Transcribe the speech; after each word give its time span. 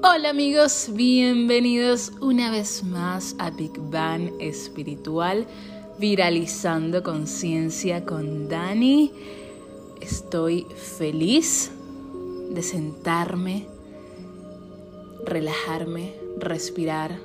Hola 0.00 0.30
amigos, 0.30 0.90
bienvenidos 0.92 2.12
una 2.20 2.52
vez 2.52 2.84
más 2.84 3.34
a 3.40 3.50
Big 3.50 3.72
Bang 3.76 4.30
Espiritual, 4.38 5.44
viralizando 5.98 7.02
conciencia 7.02 8.04
con 8.04 8.48
Dani. 8.48 9.10
Estoy 10.00 10.68
feliz 10.76 11.72
de 12.50 12.62
sentarme, 12.62 13.66
relajarme, 15.24 16.14
respirar, 16.38 17.18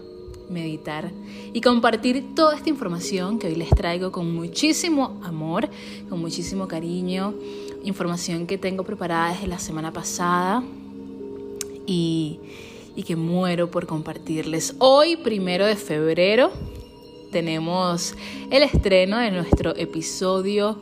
meditar 0.49 1.11
y 1.53 1.61
compartir 1.61 2.33
toda 2.33 2.55
esta 2.55 2.69
información 2.69 3.37
que 3.37 3.47
hoy 3.47 3.55
les 3.55 3.69
traigo 3.69 4.11
con 4.11 4.33
muchísimo 4.33 5.21
amor, 5.23 5.69
con 6.09 6.19
muchísimo 6.19 6.67
cariño, 6.67 7.35
información 7.83 8.47
que 8.47 8.57
tengo 8.57 8.83
preparada 8.83 9.31
desde 9.31 9.45
la 9.45 9.59
semana 9.59 9.93
pasada 9.93 10.63
y, 11.85 12.39
que 13.05 13.15
muero 13.15 13.69
por 13.71 13.87
compartirles. 13.87 14.75
Hoy, 14.79 15.17
primero 15.17 15.65
de 15.65 15.75
febrero, 15.75 16.51
tenemos 17.31 18.15
el 18.51 18.63
estreno 18.63 19.17
de 19.17 19.31
nuestro 19.31 19.75
episodio 19.75 20.79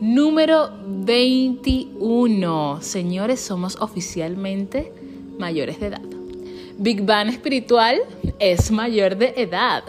número 0.00 0.70
21. 0.86 2.82
Señores, 2.82 3.40
somos 3.40 3.76
oficialmente 3.80 4.92
mayores 5.38 5.80
de 5.80 5.86
edad. 5.86 6.02
Big 6.78 7.02
Bang 7.02 7.28
espiritual 7.28 8.00
es 8.38 8.70
mayor 8.70 9.16
de 9.16 9.32
edad. 9.36 9.84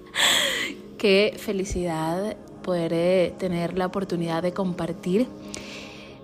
Qué 0.98 1.34
felicidad 1.38 2.36
poder 2.62 2.92
eh, 2.92 3.34
tener 3.38 3.78
la 3.78 3.86
oportunidad 3.86 4.42
de 4.42 4.52
compartir 4.52 5.26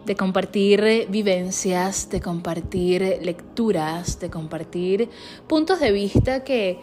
de 0.05 0.17
compartir 0.17 1.07
vivencias, 1.09 2.11
de 2.11 2.21
compartir 2.21 3.19
lecturas, 3.23 4.21
de 4.21 4.31
compartir 4.31 5.09
puntos 5.47 5.81
de 5.81 5.93
vista 5.93 6.45
que, 6.45 6.81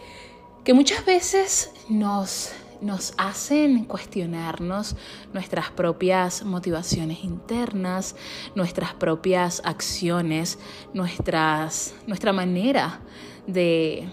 que 0.64 0.74
muchas 0.74 1.06
veces 1.06 1.72
nos, 1.88 2.52
nos 2.82 3.14
hacen 3.18 3.86
cuestionarnos 3.86 4.96
nuestras 5.34 5.70
propias 5.70 6.44
motivaciones 6.44 7.24
internas, 7.24 8.16
nuestras 8.56 8.94
propias 8.94 9.62
acciones, 9.64 10.58
nuestras, 10.94 11.94
nuestra 12.08 12.34
manera 12.34 13.02
de, 13.46 14.10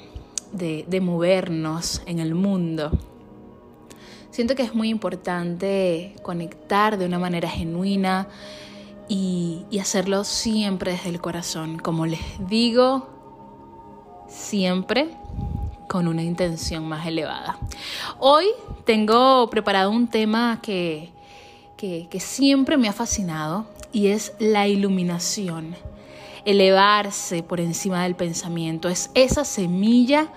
de, 0.52 0.84
de 0.86 1.00
movernos 1.00 2.02
en 2.06 2.18
el 2.18 2.34
mundo. 2.34 2.90
Siento 4.30 4.54
que 4.54 4.62
es 4.62 4.74
muy 4.74 4.90
importante 4.90 6.14
conectar 6.22 6.98
de 6.98 7.06
una 7.06 7.18
manera 7.18 7.48
genuina, 7.48 8.28
y, 9.08 9.66
hacerlo 9.80 10.24
siempre 10.24 10.92
desde 10.92 11.08
el 11.08 11.20
corazón. 11.20 11.78
Como 11.78 12.06
les 12.06 12.20
digo, 12.48 13.08
siempre 14.28 15.08
con 15.88 16.06
una 16.06 16.22
intención 16.22 16.86
más 16.86 17.06
elevada. 17.06 17.58
Hoy 18.18 18.46
tengo 18.84 19.48
preparado 19.48 19.90
un 19.90 20.08
tema 20.08 20.60
que, 20.62 21.10
que, 21.76 22.08
que, 22.10 22.20
siempre 22.20 22.76
me 22.76 22.88
ha 22.88 22.92
fascinado 22.92 23.66
y 23.92 24.08
es 24.08 24.34
la 24.38 24.68
iluminación. 24.68 25.74
Elevarse 26.44 27.42
por 27.42 27.60
encima 27.60 28.02
del 28.02 28.16
pensamiento. 28.16 28.88
Es 28.88 29.10
esa 29.14 29.44
semilla 29.44 30.28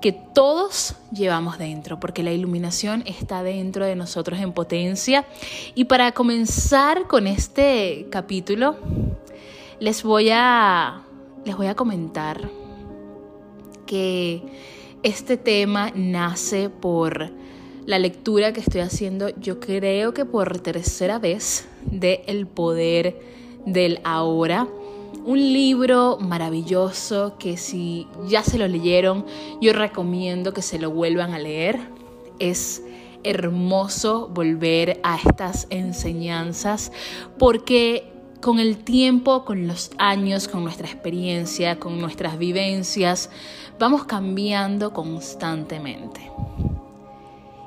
que 0.00 0.12
todos 0.12 0.94
llevamos 1.12 1.58
dentro, 1.58 1.98
porque 1.98 2.22
la 2.22 2.32
iluminación 2.32 3.02
está 3.06 3.42
dentro 3.42 3.84
de 3.84 3.96
nosotros 3.96 4.38
en 4.40 4.52
potencia. 4.52 5.26
Y 5.74 5.84
para 5.84 6.12
comenzar 6.12 7.06
con 7.06 7.26
este 7.26 8.06
capítulo, 8.10 8.76
les 9.80 10.02
voy 10.02 10.30
a, 10.32 11.02
les 11.44 11.56
voy 11.56 11.66
a 11.66 11.74
comentar 11.74 12.48
que 13.86 14.42
este 15.02 15.36
tema 15.36 15.90
nace 15.94 16.70
por 16.70 17.30
la 17.86 17.98
lectura 17.98 18.52
que 18.52 18.60
estoy 18.60 18.82
haciendo, 18.82 19.30
yo 19.40 19.60
creo 19.60 20.12
que 20.12 20.26
por 20.26 20.60
tercera 20.60 21.18
vez, 21.18 21.66
de 21.86 22.22
El 22.26 22.46
poder 22.46 23.18
del 23.64 24.00
ahora 24.04 24.68
un 25.24 25.38
libro 25.38 26.18
maravilloso 26.20 27.36
que 27.38 27.56
si 27.56 28.06
ya 28.26 28.42
se 28.42 28.58
lo 28.58 28.66
leyeron, 28.68 29.26
yo 29.60 29.72
recomiendo 29.72 30.52
que 30.52 30.62
se 30.62 30.78
lo 30.78 30.90
vuelvan 30.90 31.34
a 31.34 31.38
leer. 31.38 31.78
Es 32.38 32.82
hermoso 33.24 34.28
volver 34.28 35.00
a 35.02 35.16
estas 35.16 35.66
enseñanzas 35.70 36.92
porque 37.38 38.12
con 38.40 38.60
el 38.60 38.78
tiempo, 38.78 39.44
con 39.44 39.66
los 39.66 39.90
años, 39.98 40.46
con 40.46 40.62
nuestra 40.62 40.86
experiencia, 40.86 41.78
con 41.78 42.00
nuestras 42.00 42.38
vivencias, 42.38 43.30
vamos 43.78 44.04
cambiando 44.04 44.92
constantemente. 44.92 46.20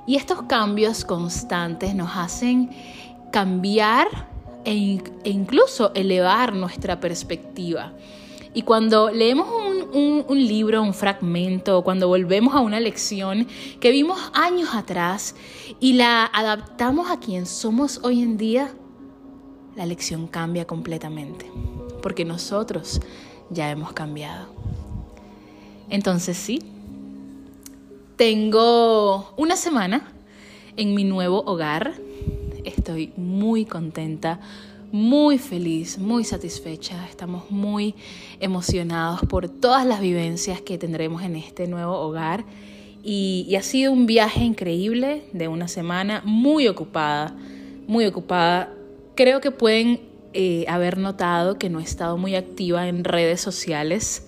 Y 0.08 0.16
estos 0.16 0.44
cambios 0.44 1.06
constantes 1.06 1.94
nos 1.94 2.16
hacen 2.16 2.72
cambiar 3.32 4.31
e, 4.66 5.02
e, 5.24 5.30
incluso 5.30 5.92
elevar 5.94 6.54
nuestra 6.54 7.00
perspectiva. 7.00 7.94
Y 8.54 8.64
cuando 8.64 9.10
leemos 9.10 9.48
un, 9.94 10.48
libro, 10.48 10.82
un 10.82 10.94
fragmento, 10.94 11.84
cuando 11.84 12.08
volvemos 12.08 12.54
a 12.54 12.60
una 12.60 12.80
lección 12.80 13.48
que 13.80 13.92
vimos 13.92 14.20
años 14.34 14.70
atrás 14.74 15.36
y 15.80 15.94
la 15.94 16.26
adaptamos 16.26 17.10
a 17.10 17.20
quien 17.20 17.46
somos 17.46 18.02
hoy 18.04 18.22
en 18.22 18.38
día, 18.38 18.72
la 19.76 19.86
lección 19.86 20.28
cambia 20.28 20.68
completamente, 20.68 21.50
porque 22.02 22.26
nosotros 22.26 23.00
ya 23.50 23.72
hemos 23.72 23.94
cambiado. 23.94 24.48
Entonces 25.90 26.36
sí, 26.36 26.62
tengo 28.18 29.34
una 29.38 29.56
semana 29.56 30.12
en 30.76 30.94
mi 30.94 31.06
nuevo 31.06 31.42
hogar, 31.46 31.94
estoy 32.66 33.14
muy 33.18 33.66
contenta, 33.66 34.40
muy 34.92 35.38
feliz, 35.38 35.98
muy 35.98 36.24
satisfecha. 36.24 37.06
Estamos 37.08 37.50
muy 37.50 37.96
emocionados 38.40 39.22
por 39.22 39.50
todas 39.50 39.86
las 39.86 40.02
vivencias 40.02 40.62
que 40.62 40.78
tendremos 40.78 41.24
en 41.24 41.36
este 41.36 41.68
nuevo 41.68 41.98
hogar. 42.00 42.44
Y, 43.04 43.56
ha 43.56 43.64
sido 43.64 43.92
un 43.92 44.06
viaje 44.06 44.44
increíble 44.44 45.24
de 45.34 45.48
una 45.48 45.68
semana 45.68 46.22
muy 46.26 46.68
ocupada, 46.68 47.36
muy 47.88 48.06
ocupada. 48.06 48.74
Creo 49.16 49.42
que 49.42 49.52
pueden 49.52 50.02
eh, 50.34 50.66
haber 50.68 50.98
notado 50.98 51.58
que 51.58 51.70
no 51.70 51.80
he 51.80 51.84
estado 51.84 52.18
muy 52.18 52.36
activa 52.36 52.88
en 52.88 53.04
redes 53.04 53.42
sociales, 53.42 54.28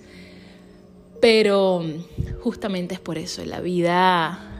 pero 1.20 1.84
justamente 2.40 2.94
es 2.94 3.00
por 3.00 3.16
eso. 3.16 3.44
La 3.44 3.60
vida 3.60 4.53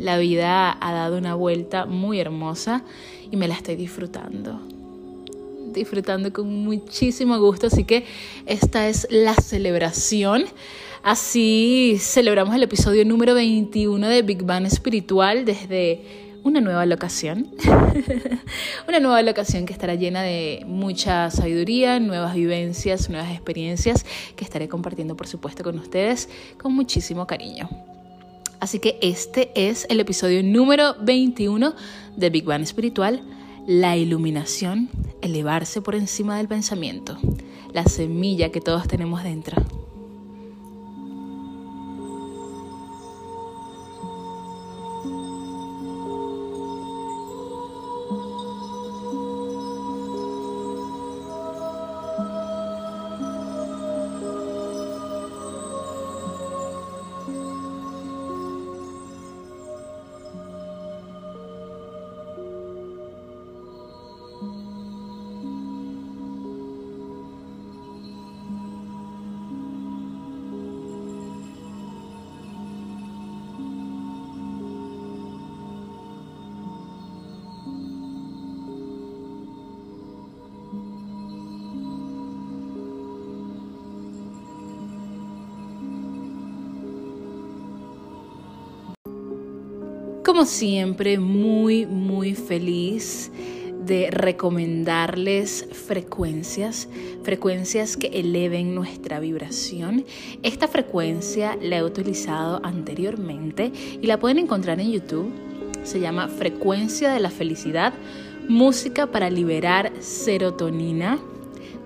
la 0.00 0.18
vida 0.18 0.76
ha 0.80 0.92
dado 0.92 1.18
una 1.18 1.34
vuelta 1.34 1.84
muy 1.84 2.18
hermosa 2.18 2.82
y 3.30 3.36
me 3.36 3.46
la 3.46 3.54
estoy 3.54 3.76
disfrutando. 3.76 4.60
Disfrutando 5.72 6.32
con 6.32 6.64
muchísimo 6.64 7.38
gusto. 7.38 7.66
Así 7.66 7.84
que 7.84 8.04
esta 8.46 8.88
es 8.88 9.06
la 9.10 9.34
celebración. 9.34 10.44
Así 11.02 11.96
celebramos 12.00 12.54
el 12.54 12.62
episodio 12.62 13.04
número 13.04 13.34
21 13.34 14.08
de 14.08 14.22
Big 14.22 14.42
Bang 14.42 14.66
Espiritual 14.66 15.44
desde 15.44 16.00
una 16.42 16.62
nueva 16.62 16.86
locación. 16.86 17.48
una 18.88 19.00
nueva 19.00 19.20
locación 19.22 19.66
que 19.66 19.74
estará 19.74 19.94
llena 19.94 20.22
de 20.22 20.62
mucha 20.66 21.30
sabiduría, 21.30 22.00
nuevas 22.00 22.34
vivencias, 22.34 23.10
nuevas 23.10 23.30
experiencias 23.30 24.06
que 24.34 24.44
estaré 24.44 24.66
compartiendo, 24.68 25.14
por 25.14 25.26
supuesto, 25.26 25.62
con 25.62 25.78
ustedes 25.78 26.30
con 26.58 26.74
muchísimo 26.74 27.26
cariño. 27.26 27.68
Así 28.60 28.78
que 28.78 28.98
este 29.00 29.50
es 29.54 29.86
el 29.88 30.00
episodio 30.00 30.42
número 30.42 30.94
21 31.00 31.74
de 32.16 32.30
Big 32.30 32.44
Bang 32.44 32.60
Espiritual, 32.60 33.22
la 33.66 33.96
iluminación, 33.96 34.90
elevarse 35.22 35.80
por 35.80 35.94
encima 35.94 36.36
del 36.36 36.46
pensamiento, 36.46 37.18
la 37.72 37.84
semilla 37.84 38.52
que 38.52 38.60
todos 38.60 38.86
tenemos 38.86 39.22
dentro. 39.22 39.89
Como 90.40 90.48
siempre 90.48 91.18
muy, 91.18 91.84
muy 91.84 92.34
feliz 92.34 93.30
de 93.84 94.10
recomendarles 94.10 95.68
frecuencias, 95.70 96.88
frecuencias 97.22 97.98
que 97.98 98.06
eleven 98.06 98.74
nuestra 98.74 99.20
vibración. 99.20 100.06
Esta 100.42 100.66
frecuencia 100.66 101.58
la 101.60 101.76
he 101.76 101.84
utilizado 101.84 102.58
anteriormente 102.64 103.70
y 104.00 104.06
la 104.06 104.18
pueden 104.18 104.38
encontrar 104.38 104.80
en 104.80 104.92
YouTube. 104.92 105.30
Se 105.82 106.00
llama 106.00 106.28
Frecuencia 106.28 107.12
de 107.12 107.20
la 107.20 107.28
Felicidad, 107.28 107.92
música 108.48 109.08
para 109.08 109.28
liberar 109.28 109.92
serotonina, 110.00 111.18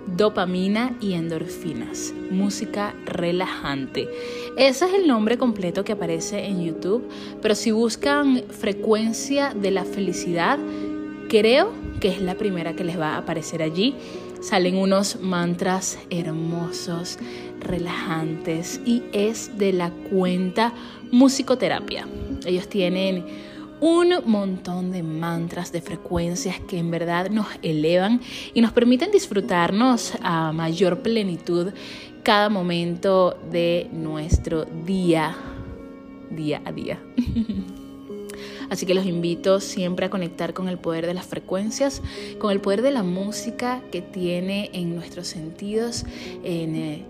dopamina 0.07 0.97
y 1.01 1.15
endorfinas, 1.15 2.13
música 2.31 2.95
relajante. 3.07 4.09
Ese 4.57 4.85
es 4.87 4.95
el 4.95 5.07
nombre 5.07 5.39
completo 5.39 5.85
que 5.85 5.93
aparece 5.93 6.47
en 6.47 6.65
YouTube, 6.65 7.09
pero 7.41 7.55
si 7.55 7.71
buscan 7.71 8.45
frecuencia 8.49 9.55
de 9.55 9.71
la 9.71 9.85
felicidad, 9.85 10.59
creo 11.29 11.73
que 12.01 12.09
es 12.09 12.21
la 12.21 12.35
primera 12.35 12.75
que 12.75 12.85
les 12.85 12.99
va 12.99 13.15
a 13.15 13.19
aparecer 13.19 13.63
allí. 13.63 13.95
Salen 14.41 14.77
unos 14.77 15.21
mantras 15.21 15.99
hermosos, 16.11 17.19
relajantes 17.61 18.81
y 18.85 19.03
es 19.13 19.57
de 19.57 19.73
la 19.73 19.91
cuenta 19.91 20.75
musicoterapia. 21.11 22.07
Ellos 22.45 22.69
tienen 22.69 23.25
un 23.81 24.15
montón 24.27 24.93
de 24.93 25.03
mantras, 25.03 25.73
de 25.73 25.81
frecuencias 25.81 26.61
que 26.61 26.79
en 26.79 26.91
verdad 26.91 27.31
nos 27.31 27.47
elevan 27.63 28.21
y 28.53 28.61
nos 28.61 28.73
permiten 28.73 29.11
disfrutarnos 29.11 30.15
a 30.23 30.53
mayor 30.53 31.01
plenitud 31.01 31.73
cada 32.23 32.49
momento 32.49 33.39
de 33.51 33.89
nuestro 33.93 34.65
día, 34.65 35.37
día 36.31 36.63
a 36.65 36.73
día. 36.73 36.99
Así 38.71 38.87
que 38.87 38.95
los 38.95 39.07
invito 39.07 39.61
siempre 39.61 40.07
a 40.07 40.11
conectar 40.11 40.55
con 40.55 40.69
el 40.69 40.79
poder 40.79 41.07
de 41.07 41.15
las 41.15 41.27
frecuencias, 41.27 42.03
con 42.39 42.51
el 42.51 42.61
poder 42.61 42.83
de 42.83 42.91
la 42.91 43.03
música 43.03 43.83
que 43.93 44.01
tiene 44.01 44.71
en 44.73 44.95
nuestros 44.97 45.29
sentidos, 45.29 46.05
en 46.43 46.75
eh, 46.75 47.05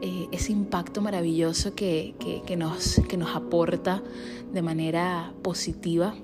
eh, 0.00 0.28
ese 0.32 0.52
impacto 0.52 1.00
maravilloso 1.00 1.74
que, 1.74 2.14
nos, 2.56 3.00
que 3.08 3.16
nos 3.16 3.34
aporta 3.36 4.02
de 4.52 4.62
manera 4.62 5.32
positiva. 5.42 6.14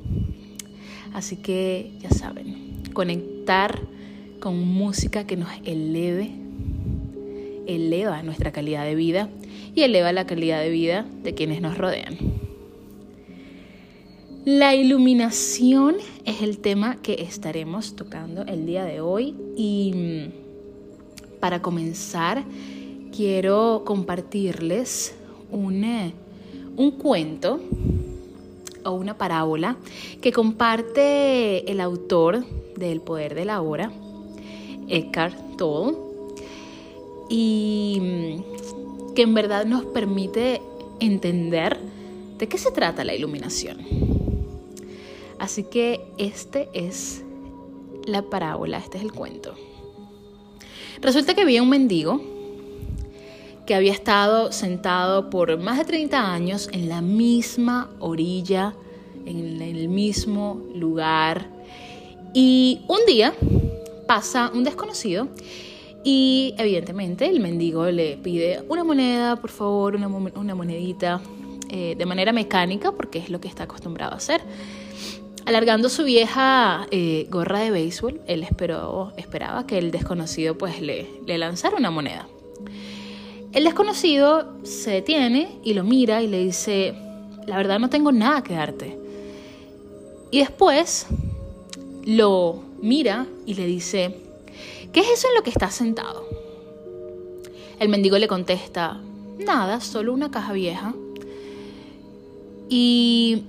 Así 1.12 1.36
que 1.36 1.92
ya 2.00 2.10
saben, 2.10 2.82
conectar 2.92 3.80
con 4.40 4.58
música 4.60 5.26
que 5.26 5.36
nos 5.36 5.50
eleve, 5.64 6.30
eleva 7.66 8.22
nuestra 8.22 8.52
calidad 8.52 8.84
de 8.84 8.94
vida 8.94 9.28
y 9.74 9.82
eleva 9.82 10.12
la 10.12 10.26
calidad 10.26 10.60
de 10.60 10.70
vida 10.70 11.06
de 11.22 11.34
quienes 11.34 11.60
nos 11.60 11.76
rodean. 11.78 12.16
La 14.44 14.74
iluminación 14.74 15.96
es 16.24 16.42
el 16.42 16.58
tema 16.58 16.96
que 17.02 17.22
estaremos 17.22 17.96
tocando 17.96 18.42
el 18.42 18.64
día 18.64 18.84
de 18.84 19.00
hoy 19.00 19.34
y 19.56 19.92
mm, 19.94 21.38
para 21.40 21.60
comenzar 21.60 22.44
quiero 23.14 23.82
compartirles 23.84 25.14
un, 25.50 25.84
eh, 25.84 26.14
un 26.76 26.92
cuento 26.92 27.60
una 28.90 29.18
parábola 29.18 29.76
que 30.20 30.32
comparte 30.32 31.70
el 31.70 31.80
autor 31.80 32.44
del 32.76 33.00
Poder 33.00 33.34
de 33.34 33.44
la 33.44 33.60
Hora, 33.60 33.90
Eckhart 34.88 35.56
Tolle, 35.56 35.96
y 37.28 37.98
mm, 38.00 39.14
que 39.14 39.22
en 39.22 39.34
verdad 39.34 39.66
nos 39.66 39.84
permite 39.86 40.62
entender 41.00 41.78
de 42.38 42.48
qué 42.48 42.58
se 42.58 42.70
trata 42.70 43.04
la 43.04 43.14
iluminación. 43.14 43.78
Así 45.38 45.64
que 45.64 46.00
este 46.18 46.68
es 46.72 47.22
la 48.04 48.22
parábola, 48.22 48.78
este 48.78 48.98
es 48.98 49.04
el 49.04 49.12
cuento. 49.12 49.54
Resulta 51.00 51.34
que 51.34 51.42
había 51.42 51.62
un 51.62 51.68
mendigo 51.68 52.20
que 53.68 53.74
había 53.74 53.92
estado 53.92 54.50
sentado 54.50 55.28
por 55.28 55.58
más 55.58 55.76
de 55.76 55.84
30 55.84 56.32
años 56.32 56.70
en 56.72 56.88
la 56.88 57.02
misma 57.02 57.90
orilla, 57.98 58.72
en 59.26 59.60
el 59.60 59.90
mismo 59.90 60.62
lugar. 60.74 61.50
Y 62.32 62.80
un 62.88 63.00
día 63.06 63.34
pasa 64.06 64.50
un 64.54 64.64
desconocido 64.64 65.28
y 66.02 66.54
evidentemente 66.56 67.26
el 67.26 67.40
mendigo 67.40 67.84
le 67.90 68.16
pide 68.16 68.64
una 68.70 68.84
moneda, 68.84 69.36
por 69.36 69.50
favor, 69.50 69.96
una, 69.96 70.08
monedita, 70.54 71.20
eh, 71.68 71.94
de 71.94 72.06
manera 72.06 72.32
mecánica, 72.32 72.92
porque 72.92 73.18
es 73.18 73.28
lo 73.28 73.38
que 73.38 73.48
está 73.48 73.64
acostumbrado 73.64 74.14
a 74.14 74.16
hacer. 74.16 74.40
Alargando 75.44 75.90
su 75.90 76.04
vieja 76.04 76.86
eh, 76.90 77.26
gorra 77.28 77.58
de 77.58 77.70
béisbol, 77.70 78.22
él 78.26 78.44
esperó, 78.44 79.12
esperaba 79.18 79.66
que 79.66 79.76
el 79.76 79.90
desconocido 79.90 80.56
pues 80.56 80.80
le, 80.80 81.06
le 81.26 81.36
lanzara 81.36 81.76
una 81.76 81.90
moneda. 81.90 82.26
El 83.52 83.64
desconocido 83.64 84.54
se 84.62 84.90
detiene 84.90 85.58
y 85.64 85.74
lo 85.74 85.84
mira 85.84 86.22
y 86.22 86.26
le 86.26 86.44
dice, 86.44 86.94
la 87.46 87.56
verdad 87.56 87.78
no 87.78 87.88
tengo 87.88 88.12
nada 88.12 88.42
que 88.42 88.54
darte. 88.54 88.98
Y 90.30 90.38
después 90.40 91.06
lo 92.04 92.62
mira 92.80 93.26
y 93.46 93.54
le 93.54 93.66
dice, 93.66 94.14
¿qué 94.92 95.00
es 95.00 95.08
eso 95.10 95.28
en 95.28 95.34
lo 95.34 95.42
que 95.42 95.50
estás 95.50 95.74
sentado? 95.74 96.28
El 97.78 97.88
mendigo 97.88 98.18
le 98.18 98.28
contesta, 98.28 99.00
nada, 99.38 99.80
solo 99.80 100.12
una 100.12 100.30
caja 100.30 100.52
vieja. 100.52 100.94
Y 102.68 103.44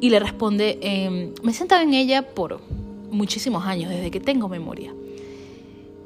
y 0.00 0.10
le 0.10 0.20
responde, 0.20 0.78
em, 0.82 1.32
me 1.42 1.52
he 1.52 1.54
sentado 1.54 1.82
en 1.82 1.94
ella 1.94 2.22
por 2.22 2.60
muchísimos 3.10 3.64
años, 3.64 3.90
desde 3.90 4.10
que 4.10 4.20
tengo 4.20 4.48
memoria. 4.48 4.92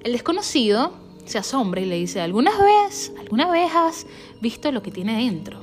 El 0.05 0.13
desconocido 0.13 0.93
se 1.31 1.39
asombra 1.39 1.81
y 1.81 1.87
le 1.87 1.97
dice, 1.97 2.21
¿alguna 2.21 2.53
vez, 2.63 3.13
alguna 3.19 3.51
vez 3.51 3.71
has 3.75 4.07
visto 4.41 4.71
lo 4.73 4.83
que 4.83 4.91
tiene 4.91 5.25
dentro? 5.25 5.59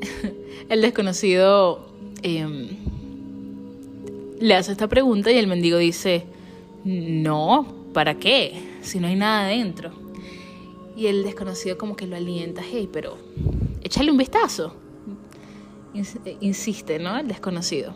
el 0.68 0.80
desconocido 0.80 1.86
em, 2.22 2.68
le 4.40 4.54
hace 4.54 4.72
esta 4.72 4.88
pregunta 4.88 5.30
y 5.30 5.38
el 5.38 5.46
mendigo 5.46 5.78
dice, 5.78 6.24
no, 6.84 7.66
¿para 7.92 8.14
qué? 8.14 8.78
Si 8.82 8.98
no 8.98 9.06
hay 9.06 9.16
nada 9.16 9.48
dentro. 9.48 9.92
Y 10.96 11.06
el 11.06 11.22
desconocido 11.22 11.78
como 11.78 11.96
que 11.96 12.06
lo 12.06 12.16
alienta, 12.16 12.62
hey, 12.68 12.88
pero 12.92 13.16
échale 13.82 14.10
un 14.10 14.18
vistazo 14.18 14.74
insiste, 16.40 16.98
¿no? 16.98 17.16
El 17.18 17.28
desconocido. 17.28 17.94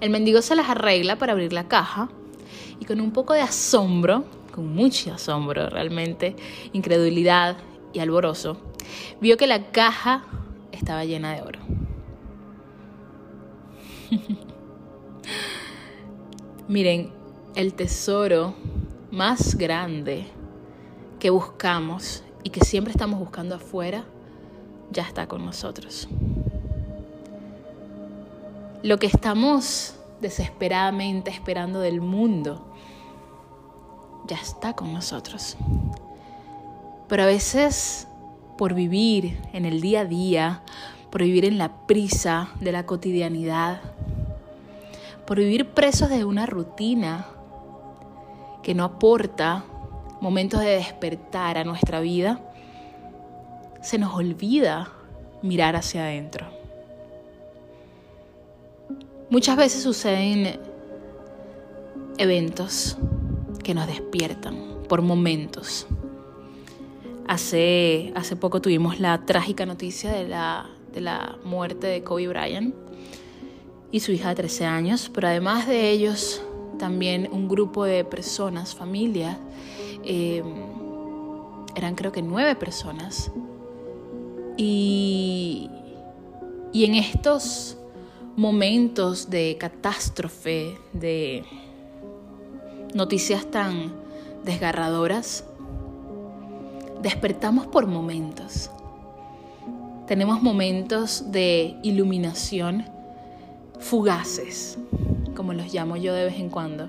El 0.00 0.10
mendigo 0.10 0.42
se 0.42 0.56
las 0.56 0.68
arregla 0.68 1.16
para 1.16 1.32
abrir 1.32 1.52
la 1.52 1.68
caja 1.68 2.08
y 2.80 2.84
con 2.84 3.00
un 3.00 3.12
poco 3.12 3.32
de 3.32 3.40
asombro, 3.40 4.24
con 4.54 4.72
mucho 4.72 5.12
asombro 5.12 5.68
realmente, 5.68 6.36
incredulidad 6.72 7.56
y 7.92 7.98
alborozo, 7.98 8.56
vio 9.20 9.36
que 9.36 9.48
la 9.48 9.72
caja 9.72 10.22
estaba 10.70 11.04
llena 11.04 11.34
de 11.34 11.42
oro. 11.42 11.58
Miren, 16.68 17.10
el 17.56 17.74
tesoro 17.74 18.54
más 19.10 19.56
grande 19.56 20.26
que 21.18 21.30
buscamos 21.30 22.22
y 22.44 22.50
que 22.50 22.60
siempre 22.60 22.92
estamos 22.92 23.18
buscando 23.18 23.56
afuera 23.56 24.04
ya 24.92 25.02
está 25.02 25.26
con 25.26 25.44
nosotros. 25.44 26.06
Lo 28.84 28.98
que 28.98 29.08
estamos 29.08 29.96
desesperadamente 30.20 31.32
esperando 31.32 31.80
del 31.80 32.00
mundo 32.00 32.73
ya 34.26 34.36
está 34.36 34.74
con 34.74 34.92
nosotros. 34.92 35.56
Pero 37.08 37.22
a 37.22 37.26
veces 37.26 38.08
por 38.56 38.74
vivir 38.74 39.40
en 39.52 39.64
el 39.64 39.80
día 39.80 40.00
a 40.00 40.04
día, 40.04 40.62
por 41.10 41.22
vivir 41.22 41.44
en 41.44 41.58
la 41.58 41.86
prisa 41.86 42.48
de 42.60 42.72
la 42.72 42.86
cotidianidad, 42.86 43.80
por 45.26 45.38
vivir 45.38 45.70
presos 45.70 46.08
de 46.08 46.24
una 46.24 46.46
rutina 46.46 47.26
que 48.62 48.74
no 48.74 48.84
aporta 48.84 49.64
momentos 50.20 50.60
de 50.60 50.76
despertar 50.76 51.58
a 51.58 51.64
nuestra 51.64 52.00
vida, 52.00 52.40
se 53.82 53.98
nos 53.98 54.14
olvida 54.14 54.90
mirar 55.42 55.76
hacia 55.76 56.04
adentro. 56.04 56.46
Muchas 59.28 59.56
veces 59.56 59.82
suceden 59.82 60.60
eventos 62.18 62.96
que 63.64 63.74
nos 63.74 63.88
despiertan 63.88 64.84
por 64.88 65.02
momentos. 65.02 65.88
Hace, 67.26 68.12
hace 68.14 68.36
poco 68.36 68.60
tuvimos 68.60 69.00
la 69.00 69.26
trágica 69.26 69.66
noticia 69.66 70.12
de 70.12 70.28
la, 70.28 70.70
de 70.92 71.00
la 71.00 71.36
muerte 71.44 71.88
de 71.88 72.04
Kobe 72.04 72.28
Bryant 72.28 72.74
y 73.90 74.00
su 74.00 74.12
hija 74.12 74.28
de 74.28 74.34
13 74.36 74.66
años, 74.66 75.10
pero 75.12 75.26
además 75.26 75.66
de 75.66 75.90
ellos, 75.90 76.42
también 76.78 77.28
un 77.32 77.48
grupo 77.48 77.84
de 77.84 78.04
personas, 78.04 78.74
familias, 78.74 79.36
eh, 80.04 80.44
eran 81.74 81.94
creo 81.94 82.12
que 82.12 82.22
nueve 82.22 82.54
personas, 82.54 83.32
y, 84.56 85.70
Y 86.72 86.84
en 86.84 86.96
estos 86.96 87.76
momentos 88.36 89.30
de 89.30 89.56
catástrofe, 89.58 90.76
de 90.92 91.44
noticias 92.94 93.44
tan 93.50 93.92
desgarradoras, 94.44 95.44
despertamos 97.02 97.66
por 97.66 97.86
momentos. 97.86 98.70
Tenemos 100.06 100.42
momentos 100.42 101.32
de 101.32 101.76
iluminación 101.82 102.84
fugaces, 103.80 104.78
como 105.34 105.52
los 105.52 105.72
llamo 105.74 105.96
yo 105.96 106.14
de 106.14 106.24
vez 106.24 106.38
en 106.38 106.48
cuando. 106.48 106.88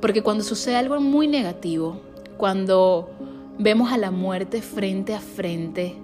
Porque 0.00 0.22
cuando 0.22 0.42
sucede 0.42 0.76
algo 0.76 1.00
muy 1.00 1.28
negativo, 1.28 2.00
cuando 2.36 3.10
vemos 3.58 3.92
a 3.92 3.98
la 3.98 4.10
muerte 4.10 4.62
frente 4.62 5.14
a 5.14 5.20
frente, 5.20 5.96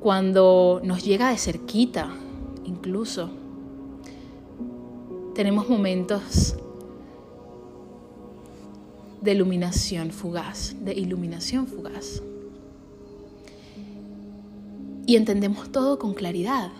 cuando 0.00 0.80
nos 0.84 1.04
llega 1.04 1.30
de 1.30 1.38
cerquita, 1.38 2.10
incluso, 2.64 3.30
tenemos 5.34 5.68
momentos 5.68 6.56
de 9.20 9.32
iluminación 9.32 10.10
fugaz, 10.10 10.74
de 10.80 10.94
iluminación 10.94 11.66
fugaz. 11.66 12.22
Y 15.06 15.16
entendemos 15.16 15.72
todo 15.72 15.98
con 15.98 16.14
claridad 16.14 16.70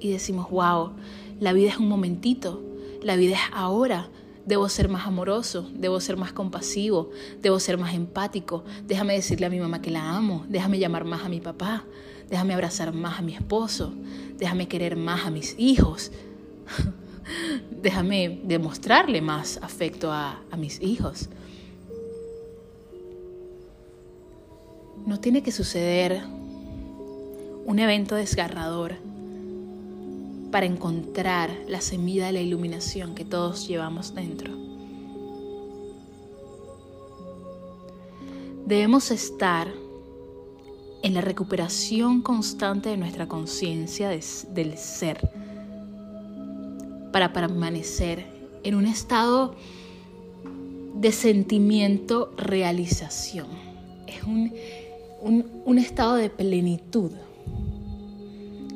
y 0.00 0.10
decimos, 0.10 0.48
wow, 0.50 0.92
la 1.40 1.52
vida 1.52 1.70
es 1.70 1.78
un 1.78 1.88
momentito, 1.88 2.62
la 3.02 3.16
vida 3.16 3.34
es 3.34 3.40
ahora, 3.52 4.08
debo 4.46 4.68
ser 4.68 4.88
más 4.88 5.06
amoroso, 5.06 5.68
debo 5.74 6.00
ser 6.00 6.16
más 6.16 6.32
compasivo, 6.32 7.10
debo 7.42 7.58
ser 7.58 7.78
más 7.78 7.94
empático, 7.94 8.64
déjame 8.86 9.14
decirle 9.14 9.46
a 9.46 9.50
mi 9.50 9.58
mamá 9.58 9.80
que 9.80 9.90
la 9.90 10.16
amo, 10.16 10.44
déjame 10.48 10.78
llamar 10.78 11.04
más 11.04 11.24
a 11.24 11.28
mi 11.28 11.40
papá, 11.40 11.84
déjame 12.30 12.54
abrazar 12.54 12.92
más 12.92 13.18
a 13.18 13.22
mi 13.22 13.34
esposo, 13.34 13.92
déjame 14.38 14.68
querer 14.68 14.96
más 14.96 15.26
a 15.26 15.30
mis 15.30 15.54
hijos, 15.58 16.12
déjame 17.82 18.40
demostrarle 18.44 19.20
más 19.20 19.58
afecto 19.62 20.12
a, 20.12 20.42
a 20.50 20.56
mis 20.56 20.80
hijos. 20.80 21.28
No 25.06 25.20
tiene 25.20 25.42
que 25.42 25.52
suceder 25.52 26.22
un 27.66 27.78
evento 27.78 28.14
desgarrador 28.14 28.96
para 30.50 30.66
encontrar 30.66 31.50
la 31.66 31.80
semilla 31.80 32.26
de 32.26 32.32
la 32.32 32.40
iluminación 32.40 33.14
que 33.14 33.24
todos 33.24 33.66
llevamos 33.66 34.14
dentro. 34.14 34.52
Debemos 38.66 39.10
estar 39.10 39.68
en 41.02 41.12
la 41.12 41.20
recuperación 41.20 42.22
constante 42.22 42.88
de 42.88 42.96
nuestra 42.96 43.28
conciencia 43.28 44.08
del 44.08 44.78
ser 44.78 45.30
para 47.12 47.34
permanecer 47.34 48.24
en 48.62 48.74
un 48.74 48.86
estado 48.86 49.54
de 50.94 51.12
sentimiento 51.12 52.32
realización. 52.38 53.48
Es 54.06 54.22
un 55.24 55.78
estado 55.78 56.14
de 56.16 56.30
plenitud, 56.30 57.10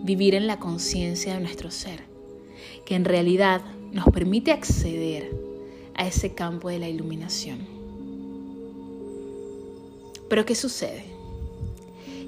vivir 0.03 0.35
en 0.35 0.47
la 0.47 0.59
conciencia 0.59 1.35
de 1.35 1.41
nuestro 1.41 1.71
ser, 1.71 2.01
que 2.87 2.95
en 2.95 3.05
realidad 3.05 3.61
nos 3.93 4.07
permite 4.07 4.53
acceder 4.53 5.31
a 5.95 6.07
ese 6.07 6.35
campo 6.35 6.69
de 6.69 6.79
la 6.79 6.89
iluminación. 6.89 7.59
Pero 10.29 10.45
¿qué 10.45 10.55
sucede? 10.55 11.05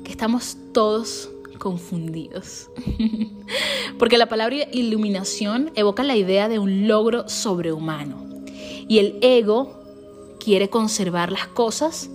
Que 0.05 0.11
estamos 0.11 0.57
todos 0.73 1.31
confundidos. 1.59 2.71
Porque 3.99 4.19
la 4.19 4.29
palabra 4.29 4.57
iluminación 4.73 5.71
evoca 5.75 6.03
la 6.03 6.17
idea 6.17 6.49
de 6.49 6.59
un 6.59 6.89
logro 6.89 7.29
sobrehumano. 7.29 8.27
Y 8.89 8.99
el 8.99 9.19
ego 9.21 9.79
quiere 10.41 10.71
conservar 10.71 11.31
las 11.31 11.47
cosas 11.47 12.11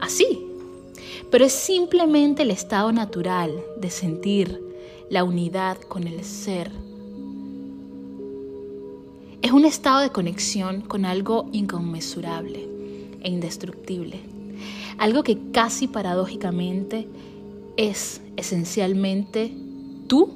así, 0.00 0.49
pero 1.30 1.44
es 1.44 1.52
simplemente 1.52 2.42
el 2.42 2.50
estado 2.50 2.92
natural 2.92 3.62
de 3.76 3.90
sentir 3.90 4.60
la 5.08 5.24
unidad 5.24 5.78
con 5.78 6.06
el 6.06 6.24
ser. 6.24 6.70
Es 9.42 9.52
un 9.52 9.64
estado 9.64 10.00
de 10.00 10.10
conexión 10.10 10.82
con 10.82 11.04
algo 11.04 11.48
inconmensurable 11.52 12.68
e 13.22 13.30
indestructible, 13.30 14.20
algo 14.98 15.22
que 15.22 15.38
casi 15.52 15.86
paradójicamente 15.86 17.06
es 17.76 18.20
esencialmente 18.36 19.52
tú 20.08 20.30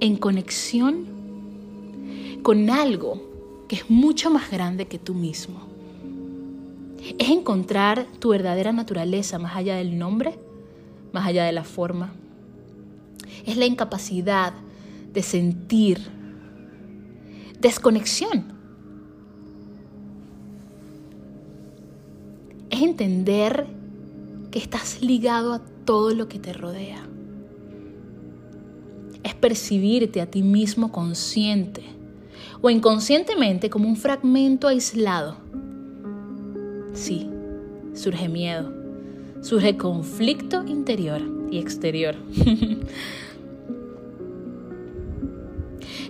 en 0.00 0.16
conexión 0.16 1.06
con 2.42 2.70
algo 2.70 3.29
que 3.70 3.76
es 3.76 3.88
mucho 3.88 4.32
más 4.32 4.50
grande 4.50 4.88
que 4.88 4.98
tú 4.98 5.14
mismo. 5.14 5.60
Es 7.20 7.28
encontrar 7.28 8.04
tu 8.18 8.30
verdadera 8.30 8.72
naturaleza 8.72 9.38
más 9.38 9.54
allá 9.54 9.76
del 9.76 9.96
nombre, 9.96 10.36
más 11.12 11.24
allá 11.24 11.44
de 11.44 11.52
la 11.52 11.62
forma. 11.62 12.12
Es 13.46 13.56
la 13.56 13.66
incapacidad 13.66 14.54
de 15.12 15.22
sentir 15.22 16.00
desconexión. 17.60 18.44
Es 22.70 22.82
entender 22.82 23.68
que 24.50 24.58
estás 24.58 25.00
ligado 25.00 25.52
a 25.52 25.60
todo 25.84 26.12
lo 26.12 26.26
que 26.26 26.40
te 26.40 26.52
rodea. 26.52 27.06
Es 29.22 29.36
percibirte 29.36 30.20
a 30.20 30.28
ti 30.28 30.42
mismo 30.42 30.90
consciente 30.90 31.99
o 32.62 32.70
inconscientemente 32.70 33.70
como 33.70 33.88
un 33.88 33.96
fragmento 33.96 34.68
aislado. 34.68 35.36
Sí, 36.92 37.30
surge 37.94 38.28
miedo, 38.28 38.72
surge 39.40 39.76
conflicto 39.76 40.64
interior 40.66 41.22
y 41.50 41.58
exterior. 41.58 42.16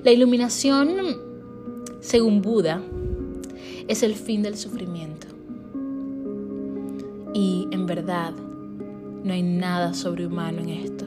La 0.05 0.11
iluminación, 0.13 0.89
según 2.01 2.41
Buda, 2.41 2.83
es 3.87 4.03
el 4.03 4.15
fin 4.15 4.43
del 4.43 4.57
sufrimiento. 4.57 5.27
Y 7.35 7.69
en 7.71 7.85
verdad, 7.87 8.33
no 9.23 9.33
hay 9.33 9.43
nada 9.43 9.93
sobrehumano 9.93 10.61
en 10.63 10.71
esto. 10.71 11.05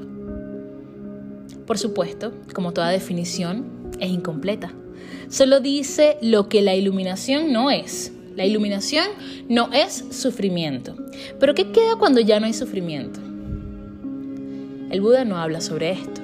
Por 1.65 1.77
supuesto, 1.79 2.33
como 2.53 2.71
toda 2.71 2.89
definición, 2.89 3.65
es 3.99 4.11
incompleta. 4.11 4.73
Solo 5.33 5.61
dice 5.61 6.17
lo 6.21 6.47
que 6.47 6.61
la 6.61 6.75
iluminación 6.75 7.51
no 7.51 7.71
es. 7.71 8.11
La 8.35 8.45
iluminación 8.45 9.07
no 9.49 9.73
es 9.73 10.05
sufrimiento. 10.11 10.95
Pero 11.39 11.55
¿qué 11.55 11.71
queda 11.71 11.95
cuando 11.95 12.19
ya 12.19 12.39
no 12.39 12.45
hay 12.45 12.53
sufrimiento? 12.53 13.19
El 14.91 15.01
Buda 15.01 15.25
no 15.25 15.37
habla 15.37 15.59
sobre 15.59 15.89
esto. 15.89 16.21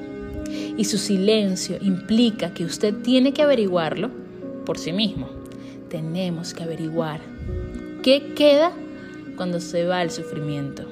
Y 0.78 0.86
su 0.86 1.00
silencio 1.00 1.80
implica 1.82 2.54
que 2.54 2.66
usted 2.66 2.94
tiene 3.01 3.34
que 3.34 3.42
averiguarlo 3.42 4.12
por 4.63 4.78
sí 4.78 4.94
mismo. 4.94 5.28
Tenemos 5.89 6.54
que 6.54 6.62
averiguar 6.62 7.20
qué 8.04 8.36
queda 8.36 8.74
cuando 9.38 9.60
se 9.60 9.86
va 9.86 10.04
el 10.04 10.12
sufrimiento. 10.12 10.84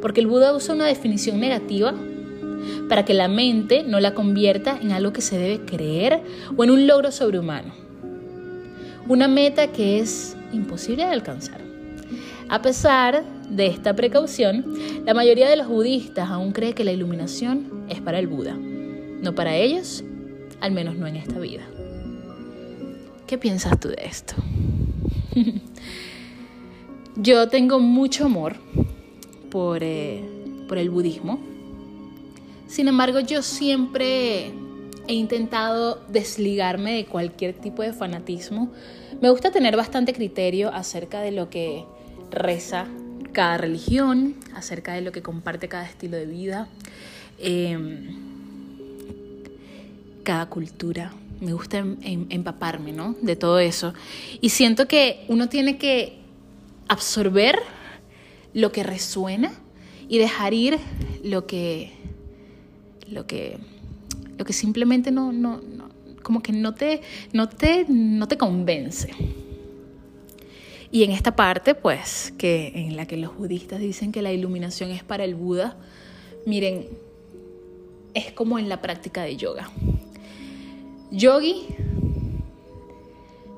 Porque 0.00 0.20
el 0.20 0.28
Buda 0.28 0.54
usa 0.54 0.76
una 0.76 0.86
definición 0.86 1.40
negativa 1.40 1.92
para 2.88 3.04
que 3.04 3.14
la 3.14 3.28
mente 3.28 3.82
no 3.82 4.00
la 4.00 4.14
convierta 4.14 4.78
en 4.80 4.92
algo 4.92 5.12
que 5.12 5.20
se 5.20 5.38
debe 5.38 5.64
creer 5.64 6.22
o 6.56 6.64
en 6.64 6.70
un 6.70 6.86
logro 6.86 7.10
sobrehumano. 7.10 7.72
Una 9.08 9.28
meta 9.28 9.68
que 9.68 9.98
es 9.98 10.36
imposible 10.52 11.04
de 11.04 11.12
alcanzar. 11.12 11.60
A 12.48 12.62
pesar 12.62 13.24
de 13.50 13.66
esta 13.66 13.94
precaución, 13.94 14.64
la 15.04 15.14
mayoría 15.14 15.48
de 15.48 15.56
los 15.56 15.68
budistas 15.68 16.30
aún 16.30 16.52
cree 16.52 16.74
que 16.74 16.84
la 16.84 16.92
iluminación 16.92 17.84
es 17.88 18.00
para 18.00 18.18
el 18.18 18.26
Buda, 18.26 18.56
no 18.56 19.34
para 19.34 19.56
ellos, 19.56 20.04
al 20.60 20.72
menos 20.72 20.96
no 20.96 21.06
en 21.06 21.16
esta 21.16 21.38
vida. 21.38 21.62
¿Qué 23.26 23.38
piensas 23.38 23.78
tú 23.80 23.88
de 23.88 23.98
esto? 24.04 24.34
Yo 27.16 27.48
tengo 27.48 27.80
mucho 27.80 28.26
amor 28.26 28.56
por, 29.50 29.82
eh, 29.82 30.22
por 30.68 30.78
el 30.78 30.90
budismo 30.90 31.55
sin 32.66 32.88
embargo, 32.88 33.20
yo 33.20 33.42
siempre 33.42 34.52
he 35.08 35.14
intentado 35.14 36.02
desligarme 36.08 36.94
de 36.94 37.06
cualquier 37.06 37.54
tipo 37.54 37.82
de 37.82 37.92
fanatismo. 37.92 38.72
Me 39.20 39.30
gusta 39.30 39.50
tener 39.50 39.76
bastante 39.76 40.12
criterio 40.12 40.72
acerca 40.72 41.20
de 41.20 41.30
lo 41.30 41.48
que 41.48 41.84
reza 42.30 42.86
cada 43.32 43.58
religión, 43.58 44.34
acerca 44.54 44.94
de 44.94 45.02
lo 45.02 45.12
que 45.12 45.22
comparte 45.22 45.68
cada 45.68 45.84
estilo 45.84 46.16
de 46.16 46.26
vida, 46.26 46.68
em, 47.38 48.16
cada 50.24 50.46
cultura. 50.46 51.12
Me 51.40 51.52
gusta 51.52 51.78
em, 51.78 51.96
em, 52.02 52.26
empaparme, 52.30 52.92
¿no? 52.92 53.14
De 53.22 53.36
todo 53.36 53.58
eso. 53.58 53.94
Y 54.40 54.48
siento 54.48 54.88
que 54.88 55.24
uno 55.28 55.48
tiene 55.48 55.78
que 55.78 56.18
absorber 56.88 57.58
lo 58.54 58.72
que 58.72 58.82
resuena 58.82 59.52
y 60.08 60.18
dejar 60.18 60.54
ir 60.54 60.78
lo 61.22 61.46
que 61.46 61.92
lo 63.10 63.26
que 63.26 63.58
lo 64.38 64.44
que 64.44 64.52
simplemente 64.52 65.10
no, 65.10 65.32
no, 65.32 65.60
no 65.60 65.88
como 66.22 66.42
que 66.42 66.52
no 66.52 66.74
te, 66.74 67.02
no 67.32 67.48
te, 67.48 67.86
no 67.88 68.26
te 68.26 68.36
convence. 68.36 69.10
Y 70.90 71.04
en 71.04 71.12
esta 71.12 71.36
parte, 71.36 71.76
pues, 71.76 72.32
que 72.36 72.72
en 72.74 72.96
la 72.96 73.06
que 73.06 73.16
los 73.16 73.36
budistas 73.36 73.78
dicen 73.78 74.10
que 74.10 74.22
la 74.22 74.32
iluminación 74.32 74.90
es 74.90 75.04
para 75.04 75.22
el 75.22 75.36
Buda, 75.36 75.76
miren, 76.44 76.88
es 78.14 78.32
como 78.32 78.58
en 78.58 78.68
la 78.68 78.82
práctica 78.82 79.22
de 79.22 79.36
yoga. 79.36 79.70
Yogi 81.12 81.66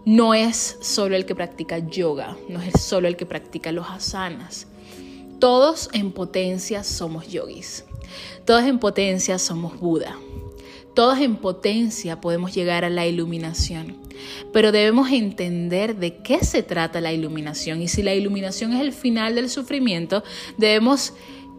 no 0.05 0.35
es 0.35 0.77
solo 0.83 1.17
el 1.17 1.25
que 1.25 1.35
practica 1.35 1.79
yoga, 1.79 2.37
no 2.51 2.61
es 2.61 2.83
solo 2.83 3.09
el 3.09 3.17
que 3.17 3.25
practica 3.25 3.73
los 3.73 3.89
asanas. 3.89 4.67
Todos 5.39 5.89
en 5.95 6.13
potencia 6.13 6.85
somos 6.85 7.29
yogis. 7.29 7.85
Todos 8.45 8.65
en 8.65 8.79
potencia 8.79 9.39
somos 9.39 9.79
Buda. 9.79 10.17
Todos 10.95 11.19
en 11.19 11.37
potencia 11.37 12.21
podemos 12.21 12.55
llegar 12.55 12.85
a 12.85 12.91
la 12.91 13.07
iluminación. 13.07 13.97
Pero 14.53 14.73
debemos 14.73 15.11
entender 15.13 15.97
de 15.97 16.17
qué 16.17 16.45
se 16.45 16.63
trata 16.63 17.01
la 17.01 17.13
iluminación. 17.13 17.83
Y 17.83 17.89
si 17.89 18.03
la 18.03 18.15
iluminación 18.15 18.73
es 18.73 18.81
el 18.81 18.93
final 18.93 19.35
del 19.35 19.49
sufrimiento, 19.49 20.25
debemos 20.57 21.13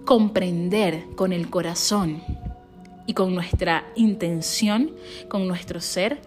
comprender 0.05 1.05
con 1.15 1.31
el 1.31 1.49
corazón 1.49 2.21
y 3.05 3.13
con 3.13 3.33
nuestra 3.33 3.85
intención, 3.95 4.91
con 5.27 5.47
nuestro 5.47 5.81
ser, 5.81 6.21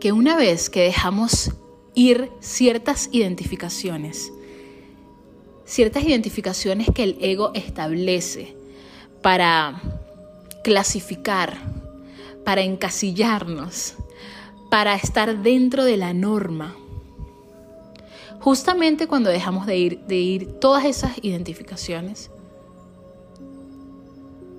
que 0.00 0.12
una 0.12 0.36
vez 0.36 0.70
que 0.70 0.82
dejamos 0.82 1.50
ir 1.94 2.30
ciertas 2.40 3.08
identificaciones, 3.12 4.32
ciertas 5.68 6.02
identificaciones 6.02 6.88
que 6.94 7.04
el 7.04 7.18
ego 7.20 7.52
establece 7.54 8.56
para 9.20 9.80
clasificar, 10.64 11.58
para 12.44 12.62
encasillarnos, 12.62 13.94
para 14.70 14.94
estar 14.94 15.42
dentro 15.42 15.84
de 15.84 15.98
la 15.98 16.14
norma. 16.14 16.74
Justamente 18.40 19.06
cuando 19.06 19.28
dejamos 19.28 19.66
de 19.66 19.76
ir, 19.76 20.00
de 20.06 20.16
ir 20.16 20.52
todas 20.58 20.86
esas 20.86 21.22
identificaciones, 21.22 22.30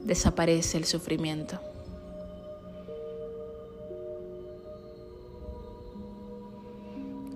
desaparece 0.04 0.78
el 0.78 0.86
sufrimiento. 0.86 1.60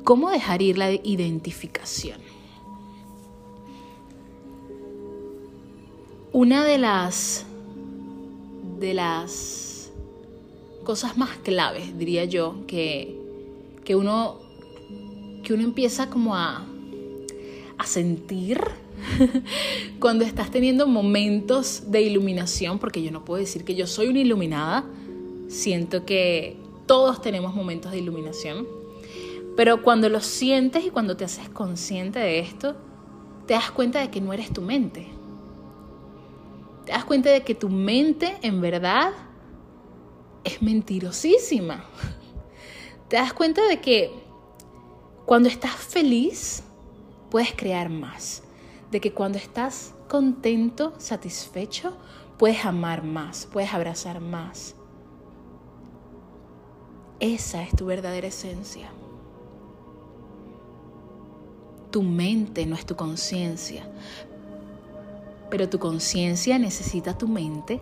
¿Cómo 0.04 0.30
dejar 0.30 0.62
ir 0.62 0.78
la 0.78 0.92
identificación? 0.92 2.33
Una 6.34 6.66
de 6.66 6.80
las 6.80 7.46
de 8.80 8.96
las 8.96 9.92
cosas 10.84 11.16
más 11.16 11.38
claves, 11.38 11.96
diría 12.00 12.26
yo, 12.26 12.56
que, 12.66 13.16
que 13.86 13.96
uno 13.96 14.40
que 15.44 15.54
uno 15.54 15.62
empieza 15.62 16.10
como 16.10 16.36
a, 16.36 16.66
a 17.78 17.86
sentir 17.86 18.60
cuando 20.00 20.26
estás 20.26 20.50
teniendo 20.50 20.88
momentos 20.88 21.92
de 21.92 22.02
iluminación, 22.02 22.80
porque 22.80 23.04
yo 23.04 23.12
no 23.12 23.24
puedo 23.24 23.40
decir 23.40 23.64
que 23.64 23.76
yo 23.76 23.86
soy 23.86 24.08
una 24.08 24.20
iluminada, 24.20 24.86
siento 25.50 26.04
que 26.04 26.58
todos 26.88 27.22
tenemos 27.22 27.54
momentos 27.54 27.92
de 27.92 28.00
iluminación, 28.00 28.68
pero 29.56 29.84
cuando 29.84 30.10
lo 30.10 30.20
sientes 30.20 30.84
y 30.84 30.90
cuando 30.90 31.16
te 31.16 31.26
haces 31.26 31.48
consciente 31.50 32.18
de 32.18 32.40
esto, 32.40 32.76
te 33.46 33.54
das 33.54 33.70
cuenta 33.70 34.00
de 34.00 34.10
que 34.10 34.20
no 34.20 34.34
eres 34.34 34.52
tu 34.52 34.62
mente. 34.62 35.13
Te 36.86 36.92
das 36.92 37.06
cuenta 37.06 37.30
de 37.30 37.44
que 37.44 37.56
tu 37.56 37.70
mente 37.70 38.38
en 38.42 38.62
verdad 38.62 39.14
es 40.44 40.62
mentirosísima. 40.62 41.86
Te 43.08 43.18
das 43.18 43.34
cuenta 43.34 43.66
de 43.68 43.80
que 43.80 44.12
cuando 45.26 45.48
estás 45.48 45.76
feliz 45.76 46.64
puedes 47.30 47.54
crear 47.54 47.90
más. 47.90 48.44
De 48.92 49.00
que 49.02 49.14
cuando 49.14 49.38
estás 49.38 49.94
contento, 50.08 50.94
satisfecho, 50.98 51.98
puedes 52.38 52.66
amar 52.66 53.04
más, 53.04 53.48
puedes 53.52 53.74
abrazar 53.74 54.20
más. 54.20 54.76
Esa 57.20 57.64
es 57.64 57.76
tu 57.76 57.86
verdadera 57.86 58.28
esencia. 58.28 58.92
Tu 61.90 62.04
mente 62.04 62.66
no 62.66 62.76
es 62.76 62.86
tu 62.86 62.96
conciencia, 62.96 63.88
pero 65.54 65.70
tu 65.70 65.78
conciencia 65.78 66.58
necesita 66.58 67.16
tu 67.16 67.28
mente 67.28 67.80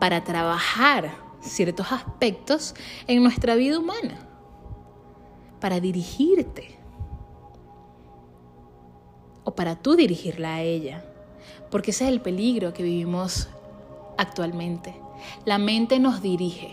para 0.00 0.24
trabajar 0.24 1.14
ciertos 1.42 1.92
aspectos 1.92 2.74
en 3.06 3.22
nuestra 3.22 3.54
vida 3.54 3.78
humana, 3.78 4.18
para 5.60 5.78
dirigirte 5.78 6.74
o 9.44 9.54
para 9.54 9.76
tú 9.76 9.94
dirigirla 9.94 10.54
a 10.54 10.62
ella, 10.62 11.04
porque 11.70 11.90
ese 11.90 12.04
es 12.04 12.10
el 12.10 12.22
peligro 12.22 12.72
que 12.72 12.82
vivimos 12.82 13.50
actualmente. 14.16 14.94
La 15.44 15.58
mente 15.58 15.98
nos 15.98 16.22
dirige. 16.22 16.70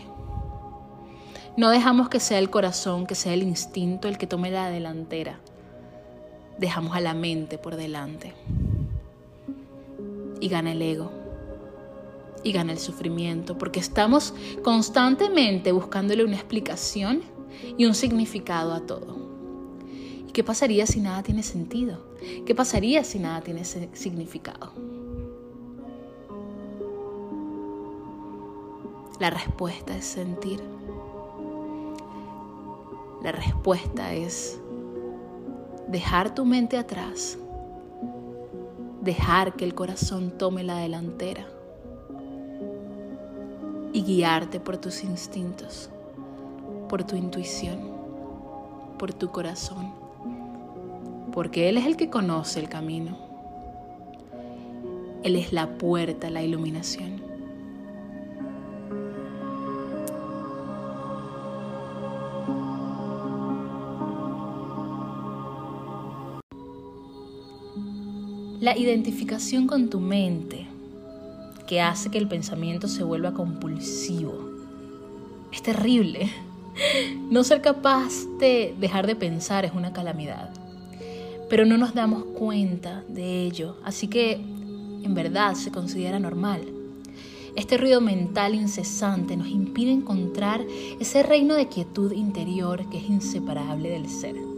No 1.57 1.69
dejamos 1.69 2.07
que 2.07 2.21
sea 2.21 2.39
el 2.39 2.49
corazón, 2.49 3.05
que 3.05 3.15
sea 3.15 3.33
el 3.33 3.43
instinto 3.43 4.07
el 4.07 4.17
que 4.17 4.25
tome 4.25 4.51
la 4.51 4.69
delantera 4.69 5.41
dejamos 6.59 6.95
a 6.95 6.99
la 6.99 7.13
mente 7.13 7.57
por 7.57 7.75
delante. 7.75 8.33
Y 10.39 10.49
gana 10.49 10.71
el 10.71 10.81
ego. 10.81 11.11
Y 12.43 12.51
gana 12.51 12.71
el 12.71 12.79
sufrimiento, 12.79 13.57
porque 13.57 13.79
estamos 13.79 14.33
constantemente 14.63 15.71
buscándole 15.71 16.23
una 16.23 16.35
explicación 16.35 17.21
y 17.77 17.85
un 17.85 17.95
significado 17.95 18.73
a 18.73 18.81
todo. 18.81 19.17
¿Y 20.27 20.31
qué 20.31 20.43
pasaría 20.43 20.85
si 20.85 21.01
nada 21.01 21.23
tiene 21.23 21.43
sentido? 21.43 21.97
¿Qué 22.45 22.55
pasaría 22.55 23.03
si 23.03 23.19
nada 23.19 23.41
tiene 23.41 23.65
significado? 23.65 24.71
La 29.19 29.29
respuesta 29.29 29.97
es 29.97 30.05
sentir. 30.05 30.61
La 33.21 33.33
respuesta 33.33 34.13
es 34.13 34.61
dejar 35.89 36.33
tu 36.33 36.45
mente 36.45 36.77
atrás, 36.77 37.37
dejar 39.01 39.53
que 39.53 39.65
el 39.65 39.73
corazón 39.73 40.31
tome 40.31 40.63
la 40.63 40.77
delantera 40.77 41.47
y 43.93 44.03
guiarte 44.03 44.59
por 44.59 44.77
tus 44.77 45.03
instintos, 45.03 45.89
por 46.89 47.03
tu 47.03 47.15
intuición, 47.15 47.79
por 48.97 49.13
tu 49.13 49.31
corazón, 49.31 49.93
porque 51.31 51.69
Él 51.69 51.77
es 51.77 51.85
el 51.85 51.95
que 51.95 52.09
conoce 52.09 52.59
el 52.59 52.69
camino. 52.69 53.17
Él 55.23 55.35
es 55.35 55.51
la 55.51 55.77
puerta 55.77 56.27
a 56.27 56.29
la 56.29 56.43
iluminación. 56.43 57.28
La 68.59 68.77
identificación 68.77 69.67
con 69.67 69.89
tu 69.89 70.01
mente, 70.01 70.67
que 71.65 71.79
hace 71.79 72.09
que 72.11 72.17
el 72.17 72.27
pensamiento 72.27 72.89
se 72.89 73.05
vuelva 73.05 73.33
compulsivo, 73.33 74.33
es 75.53 75.63
terrible. 75.63 76.29
No 77.29 77.43
ser 77.43 77.61
capaz 77.61 78.25
de 78.39 78.73
dejar 78.79 79.05
de 79.05 79.15
pensar 79.15 79.65
es 79.65 79.73
una 79.73 79.91
calamidad, 79.91 80.49
pero 81.49 81.65
no 81.65 81.77
nos 81.77 81.93
damos 81.93 82.23
cuenta 82.23 83.03
de 83.09 83.43
ello, 83.43 83.75
así 83.83 84.07
que 84.07 84.33
en 84.33 85.13
verdad 85.13 85.55
se 85.55 85.71
considera 85.71 86.19
normal. 86.19 86.61
Este 87.57 87.77
ruido 87.77 87.99
mental 87.99 88.55
incesante 88.55 89.35
nos 89.35 89.49
impide 89.49 89.91
encontrar 89.91 90.65
ese 90.99 91.23
reino 91.23 91.55
de 91.55 91.67
quietud 91.67 92.13
interior 92.13 92.89
que 92.89 92.97
es 92.97 93.09
inseparable 93.09 93.89
del 93.89 94.07
ser. 94.09 94.48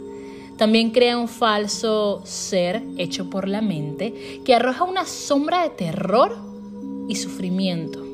También 0.56 0.90
crea 0.90 1.18
un 1.18 1.28
falso 1.28 2.22
ser 2.24 2.82
hecho 2.98 3.30
por 3.30 3.48
la 3.48 3.62
mente 3.62 4.40
que 4.44 4.54
arroja 4.54 4.84
una 4.84 5.06
sombra 5.06 5.62
de 5.62 5.70
terror 5.70 6.36
y 7.08 7.16
sufrimiento. 7.16 8.04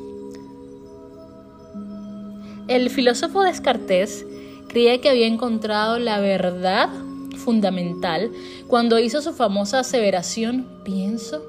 El 2.68 2.90
filósofo 2.90 3.42
Descartes 3.42 4.24
creía 4.68 5.00
que 5.00 5.08
había 5.08 5.26
encontrado 5.26 5.98
la 5.98 6.20
verdad 6.20 6.88
fundamental 7.36 8.30
cuando 8.66 8.98
hizo 8.98 9.22
su 9.22 9.32
famosa 9.32 9.80
aseveración 9.80 10.66
pienso, 10.84 11.42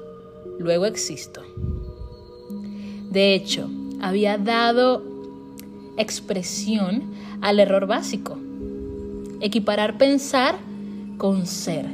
luego 0.58 0.86
existo. 0.86 1.42
De 3.10 3.34
hecho, 3.34 3.68
había 4.00 4.38
dado 4.38 5.02
expresión 5.96 7.02
al 7.42 7.58
error 7.60 7.86
básico 7.86 8.38
Equiparar 9.40 9.96
pensar 9.96 10.58
con 11.20 11.46
ser 11.46 11.84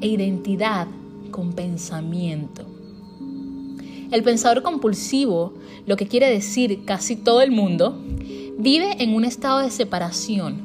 e 0.00 0.08
identidad 0.08 0.88
con 1.30 1.52
pensamiento. 1.52 2.66
El 4.10 4.24
pensador 4.24 4.64
compulsivo, 4.64 5.54
lo 5.86 5.96
que 5.96 6.08
quiere 6.08 6.28
decir 6.28 6.84
casi 6.84 7.14
todo 7.14 7.42
el 7.42 7.52
mundo, 7.52 7.96
vive 8.58 9.00
en 9.04 9.14
un 9.14 9.24
estado 9.24 9.60
de 9.60 9.70
separación 9.70 10.56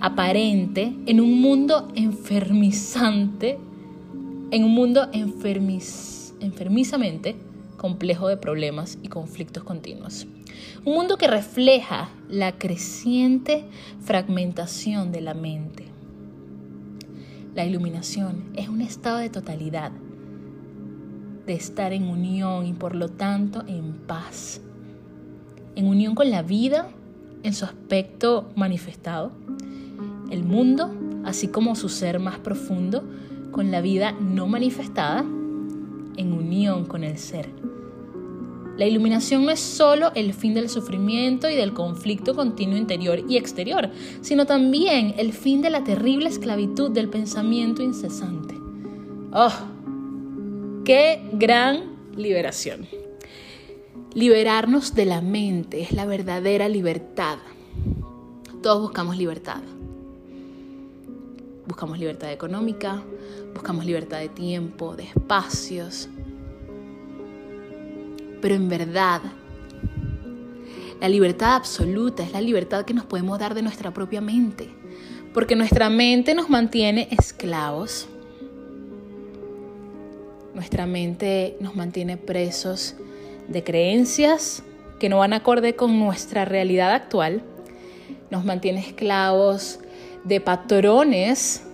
aparente 0.00 0.94
en 1.04 1.20
un 1.20 1.38
mundo 1.42 1.88
enfermizante, 1.94 3.58
en 4.50 4.64
un 4.64 4.72
mundo 4.72 5.06
enfermiz, 5.12 6.32
enfermizamente 6.40 7.36
complejo 7.76 8.28
de 8.28 8.38
problemas 8.38 8.96
y 9.02 9.08
conflictos 9.08 9.62
continuos. 9.62 10.26
Un 10.86 10.94
mundo 10.94 11.18
que 11.18 11.26
refleja 11.26 12.08
la 12.30 12.52
creciente 12.52 13.64
fragmentación 14.00 15.12
de 15.12 15.20
la 15.20 15.34
mente. 15.34 15.95
La 17.56 17.64
iluminación 17.64 18.50
es 18.54 18.68
un 18.68 18.82
estado 18.82 19.16
de 19.16 19.30
totalidad, 19.30 19.90
de 21.46 21.54
estar 21.54 21.94
en 21.94 22.02
unión 22.02 22.66
y 22.66 22.74
por 22.74 22.94
lo 22.94 23.08
tanto 23.08 23.64
en 23.66 23.94
paz. 23.94 24.60
En 25.74 25.86
unión 25.86 26.14
con 26.14 26.30
la 26.30 26.42
vida 26.42 26.90
en 27.44 27.54
su 27.54 27.64
aspecto 27.64 28.50
manifestado, 28.56 29.32
el 30.30 30.44
mundo, 30.44 30.94
así 31.24 31.48
como 31.48 31.76
su 31.76 31.88
ser 31.88 32.20
más 32.20 32.38
profundo, 32.38 33.02
con 33.52 33.70
la 33.70 33.80
vida 33.80 34.12
no 34.12 34.46
manifestada, 34.46 35.20
en 35.20 36.32
unión 36.34 36.84
con 36.84 37.04
el 37.04 37.16
ser. 37.16 37.48
La 38.76 38.86
iluminación 38.86 39.44
no 39.44 39.50
es 39.50 39.60
solo 39.60 40.12
el 40.14 40.34
fin 40.34 40.52
del 40.52 40.68
sufrimiento 40.68 41.48
y 41.48 41.54
del 41.54 41.72
conflicto 41.72 42.34
continuo 42.34 42.76
interior 42.76 43.22
y 43.26 43.38
exterior, 43.38 43.90
sino 44.20 44.44
también 44.44 45.14
el 45.16 45.32
fin 45.32 45.62
de 45.62 45.70
la 45.70 45.82
terrible 45.82 46.28
esclavitud 46.28 46.90
del 46.90 47.08
pensamiento 47.08 47.82
incesante. 47.82 48.54
¡Oh! 49.32 49.52
¡Qué 50.84 51.22
gran 51.32 51.96
liberación! 52.16 52.86
Liberarnos 54.12 54.94
de 54.94 55.06
la 55.06 55.22
mente 55.22 55.80
es 55.80 55.92
la 55.92 56.04
verdadera 56.04 56.68
libertad. 56.68 57.38
Todos 58.62 58.82
buscamos 58.82 59.16
libertad. 59.16 59.62
Buscamos 61.66 61.98
libertad 61.98 62.30
económica, 62.30 63.02
buscamos 63.54 63.84
libertad 63.84 64.20
de 64.20 64.28
tiempo, 64.28 64.94
de 64.96 65.04
espacios, 65.04 66.08
pero 68.40 68.54
en 68.54 68.68
verdad, 68.68 69.20
la 71.00 71.08
libertad 71.08 71.56
absoluta 71.56 72.22
es 72.22 72.32
la 72.32 72.40
libertad 72.40 72.84
que 72.84 72.94
nos 72.94 73.04
podemos 73.04 73.38
dar 73.38 73.54
de 73.54 73.62
nuestra 73.62 73.92
propia 73.92 74.20
mente, 74.20 74.70
porque 75.34 75.56
nuestra 75.56 75.90
mente 75.90 76.34
nos 76.34 76.48
mantiene 76.48 77.08
esclavos. 77.10 78.08
Nuestra 80.54 80.86
mente 80.86 81.56
nos 81.60 81.76
mantiene 81.76 82.16
presos 82.16 82.94
de 83.46 83.62
creencias 83.62 84.62
que 84.98 85.10
no 85.10 85.18
van 85.18 85.34
acorde 85.34 85.76
con 85.76 85.98
nuestra 85.98 86.46
realidad 86.46 86.92
actual. 86.92 87.42
Nos 88.30 88.44
mantiene 88.46 88.80
esclavos 88.80 89.78
de 90.24 90.40
patrones 90.40 91.65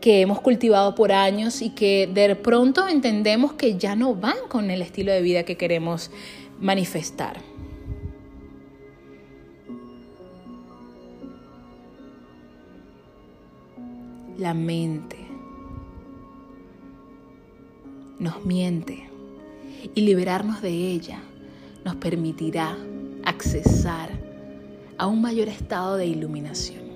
que 0.00 0.20
hemos 0.20 0.40
cultivado 0.40 0.94
por 0.94 1.12
años 1.12 1.62
y 1.62 1.70
que 1.70 2.08
de 2.12 2.36
pronto 2.36 2.86
entendemos 2.88 3.54
que 3.54 3.76
ya 3.76 3.96
no 3.96 4.14
van 4.14 4.36
con 4.48 4.70
el 4.70 4.82
estilo 4.82 5.12
de 5.12 5.22
vida 5.22 5.42
que 5.42 5.56
queremos 5.56 6.10
manifestar. 6.60 7.40
La 14.38 14.54
mente 14.54 15.16
nos 18.20 18.44
miente 18.44 19.08
y 19.94 20.00
liberarnos 20.02 20.62
de 20.62 20.70
ella 20.70 21.20
nos 21.84 21.96
permitirá 21.96 22.76
accesar 23.24 24.10
a 24.96 25.06
un 25.06 25.20
mayor 25.20 25.48
estado 25.48 25.96
de 25.96 26.06
iluminación. 26.06 26.87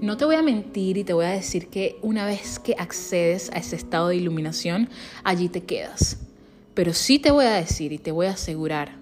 No 0.00 0.16
te 0.16 0.24
voy 0.24 0.36
a 0.36 0.42
mentir 0.42 0.96
y 0.96 1.04
te 1.04 1.12
voy 1.12 1.26
a 1.26 1.30
decir 1.30 1.68
que 1.68 1.98
una 2.02 2.26
vez 2.26 2.58
que 2.58 2.74
accedes 2.78 3.50
a 3.52 3.58
ese 3.58 3.76
estado 3.76 4.08
de 4.08 4.16
iluminación, 4.16 4.88
allí 5.22 5.48
te 5.48 5.62
quedas. 5.62 6.18
Pero 6.74 6.92
sí 6.92 7.18
te 7.18 7.30
voy 7.30 7.46
a 7.46 7.52
decir 7.52 7.92
y 7.92 7.98
te 7.98 8.10
voy 8.10 8.26
a 8.26 8.32
asegurar 8.32 8.92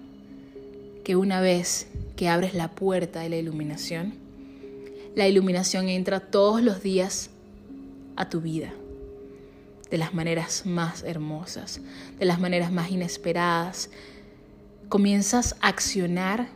que 1.03 1.15
una 1.15 1.41
vez 1.41 1.87
que 2.15 2.29
abres 2.29 2.53
la 2.53 2.71
puerta 2.71 3.21
de 3.21 3.29
la 3.29 3.37
iluminación, 3.37 4.13
la 5.15 5.27
iluminación 5.27 5.89
entra 5.89 6.19
todos 6.19 6.61
los 6.61 6.81
días 6.81 7.29
a 8.15 8.29
tu 8.29 8.41
vida, 8.41 8.73
de 9.89 9.97
las 9.97 10.13
maneras 10.13 10.65
más 10.65 11.03
hermosas, 11.03 11.81
de 12.17 12.25
las 12.25 12.39
maneras 12.39 12.71
más 12.71 12.91
inesperadas. 12.91 13.89
Comienzas 14.89 15.55
a 15.61 15.67
accionar 15.67 16.49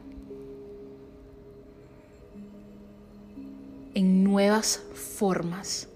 en 3.97 4.23
nuevas 4.23 4.83
formas. 4.93 5.87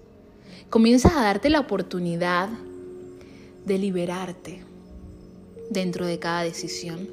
Comienzas 0.70 1.12
a 1.12 1.22
darte 1.22 1.50
la 1.50 1.60
oportunidad 1.60 2.48
de 3.64 3.78
liberarte 3.78 4.60
dentro 5.70 6.04
de 6.04 6.18
cada 6.18 6.42
decisión, 6.42 7.08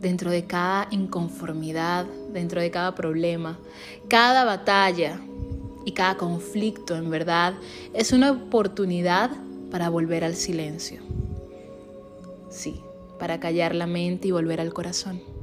dentro 0.00 0.30
de 0.30 0.46
cada 0.46 0.88
inconformidad, 0.90 2.06
dentro 2.32 2.62
de 2.62 2.70
cada 2.70 2.94
problema, 2.94 3.58
cada 4.08 4.46
batalla 4.46 5.20
y 5.84 5.92
cada 5.92 6.16
conflicto, 6.16 6.96
en 6.96 7.10
verdad, 7.10 7.56
es 7.92 8.12
una 8.12 8.30
oportunidad 8.30 9.32
para 9.70 9.90
volver 9.90 10.24
al 10.24 10.34
silencio. 10.34 11.02
Sí, 12.48 12.80
para 13.18 13.38
callar 13.38 13.74
la 13.74 13.86
mente 13.86 14.28
y 14.28 14.30
volver 14.30 14.62
al 14.62 14.72
corazón. 14.72 15.35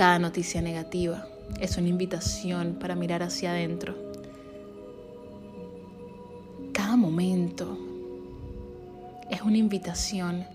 Cada 0.00 0.18
noticia 0.18 0.62
negativa 0.62 1.26
es 1.60 1.76
una 1.76 1.88
invitación 1.88 2.78
para 2.80 2.94
mirar 2.94 3.22
hacia 3.22 3.50
adentro. 3.50 3.94
Cada 6.72 6.96
momento 6.96 7.76
es 9.28 9.42
una 9.42 9.58
invitación 9.58 10.46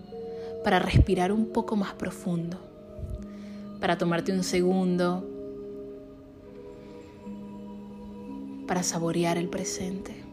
para 0.64 0.80
respirar 0.80 1.30
un 1.30 1.52
poco 1.52 1.76
más 1.76 1.94
profundo, 1.94 2.58
para 3.78 3.96
tomarte 3.96 4.32
un 4.32 4.42
segundo, 4.42 5.24
para 8.66 8.82
saborear 8.82 9.38
el 9.38 9.48
presente, 9.48 10.24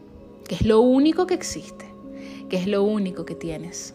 que 0.48 0.56
es 0.56 0.62
lo 0.66 0.80
único 0.80 1.28
que 1.28 1.34
existe, 1.34 1.84
que 2.48 2.56
es 2.56 2.66
lo 2.66 2.82
único 2.82 3.24
que 3.24 3.36
tienes. 3.36 3.94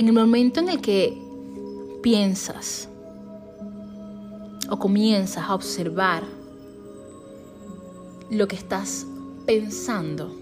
En 0.00 0.08
el 0.08 0.14
momento 0.14 0.60
en 0.60 0.70
el 0.70 0.80
que 0.80 1.14
piensas 2.02 2.88
o 4.70 4.78
comienzas 4.78 5.44
a 5.44 5.54
observar 5.54 6.22
lo 8.30 8.48
que 8.48 8.56
estás 8.56 9.06
pensando, 9.44 10.34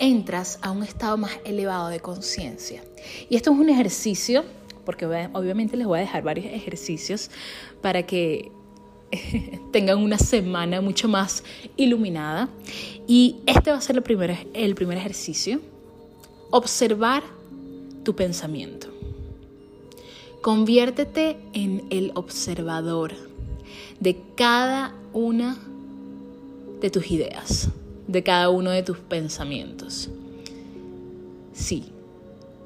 entras 0.00 0.58
a 0.60 0.72
un 0.72 0.82
estado 0.82 1.16
más 1.18 1.30
elevado 1.44 1.88
de 1.88 2.00
conciencia. 2.00 2.82
Y 3.30 3.36
esto 3.36 3.52
es 3.52 3.60
un 3.60 3.68
ejercicio, 3.68 4.44
porque 4.84 5.06
obviamente 5.06 5.76
les 5.76 5.86
voy 5.86 5.98
a 5.98 6.00
dejar 6.00 6.24
varios 6.24 6.46
ejercicios 6.46 7.30
para 7.80 8.02
que 8.02 8.50
tengan 9.72 9.98
una 9.98 10.18
semana 10.18 10.80
mucho 10.80 11.06
más 11.06 11.44
iluminada. 11.76 12.48
Y 13.06 13.36
este 13.46 13.70
va 13.70 13.76
a 13.76 13.80
ser 13.80 13.94
el 13.94 14.02
primer, 14.02 14.48
el 14.52 14.74
primer 14.74 14.98
ejercicio. 14.98 15.60
Observar 16.50 17.22
tu 18.02 18.14
pensamiento. 18.14 18.88
Conviértete 20.40 21.38
en 21.52 21.86
el 21.90 22.10
observador 22.14 23.12
de 24.00 24.20
cada 24.34 24.94
una 25.12 25.56
de 26.80 26.90
tus 26.90 27.10
ideas, 27.10 27.68
de 28.08 28.22
cada 28.24 28.50
uno 28.50 28.70
de 28.70 28.82
tus 28.82 28.98
pensamientos. 28.98 30.10
Sí, 31.52 31.92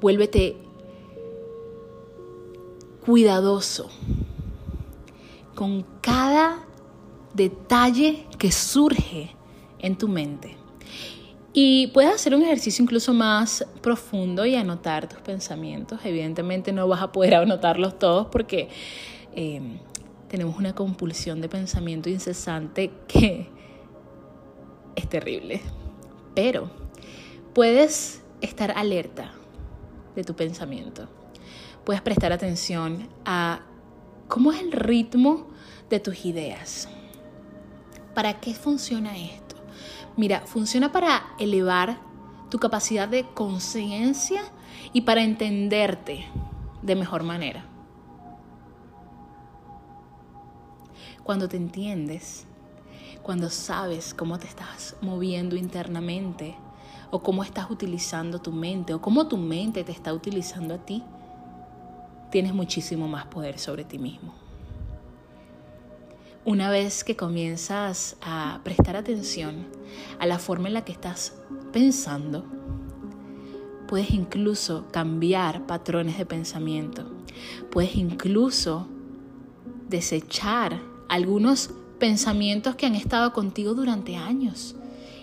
vuélvete 0.01 0.57
cuidadoso 3.05 3.89
con 5.53 5.85
cada 6.01 6.65
detalle 7.33 8.25
que 8.37 8.51
surge 8.51 9.35
en 9.79 9.97
tu 9.97 10.07
mente. 10.07 10.56
Y 11.59 11.87
puedes 11.87 12.13
hacer 12.13 12.35
un 12.35 12.43
ejercicio 12.43 12.83
incluso 12.83 13.15
más 13.15 13.65
profundo 13.81 14.45
y 14.45 14.53
anotar 14.53 15.09
tus 15.09 15.17
pensamientos. 15.21 15.99
Evidentemente 16.03 16.71
no 16.71 16.87
vas 16.87 17.01
a 17.01 17.11
poder 17.11 17.33
anotarlos 17.33 17.97
todos 17.97 18.27
porque 18.27 18.69
eh, 19.35 19.79
tenemos 20.27 20.55
una 20.59 20.75
compulsión 20.75 21.41
de 21.41 21.49
pensamiento 21.49 22.09
incesante 22.09 22.91
que 23.07 23.49
es 24.95 25.09
terrible. 25.09 25.59
Pero 26.35 26.69
puedes 27.55 28.21
estar 28.39 28.77
alerta 28.77 29.31
de 30.15 30.23
tu 30.23 30.35
pensamiento. 30.35 31.09
Puedes 31.85 32.03
prestar 32.03 32.31
atención 32.33 33.09
a 33.25 33.61
cómo 34.27 34.51
es 34.51 34.61
el 34.61 34.71
ritmo 34.71 35.47
de 35.89 35.99
tus 35.99 36.23
ideas. 36.23 36.87
¿Para 38.13 38.39
qué 38.39 38.53
funciona 38.53 39.17
esto? 39.17 39.46
Mira, 40.17 40.41
funciona 40.47 40.91
para 40.91 41.27
elevar 41.37 41.99
tu 42.49 42.57
capacidad 42.57 43.07
de 43.07 43.23
conciencia 43.35 44.41
y 44.91 45.01
para 45.01 45.21
entenderte 45.21 46.25
de 46.81 46.95
mejor 46.95 47.21
manera. 47.21 47.65
Cuando 51.23 51.47
te 51.47 51.57
entiendes, 51.57 52.47
cuando 53.21 53.51
sabes 53.51 54.15
cómo 54.15 54.39
te 54.39 54.47
estás 54.47 54.95
moviendo 55.01 55.55
internamente 55.55 56.55
o 57.11 57.21
cómo 57.21 57.43
estás 57.43 57.69
utilizando 57.69 58.39
tu 58.39 58.51
mente 58.51 58.95
o 58.95 59.01
cómo 59.01 59.27
tu 59.27 59.37
mente 59.37 59.83
te 59.83 59.91
está 59.91 60.13
utilizando 60.13 60.73
a 60.73 60.77
ti, 60.79 61.03
tienes 62.31 62.55
muchísimo 62.55 63.07
más 63.07 63.27
poder 63.27 63.59
sobre 63.59 63.83
ti 63.83 63.99
mismo. 63.99 64.46
Una 66.47 66.69
vez 66.69 67.03
que 67.03 67.17
comienzas 67.17 68.15
a 68.21 68.61
prestar 68.63 68.95
atención 68.95 69.67
a 70.17 70.25
la 70.25 70.39
forma 70.39 70.69
en 70.69 70.75
la 70.75 70.85
que 70.85 70.93
estás 70.93 71.35
pensando, 71.73 72.45
puedes 73.85 74.11
incluso 74.11 74.85
cambiar 74.89 75.67
patrones 75.67 76.17
de 76.17 76.25
pensamiento. 76.25 77.03
Puedes 77.69 77.97
incluso 77.97 78.87
desechar 79.89 80.79
algunos 81.09 81.71
pensamientos 81.99 82.77
que 82.77 82.85
han 82.85 82.95
estado 82.95 83.33
contigo 83.33 83.73
durante 83.73 84.15
años 84.15 84.73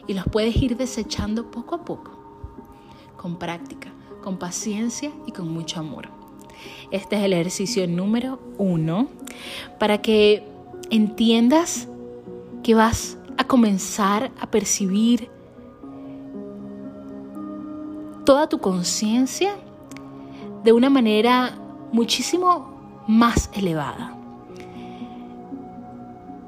y 0.07 0.13
los 0.13 0.27
puedes 0.27 0.55
ir 0.57 0.77
desechando 0.77 1.51
poco 1.51 1.77
a 1.77 1.87
poco, 1.87 2.11
con 3.17 3.39
práctica, 3.39 3.95
con 4.23 4.37
paciencia 4.37 5.11
y 5.27 5.33
con 5.33 5.49
mucho 5.49 5.81
amor. 5.81 6.11
Este 6.91 7.17
es 7.17 7.23
el 7.23 7.33
ejercicio 7.33 7.89
número 7.89 8.41
uno 8.59 9.09
para 9.79 10.03
que 10.03 10.53
entiendas 10.91 11.89
que 12.63 12.75
vas 12.75 13.19
a 13.37 13.45
comenzar 13.45 14.31
a 14.41 14.51
percibir 14.51 15.29
toda 18.25 18.49
tu 18.49 18.59
conciencia 18.59 19.55
de 20.63 20.73
una 20.73 20.89
manera 20.89 21.59
muchísimo 21.93 23.03
más 23.07 23.51
elevada. 23.55 24.17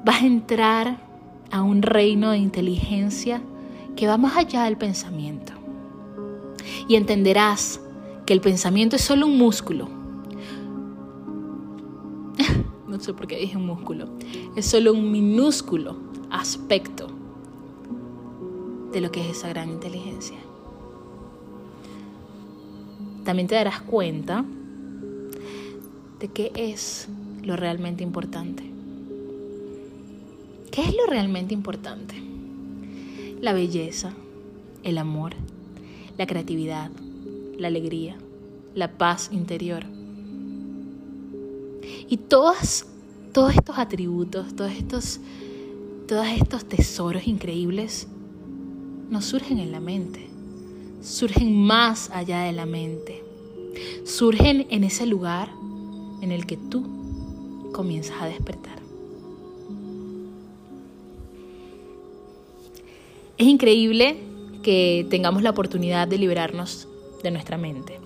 Vas 0.03 0.21
a 0.21 0.25
entrar 0.25 0.97
a 1.51 1.61
un 1.61 1.81
reino 1.81 2.31
de 2.31 2.37
inteligencia 2.37 3.41
que 3.95 4.07
va 4.07 4.17
más 4.17 4.37
allá 4.37 4.63
del 4.63 4.77
pensamiento. 4.77 5.53
Y 6.87 6.95
entenderás 6.95 7.79
que 8.25 8.33
el 8.33 8.41
pensamiento 8.41 8.95
es 8.95 9.03
solo 9.03 9.25
un 9.25 9.37
músculo 9.37 9.96
no 12.87 12.99
sé 12.99 13.13
por 13.13 13.27
qué 13.27 13.37
dije 13.37 13.57
músculo, 13.57 14.07
es 14.55 14.65
solo 14.65 14.93
un 14.93 15.11
minúsculo 15.11 15.97
aspecto 16.29 17.07
de 18.91 19.01
lo 19.01 19.11
que 19.11 19.21
es 19.21 19.37
esa 19.37 19.49
gran 19.49 19.69
inteligencia. 19.69 20.37
También 23.25 23.47
te 23.47 23.55
darás 23.55 23.81
cuenta 23.81 24.45
de 26.19 26.27
qué 26.29 26.51
es 26.55 27.09
lo 27.43 27.57
realmente 27.57 28.03
importante. 28.03 28.63
¿Qué 30.71 30.81
es 30.83 30.95
lo 30.95 31.05
realmente 31.07 31.53
importante? 31.53 32.15
La 33.41 33.51
belleza, 33.51 34.13
el 34.83 34.97
amor, 34.97 35.33
la 36.17 36.25
creatividad, 36.25 36.89
la 37.57 37.67
alegría, 37.67 38.15
la 38.75 38.97
paz 38.97 39.29
interior 39.33 39.96
y 42.09 42.17
todos, 42.17 42.85
todos 43.33 43.55
estos 43.55 43.77
atributos, 43.77 44.55
todos 44.55 44.71
estos, 44.71 45.19
todos 46.07 46.27
estos 46.27 46.65
tesoros 46.65 47.27
increíbles 47.27 48.07
no 49.09 49.21
surgen 49.21 49.59
en 49.59 49.71
la 49.71 49.79
mente, 49.79 50.27
surgen 51.01 51.55
más 51.55 52.09
allá 52.11 52.41
de 52.41 52.51
la 52.53 52.65
mente, 52.65 53.23
surgen 54.05 54.67
en 54.69 54.83
ese 54.83 55.05
lugar 55.05 55.49
en 56.21 56.31
el 56.31 56.45
que 56.45 56.57
tú 56.57 57.71
comienzas 57.73 58.21
a 58.21 58.25
despertar. 58.25 58.77
Es 63.37 63.45
increíble 63.45 64.17
que 64.63 65.05
tengamos 65.09 65.43
la 65.43 65.51
oportunidad 65.51 66.07
de 66.07 66.17
liberarnos 66.17 66.87
de 67.21 67.31
nuestra 67.31 67.57
mente. 67.57 67.99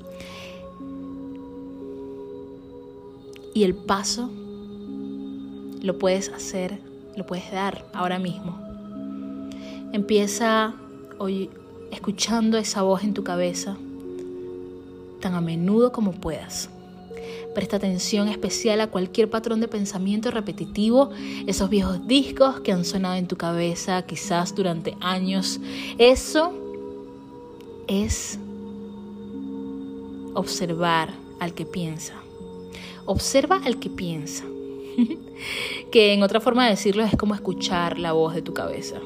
Y 3.54 3.64
el 3.64 3.76
paso 3.76 4.30
lo 5.82 5.98
puedes 5.98 6.30
hacer, 6.30 6.80
lo 7.16 7.26
puedes 7.26 7.52
dar 7.52 7.86
ahora 7.94 8.20
mismo. 8.20 8.58
Empieza 9.94 10.74
hoy 11.18 11.50
escuchando 11.92 12.58
esa 12.58 12.82
voz 12.82 13.04
en 13.04 13.14
tu 13.14 13.24
cabeza 13.24 13.78
tan 15.22 15.36
a 15.36 15.42
menudo 15.42 15.92
como 15.92 16.12
puedas. 16.12 16.70
Presta 17.54 17.78
atención 17.78 18.30
especial 18.30 18.80
a 18.82 18.88
cualquier 18.88 19.30
patrón 19.30 19.60
de 19.60 19.68
pensamiento 19.68 20.32
repetitivo, 20.32 21.12
esos 21.48 21.70
viejos 21.70 22.08
discos 22.08 22.62
que 22.62 22.72
han 22.72 22.86
sonado 22.86 23.16
en 23.16 23.28
tu 23.28 23.36
cabeza 23.36 24.02
quizás 24.04 24.56
durante 24.56 24.96
años. 25.02 25.60
Eso 25.98 26.54
es 27.88 28.40
observar 30.34 31.14
al 31.40 31.54
que 31.54 31.66
piensa. 31.66 32.21
Observa 33.06 33.62
al 33.64 33.80
que 33.80 33.90
piensa, 33.90 34.44
que 35.92 36.14
en 36.14 36.24
otra 36.24 36.40
forma 36.40 36.66
de 36.66 36.72
decirlo 36.72 37.04
es 37.04 37.16
como 37.18 37.36
escuchar 37.36 38.00
la 38.00 38.12
voz 38.14 38.34
de 38.36 38.42
tu 38.42 38.54
cabeza. 38.54 39.00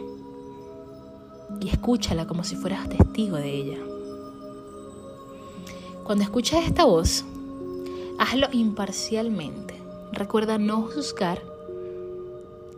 Y 1.62 1.70
escúchala 1.70 2.28
como 2.28 2.44
si 2.44 2.56
fueras 2.56 2.90
testigo 2.90 3.38
de 3.38 3.54
ella. 3.54 3.78
Cuando 6.04 6.24
escuchas 6.24 6.66
esta 6.66 6.86
voz, 6.86 7.26
hazlo 8.20 8.48
imparcialmente. 8.52 9.74
Recuerda 10.12 10.58
no 10.58 10.84
juzgar, 10.84 11.42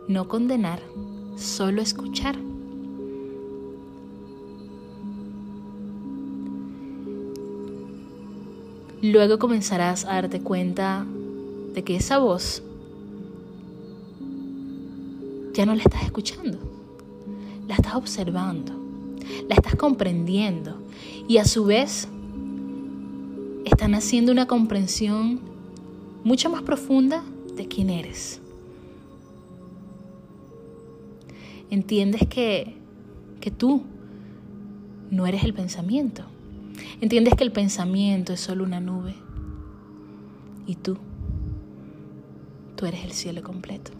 no 0.06 0.28
condenar, 0.28 0.80
solo 1.36 1.82
escuchar. 1.82 2.47
Luego 9.00 9.38
comenzarás 9.38 10.04
a 10.04 10.14
darte 10.14 10.40
cuenta 10.40 11.06
de 11.72 11.84
que 11.84 11.94
esa 11.94 12.18
voz 12.18 12.64
ya 15.54 15.64
no 15.66 15.76
la 15.76 15.82
estás 15.82 16.02
escuchando, 16.02 16.58
la 17.68 17.76
estás 17.76 17.94
observando, 17.94 18.72
la 19.48 19.54
estás 19.54 19.76
comprendiendo. 19.76 20.82
Y 21.28 21.36
a 21.36 21.44
su 21.44 21.64
vez 21.64 22.08
están 23.64 23.94
haciendo 23.94 24.32
una 24.32 24.48
comprensión 24.48 25.42
mucho 26.24 26.50
más 26.50 26.62
profunda 26.62 27.22
de 27.54 27.68
quién 27.68 27.90
eres. 27.90 28.40
Entiendes 31.70 32.26
que, 32.26 32.74
que 33.40 33.52
tú 33.52 33.84
no 35.12 35.24
eres 35.24 35.44
el 35.44 35.54
pensamiento 35.54 36.24
Entiendes 37.00 37.34
que 37.34 37.44
el 37.44 37.52
pensamiento 37.52 38.32
es 38.32 38.40
solo 38.40 38.64
una 38.64 38.80
nube 38.80 39.14
y 40.66 40.74
tú, 40.74 40.98
tú 42.74 42.86
eres 42.86 43.04
el 43.04 43.12
cielo 43.12 43.42
completo. 43.44 43.92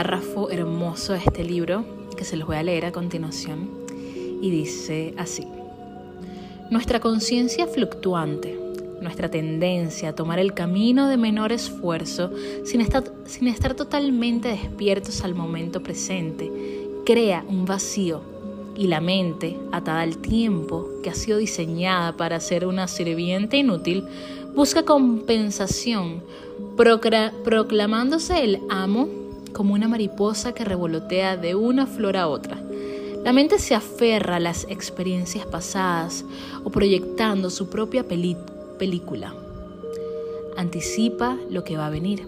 Párrafo 0.00 0.48
hermoso 0.48 1.12
de 1.12 1.18
este 1.18 1.44
libro 1.44 1.84
que 2.16 2.24
se 2.24 2.38
los 2.38 2.48
voy 2.48 2.56
a 2.56 2.62
leer 2.62 2.86
a 2.86 2.90
continuación 2.90 3.68
y 4.40 4.50
dice 4.50 5.12
así. 5.18 5.46
Nuestra 6.70 7.00
conciencia 7.00 7.66
fluctuante, 7.66 8.58
nuestra 9.02 9.30
tendencia 9.30 10.08
a 10.08 10.14
tomar 10.14 10.38
el 10.38 10.54
camino 10.54 11.06
de 11.06 11.18
menor 11.18 11.52
esfuerzo 11.52 12.30
sin 12.64 12.80
estar, 12.80 13.04
sin 13.26 13.48
estar 13.48 13.74
totalmente 13.74 14.48
despiertos 14.48 15.22
al 15.22 15.34
momento 15.34 15.82
presente, 15.82 16.50
crea 17.04 17.44
un 17.46 17.66
vacío 17.66 18.22
y 18.74 18.86
la 18.86 19.02
mente, 19.02 19.58
atada 19.70 20.00
al 20.00 20.16
tiempo, 20.16 20.88
que 21.02 21.10
ha 21.10 21.14
sido 21.14 21.36
diseñada 21.36 22.16
para 22.16 22.40
ser 22.40 22.66
una 22.66 22.88
sirviente 22.88 23.58
inútil, 23.58 24.04
busca 24.54 24.82
compensación, 24.82 26.22
proclamándose 27.44 28.42
el 28.42 28.60
amo 28.70 29.19
como 29.52 29.74
una 29.74 29.88
mariposa 29.88 30.52
que 30.52 30.64
revolotea 30.64 31.36
de 31.36 31.54
una 31.54 31.86
flor 31.86 32.16
a 32.16 32.28
otra. 32.28 32.62
La 33.24 33.32
mente 33.32 33.58
se 33.58 33.74
aferra 33.74 34.36
a 34.36 34.40
las 34.40 34.64
experiencias 34.70 35.46
pasadas 35.46 36.24
o 36.64 36.70
proyectando 36.70 37.50
su 37.50 37.68
propia 37.68 38.06
película. 38.08 39.34
Anticipa 40.56 41.36
lo 41.50 41.62
que 41.62 41.76
va 41.76 41.86
a 41.86 41.90
venir. 41.90 42.26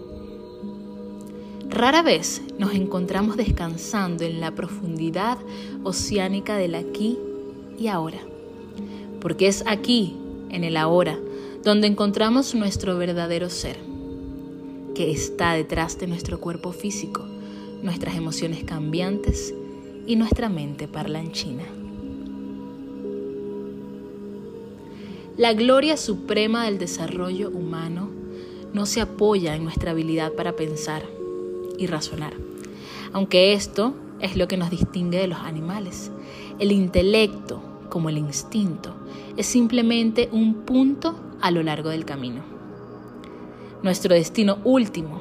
Rara 1.69 2.03
vez 2.03 2.43
nos 2.59 2.75
encontramos 2.75 3.37
descansando 3.37 4.23
en 4.23 4.39
la 4.39 4.51
profundidad 4.51 5.39
oceánica 5.83 6.55
del 6.55 6.75
aquí 6.75 7.17
y 7.79 7.87
ahora, 7.87 8.19
porque 9.19 9.47
es 9.47 9.63
aquí, 9.65 10.15
en 10.49 10.63
el 10.63 10.77
ahora, 10.77 11.17
donde 11.63 11.87
encontramos 11.87 12.53
nuestro 12.53 12.97
verdadero 12.97 13.49
ser, 13.49 13.77
que 14.93 15.11
está 15.11 15.53
detrás 15.53 15.97
de 15.99 16.07
nuestro 16.07 16.39
cuerpo 16.39 16.71
físico, 16.71 17.25
nuestras 17.81 18.15
emociones 18.15 18.63
cambiantes 18.63 19.53
y 20.05 20.15
nuestra 20.15 20.49
mente 20.49 20.87
parlanchina. 20.87 21.63
La 25.35 25.53
gloria 25.53 25.97
suprema 25.97 26.65
del 26.65 26.77
desarrollo 26.77 27.49
humano 27.49 28.09
no 28.71 28.85
se 28.85 29.01
apoya 29.01 29.55
en 29.55 29.63
nuestra 29.63 29.91
habilidad 29.91 30.33
para 30.33 30.55
pensar 30.55 31.03
y 31.77 31.87
razonar, 31.87 32.33
aunque 33.13 33.53
esto 33.53 33.95
es 34.19 34.35
lo 34.35 34.47
que 34.47 34.57
nos 34.57 34.69
distingue 34.69 35.17
de 35.17 35.27
los 35.27 35.39
animales. 35.39 36.11
El 36.59 36.71
intelecto, 36.71 37.61
como 37.89 38.09
el 38.09 38.19
instinto, 38.19 38.95
es 39.35 39.47
simplemente 39.47 40.29
un 40.31 40.53
punto 40.65 41.15
a 41.41 41.49
lo 41.49 41.63
largo 41.63 41.89
del 41.89 42.05
camino. 42.05 42.52
Nuestro 43.83 44.15
destino 44.15 44.59
último 44.63 45.19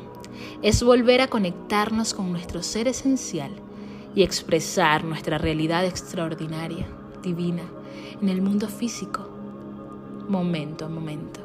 es 0.62 0.85
volver 0.85 1.20
a 1.20 1.27
conectarnos 1.27 2.14
con 2.14 2.31
nuestro 2.31 2.62
ser 2.62 2.87
esencial 2.87 3.51
y 4.14 4.22
expresar 4.22 5.03
nuestra 5.03 5.37
realidad 5.37 5.85
extraordinaria, 5.85 6.87
divina, 7.25 7.64
en 8.20 8.29
el 8.29 8.40
mundo 8.40 8.68
físico, 8.68 9.29
momento 10.29 10.85
a 10.85 10.88
momento. 10.88 11.40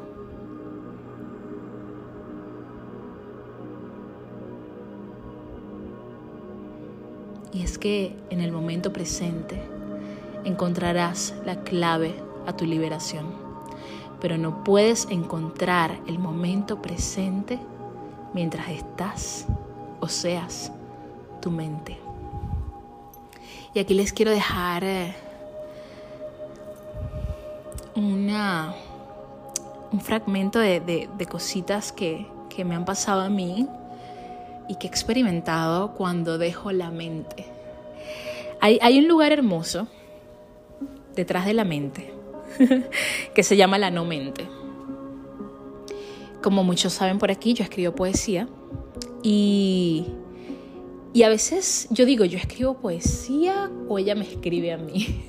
Y 7.52 7.62
es 7.62 7.78
que 7.78 8.14
en 8.30 8.40
el 8.40 8.52
momento 8.52 8.92
presente 8.92 9.60
encontrarás 10.44 11.34
la 11.44 11.64
clave 11.64 12.14
a 12.46 12.56
tu 12.56 12.64
liberación, 12.64 13.47
pero 14.20 14.36
no 14.36 14.64
puedes 14.64 15.06
encontrar 15.10 15.98
el 16.06 16.18
momento 16.18 16.82
presente 16.82 17.58
mientras 18.34 18.68
estás 18.68 19.46
o 20.00 20.08
seas 20.08 20.72
tu 21.40 21.50
mente. 21.50 21.98
Y 23.74 23.78
aquí 23.78 23.94
les 23.94 24.12
quiero 24.12 24.30
dejar 24.30 24.82
eh, 24.84 25.14
una, 27.94 28.74
un 29.92 30.00
fragmento 30.00 30.58
de, 30.58 31.08
cositas 31.28 31.92
que, 31.92 32.26
que 32.48 32.64
me 32.64 32.74
han 32.74 32.84
pasado 32.84 33.20
a 33.20 33.28
mí 33.28 33.68
y 34.68 34.76
que 34.76 34.86
he 34.86 34.90
experimentado 34.90 35.92
cuando 35.92 36.38
dejo 36.38 36.72
la 36.72 36.90
mente. 36.90 37.46
Hay, 38.60 38.78
hay, 38.82 38.98
un 38.98 39.06
lugar 39.06 39.30
hermoso 39.30 39.86
detrás 41.14 41.46
de 41.46 41.54
la 41.54 41.64
mente 41.64 42.17
que 43.34 43.42
se 43.42 43.56
llama 43.56 43.78
la 43.78 43.90
no 43.90 44.04
mente. 44.04 44.48
Como 46.42 46.64
muchos 46.64 46.92
saben 46.92 47.18
por 47.18 47.30
aquí, 47.30 47.54
yo 47.54 47.64
escribo 47.64 47.94
poesía 47.94 48.48
y 49.22 50.06
y 51.12 51.22
a 51.22 51.28
veces 51.28 51.88
yo 51.90 52.04
digo, 52.04 52.24
yo 52.24 52.38
escribo 52.38 52.74
poesía 52.74 53.70
o 53.88 53.98
ella 53.98 54.14
me 54.14 54.24
escribe 54.24 54.72
a 54.72 54.76
mí. 54.78 55.24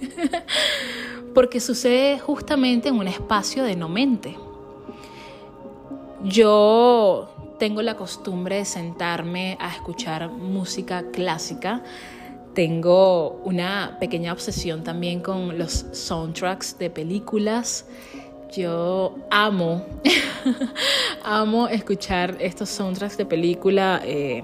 Porque 1.34 1.60
sucede 1.60 2.20
justamente 2.20 2.90
en 2.90 2.96
un 2.96 3.08
espacio 3.08 3.64
de 3.64 3.76
no 3.76 3.88
mente. 3.88 4.38
Yo 6.24 7.56
tengo 7.60 7.82
la 7.82 7.96
costumbre 7.96 8.58
de 8.58 8.66
sentarme 8.66 9.58
a 9.60 9.74
escuchar 9.74 10.30
música 10.30 11.10
clásica. 11.12 11.82
Tengo 12.60 13.40
una 13.46 13.96
pequeña 14.02 14.34
obsesión 14.34 14.84
también 14.84 15.22
con 15.22 15.58
los 15.58 15.86
soundtracks 15.94 16.78
de 16.78 16.90
películas. 16.90 17.86
Yo 18.52 19.16
amo, 19.32 19.86
amo 21.24 21.70
escuchar 21.70 22.36
estos 22.42 22.68
soundtracks 22.68 23.16
de 23.16 23.26
película. 23.26 24.02
Eh, 24.04 24.44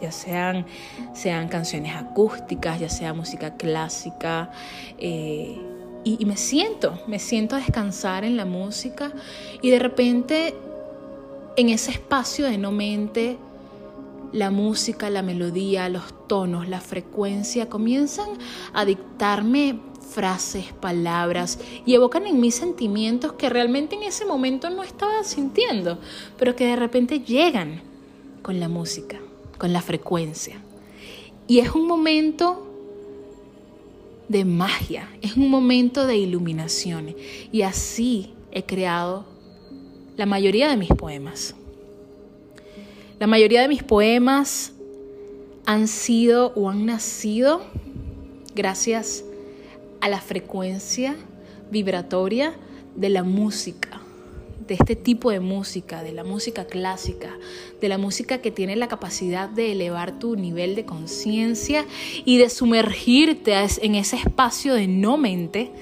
ya 0.00 0.10
sean, 0.10 0.64
sean 1.12 1.48
canciones 1.48 1.94
acústicas, 1.96 2.80
ya 2.80 2.88
sea 2.88 3.12
música 3.12 3.58
clásica. 3.58 4.50
Eh, 4.96 5.60
y, 6.04 6.24
me 6.24 6.38
siento, 6.38 6.98
me 7.06 7.18
siento 7.18 7.56
a 7.56 7.58
descansar 7.58 8.24
en 8.24 8.38
la 8.38 8.46
música 8.46 9.12
y 9.60 9.68
de 9.68 9.78
repente 9.78 10.54
en 11.58 11.68
ese 11.68 11.90
espacio 11.90 12.46
de 12.46 12.56
no 12.56 12.72
mente, 12.72 13.36
la 14.32 14.50
música, 14.50 15.10
la 15.10 15.22
melodía, 15.22 15.88
los 15.88 16.28
tonos, 16.28 16.68
la 16.68 16.80
frecuencia 16.80 17.68
comienzan 17.68 18.30
a 18.72 18.84
dictarme 18.84 19.80
frases, 20.10 20.72
palabras 20.80 21.58
y 21.84 21.94
evocan 21.94 22.26
en 22.26 22.40
mí 22.40 22.50
sentimientos 22.50 23.34
que 23.34 23.48
realmente 23.48 23.96
en 23.96 24.02
ese 24.02 24.24
momento 24.24 24.70
no 24.70 24.82
estaba 24.82 25.22
sintiendo, 25.24 25.98
pero 26.38 26.56
que 26.56 26.66
de 26.66 26.76
repente 26.76 27.20
llegan 27.20 27.82
con 28.42 28.58
la 28.60 28.68
música 28.68 29.20
con 29.58 29.72
la 29.72 29.82
frecuencia. 29.82 30.62
Y 31.46 31.58
es 31.58 31.70
un 31.72 31.86
momento 31.86 32.64
de 34.28 34.44
magia, 34.44 35.08
es 35.20 35.36
un 35.36 35.50
momento 35.50 36.06
de 36.06 36.16
iluminación. 36.16 37.14
Y 37.52 37.62
así 37.62 38.32
he 38.52 38.62
creado 38.64 39.26
la 40.16 40.26
mayoría 40.26 40.68
de 40.68 40.76
mis 40.76 40.90
poemas. 40.90 41.54
La 43.18 43.26
mayoría 43.26 43.62
de 43.62 43.68
mis 43.68 43.82
poemas 43.82 44.72
han 45.66 45.88
sido 45.88 46.52
o 46.54 46.70
han 46.70 46.86
nacido 46.86 47.62
gracias 48.54 49.24
a 50.00 50.08
la 50.08 50.20
frecuencia 50.20 51.16
vibratoria 51.70 52.54
de 52.94 53.08
la 53.08 53.24
música 53.24 54.00
de 54.68 54.74
este 54.74 54.94
tipo 54.94 55.30
de 55.30 55.40
música, 55.40 56.02
de 56.02 56.12
la 56.12 56.22
música 56.22 56.66
clásica, 56.66 57.36
de 57.80 57.88
la 57.88 57.98
música 57.98 58.38
que 58.38 58.50
tiene 58.50 58.76
la 58.76 58.86
capacidad 58.86 59.48
de 59.48 59.72
elevar 59.72 60.18
tu 60.18 60.36
nivel 60.36 60.76
de 60.76 60.84
conciencia 60.84 61.86
y 62.24 62.36
de 62.36 62.50
sumergirte 62.50 63.54
en 63.80 63.94
ese 63.94 64.16
espacio 64.16 64.74
de 64.74 64.86
no 64.86 65.16
mente, 65.16 65.72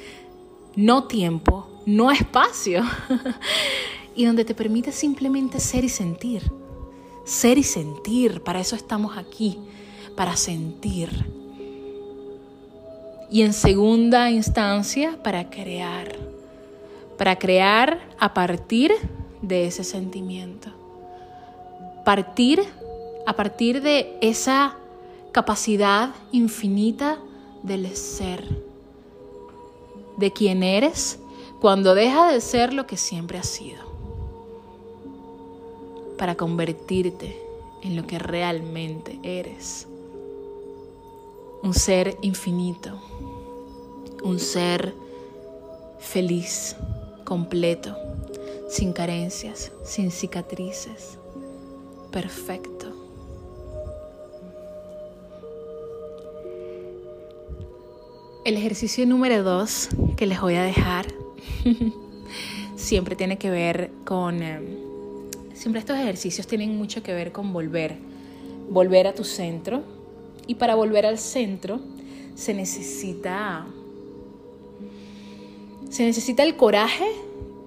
no 0.77 1.05
tiempo, 1.09 1.69
no 1.85 2.13
espacio, 2.13 2.85
y 4.15 4.25
donde 4.25 4.45
te 4.45 4.55
permite 4.55 4.93
simplemente 4.93 5.59
ser 5.59 5.85
y 5.85 5.89
sentir. 5.89 6.43
Ser 7.27 7.59
y 7.59 7.63
sentir, 7.63 8.43
para 8.43 8.61
eso 8.61 8.75
estamos 8.75 9.19
aquí, 9.19 9.59
para 10.17 10.35
sentir. 10.37 11.11
Y 13.31 13.43
en 13.43 13.53
segunda 13.53 14.31
instancia, 14.31 15.23
para 15.23 15.51
crear 15.51 16.17
para 17.17 17.39
crear 17.39 18.01
a 18.19 18.35
partir 18.35 18.93
de 19.43 19.67
ese 19.67 19.85
sentimiento. 19.85 20.71
Partir 22.05 22.65
a 23.27 23.33
partir 23.33 23.83
de 23.83 24.17
esa 24.21 24.77
capacidad 25.33 26.15
infinita 26.31 27.19
del 27.65 27.95
ser, 27.97 28.45
de 30.17 30.33
quien 30.33 30.63
eres 30.63 31.19
cuando 31.61 31.97
deja 31.97 32.31
de 32.31 32.41
ser 32.41 32.73
lo 32.73 32.87
que 32.87 32.97
siempre 32.97 33.39
has 33.39 33.49
sido, 33.49 33.83
para 36.17 36.35
convertirte 36.35 37.41
en 37.83 37.97
lo 37.97 38.07
que 38.07 38.19
realmente 38.19 39.19
eres. 39.23 39.87
Un 41.63 41.75
ser 41.75 42.17
infinito, 42.23 43.01
un 44.23 44.39
ser 44.39 44.95
feliz, 45.99 46.77
completo, 47.25 47.97
sin 48.69 48.93
carencias, 48.93 49.73
sin 49.85 50.11
cicatrices, 50.11 51.19
perfecto. 52.11 52.87
El 58.45 58.57
ejercicio 58.57 59.05
número 59.07 59.43
dos 59.43 59.89
que 60.17 60.27
les 60.27 60.41
voy 60.41 60.55
a 60.55 60.63
dejar 60.63 61.07
siempre 62.77 63.17
tiene 63.17 63.39
que 63.39 63.51
ver 63.51 63.91
con, 64.05 64.41
eh, 64.41 64.86
siempre 65.57 65.81
estos 65.81 65.99
ejercicios 65.99 66.47
tienen 66.47 66.77
mucho 66.77 67.03
que 67.03 67.13
ver 67.13 67.33
con 67.33 67.53
volver, 67.53 67.97
volver 68.69 69.07
a 69.07 69.15
tu 69.15 69.25
centro. 69.25 69.83
Y 70.47 70.57
para 70.57 70.77
volver 70.77 71.07
al 71.07 71.19
centro 71.19 71.81
se 72.37 72.55
necesita 72.55 73.67
se 75.91 76.05
necesita 76.05 76.43
el 76.43 76.57
coraje 76.57 77.07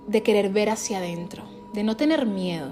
de 0.07 0.23
querer 0.23 0.49
ver 0.49 0.69
hacia 0.69 0.99
adentro, 0.99 1.43
de 1.73 1.83
no 1.83 1.97
tener 1.97 2.25
miedo. 2.25 2.69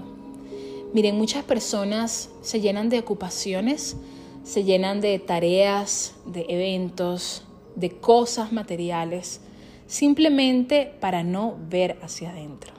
Miren, 0.93 1.17
muchas 1.17 1.43
personas 1.43 2.29
se 2.41 2.61
llenan 2.61 2.89
de 2.89 2.99
ocupaciones, 2.99 3.97
se 4.43 4.63
llenan 4.63 5.01
de 5.01 5.19
tareas, 5.19 6.15
de 6.25 6.45
eventos, 6.49 7.43
de 7.75 7.91
cosas 7.91 8.51
materiales, 8.51 9.41
simplemente 9.87 10.93
para 10.99 11.23
no 11.23 11.57
ver 11.69 11.97
hacia 12.01 12.29
adentro. 12.29 12.76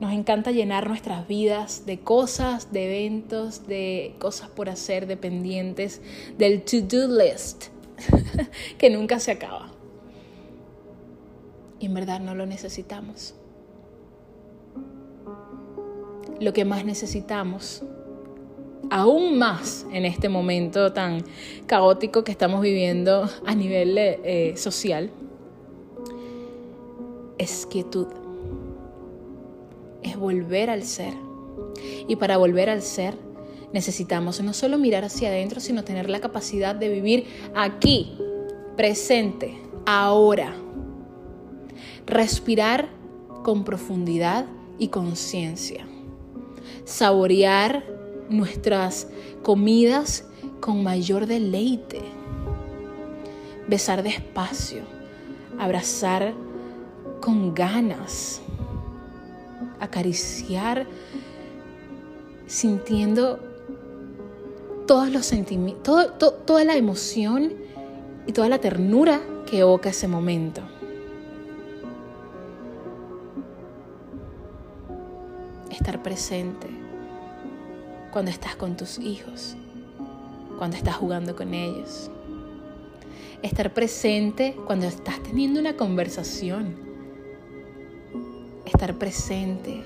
Nos 0.00 0.12
encanta 0.14 0.50
llenar 0.50 0.88
nuestras 0.88 1.28
vidas 1.28 1.84
de 1.84 2.00
cosas, 2.00 2.72
de 2.72 2.86
eventos, 2.86 3.66
de 3.66 4.14
cosas 4.18 4.48
por 4.48 4.70
hacer, 4.70 5.06
de 5.06 5.18
pendientes, 5.18 6.00
del 6.38 6.62
to-do 6.62 7.06
list, 7.06 7.66
que 8.78 8.88
nunca 8.88 9.20
se 9.20 9.32
acaba. 9.32 9.70
Y 11.78 11.86
en 11.86 11.94
verdad 11.94 12.18
no 12.18 12.34
lo 12.34 12.46
necesitamos. 12.46 13.34
Lo 16.40 16.54
que 16.54 16.64
más 16.64 16.86
necesitamos, 16.86 17.82
aún 18.88 19.36
más 19.36 19.86
en 19.92 20.06
este 20.06 20.30
momento 20.30 20.94
tan 20.94 21.22
caótico 21.66 22.24
que 22.24 22.32
estamos 22.32 22.62
viviendo 22.62 23.28
a 23.44 23.54
nivel 23.54 23.98
eh, 23.98 24.54
social, 24.56 25.10
es 27.36 27.66
quietud 27.66 28.19
es 30.02 30.16
volver 30.16 30.70
al 30.70 30.84
ser. 30.84 31.14
Y 32.08 32.16
para 32.16 32.36
volver 32.36 32.70
al 32.70 32.82
ser 32.82 33.14
necesitamos 33.72 34.40
no 34.40 34.52
solo 34.52 34.78
mirar 34.78 35.04
hacia 35.04 35.28
adentro, 35.28 35.60
sino 35.60 35.84
tener 35.84 36.10
la 36.10 36.20
capacidad 36.20 36.74
de 36.74 36.88
vivir 36.88 37.26
aquí, 37.54 38.16
presente, 38.76 39.60
ahora. 39.86 40.54
Respirar 42.06 42.88
con 43.42 43.64
profundidad 43.64 44.46
y 44.78 44.88
conciencia. 44.88 45.86
Saborear 46.84 47.84
nuestras 48.28 49.08
comidas 49.42 50.24
con 50.60 50.82
mayor 50.82 51.26
deleite. 51.26 52.00
Besar 53.68 54.02
despacio. 54.02 54.82
Abrazar 55.58 56.34
con 57.20 57.54
ganas 57.54 58.40
acariciar, 59.80 60.86
sintiendo 62.46 63.40
todos 64.86 65.10
los 65.10 65.24
sentimientos, 65.26 66.18
toda 66.18 66.64
la 66.64 66.76
emoción 66.76 67.54
y 68.26 68.32
toda 68.32 68.48
la 68.48 68.58
ternura 68.58 69.20
que 69.46 69.60
evoca 69.60 69.90
ese 69.90 70.06
momento. 70.08 70.62
Estar 75.70 76.02
presente 76.02 76.66
cuando 78.12 78.30
estás 78.30 78.56
con 78.56 78.76
tus 78.76 78.98
hijos, 78.98 79.56
cuando 80.58 80.76
estás 80.76 80.96
jugando 80.96 81.34
con 81.34 81.54
ellos. 81.54 82.10
Estar 83.42 83.72
presente 83.72 84.54
cuando 84.66 84.86
estás 84.86 85.22
teniendo 85.22 85.60
una 85.60 85.76
conversación 85.76 86.89
estar 88.70 88.94
presente 88.94 89.82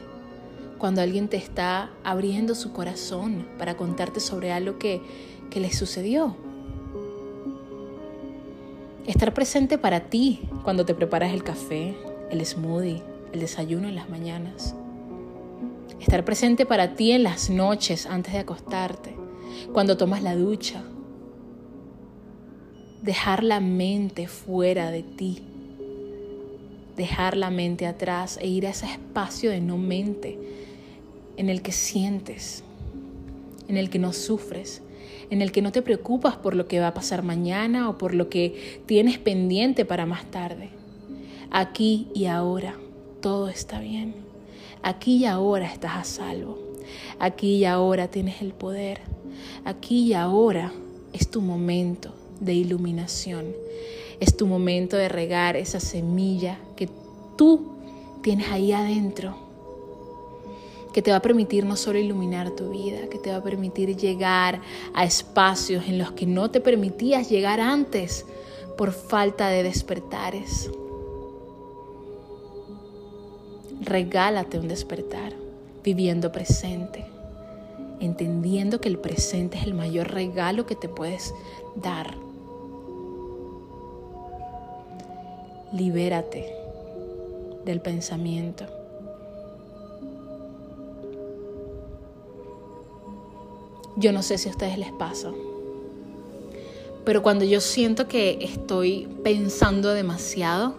cuando 0.79 1.01
alguien 1.01 1.29
te 1.29 1.37
está 1.37 1.91
abriendo 2.03 2.55
su 2.55 2.73
corazón 2.73 3.47
para 3.59 3.77
contarte 3.77 4.21
sobre 4.21 4.53
algo 4.53 4.79
que, 4.79 5.01
que 5.51 5.61
le 5.61 5.73
sucedió. 5.73 6.37
Estar 9.07 9.35
presente 9.35 9.79
para 9.79 10.09
ti 10.09 10.43
cuando 10.63 10.85
te 10.85 10.95
preparas 10.95 11.33
el 11.33 11.43
café, 11.43 11.97
el 12.31 12.45
smoothie, 12.45 13.03
el 13.33 13.41
desayuno 13.41 13.89
en 13.89 13.95
las 13.95 14.09
mañanas. 14.09 14.75
Estar 16.01 16.25
presente 16.25 16.67
para 16.67 16.95
ti 16.95 17.13
en 17.13 17.23
las 17.23 17.51
noches 17.51 18.07
antes 18.07 18.33
de 18.33 18.41
acostarte, 18.41 19.15
cuando 19.73 19.97
tomas 19.97 20.23
la 20.23 20.37
ducha. 20.37 20.83
Dejar 23.03 23.43
la 23.45 23.61
mente 23.61 24.27
fuera 24.27 24.91
de 24.91 25.03
ti 25.03 25.54
dejar 26.97 27.37
la 27.37 27.51
mente 27.51 27.87
atrás 27.87 28.39
e 28.41 28.47
ir 28.47 28.67
a 28.67 28.71
ese 28.71 28.87
espacio 28.87 29.51
de 29.51 29.61
no 29.61 29.77
mente 29.77 30.39
en 31.37 31.49
el 31.49 31.63
que 31.63 31.73
sientes, 31.73 32.63
en 33.69 33.77
el 33.77 33.91
que 33.91 33.99
no 33.99 34.13
sufres, 34.13 34.83
en 35.31 35.43
el 35.43 35.53
que 35.53 35.63
no 35.63 35.73
te 35.73 35.83
preocupas 35.83 36.37
por 36.37 36.55
lo 36.55 36.69
que 36.69 36.81
va 36.81 36.89
a 36.89 36.95
pasar 36.95 37.23
mañana 37.23 37.89
o 37.89 37.99
por 37.99 38.15
lo 38.15 38.29
que 38.29 38.83
tienes 38.87 39.19
pendiente 39.19 39.85
para 39.85 40.07
más 40.07 40.31
tarde. 40.31 40.71
Aquí 41.51 42.09
y 42.15 42.27
ahora 42.27 42.77
todo 43.21 43.49
está 43.49 43.81
bien. 43.81 44.15
Aquí 44.83 45.17
y 45.17 45.25
ahora 45.25 45.67
estás 45.67 45.97
a 45.97 46.05
salvo. 46.05 46.59
Aquí 47.19 47.57
y 47.57 47.65
ahora 47.65 48.09
tienes 48.09 48.43
el 48.43 48.53
poder. 48.53 49.01
Aquí 49.65 50.03
y 50.03 50.15
ahora 50.15 50.73
es 51.13 51.31
tu 51.31 51.41
momento 51.41 52.15
de 52.41 52.55
iluminación. 52.55 53.64
Es 54.21 54.37
tu 54.37 54.47
momento 54.47 54.97
de 54.97 55.09
regar 55.09 55.57
esa 55.57 55.81
semilla 55.81 56.59
que 56.77 56.89
tú 57.37 57.75
tienes 58.23 58.49
ahí 58.51 58.73
adentro, 58.73 59.35
que 60.93 61.03
te 61.03 61.11
va 61.11 61.19
a 61.19 61.23
permitir 61.23 61.65
no 61.65 61.77
solo 61.77 61.99
iluminar 61.99 62.51
tu 62.51 62.71
vida, 62.71 63.09
que 63.11 63.19
te 63.19 63.31
va 63.31 63.37
a 63.37 63.43
permitir 63.43 63.97
llegar 63.97 64.61
a 64.95 65.05
espacios 65.05 65.89
en 65.89 65.99
los 65.99 66.13
que 66.13 66.27
no 66.27 66.51
te 66.51 66.61
permitías 66.61 67.29
llegar 67.29 67.61
antes 67.61 68.25
por 68.79 68.93
falta 68.93 69.49
de 69.49 69.63
despertares. 69.63 70.71
Regálate 73.81 74.59
un 74.59 74.69
despertar, 74.69 75.35
viviendo 75.83 76.33
presente, 76.33 77.05
entendiendo 78.01 78.81
que 78.81 78.89
el 78.89 78.99
presente 78.99 79.59
es 79.59 79.65
el 79.65 79.75
mayor 79.75 80.13
regalo 80.13 80.65
que 80.65 80.77
te 80.77 80.89
puedes 80.89 81.35
dar 81.77 82.24
libérate 85.75 86.55
del 87.65 87.81
pensamiento. 87.81 88.65
Yo 93.97 94.13
no 94.13 94.23
sé 94.23 94.39
si 94.39 94.49
a 94.49 94.53
ustedes 94.53 94.79
les 94.79 94.93
pasa, 94.93 95.33
pero 97.05 97.23
cuando 97.23 97.45
yo 97.45 97.61
siento 97.61 98.09
que 98.09 98.39
estoy 98.41 99.09
pensando 99.23 99.91
demasiado, 99.91 100.75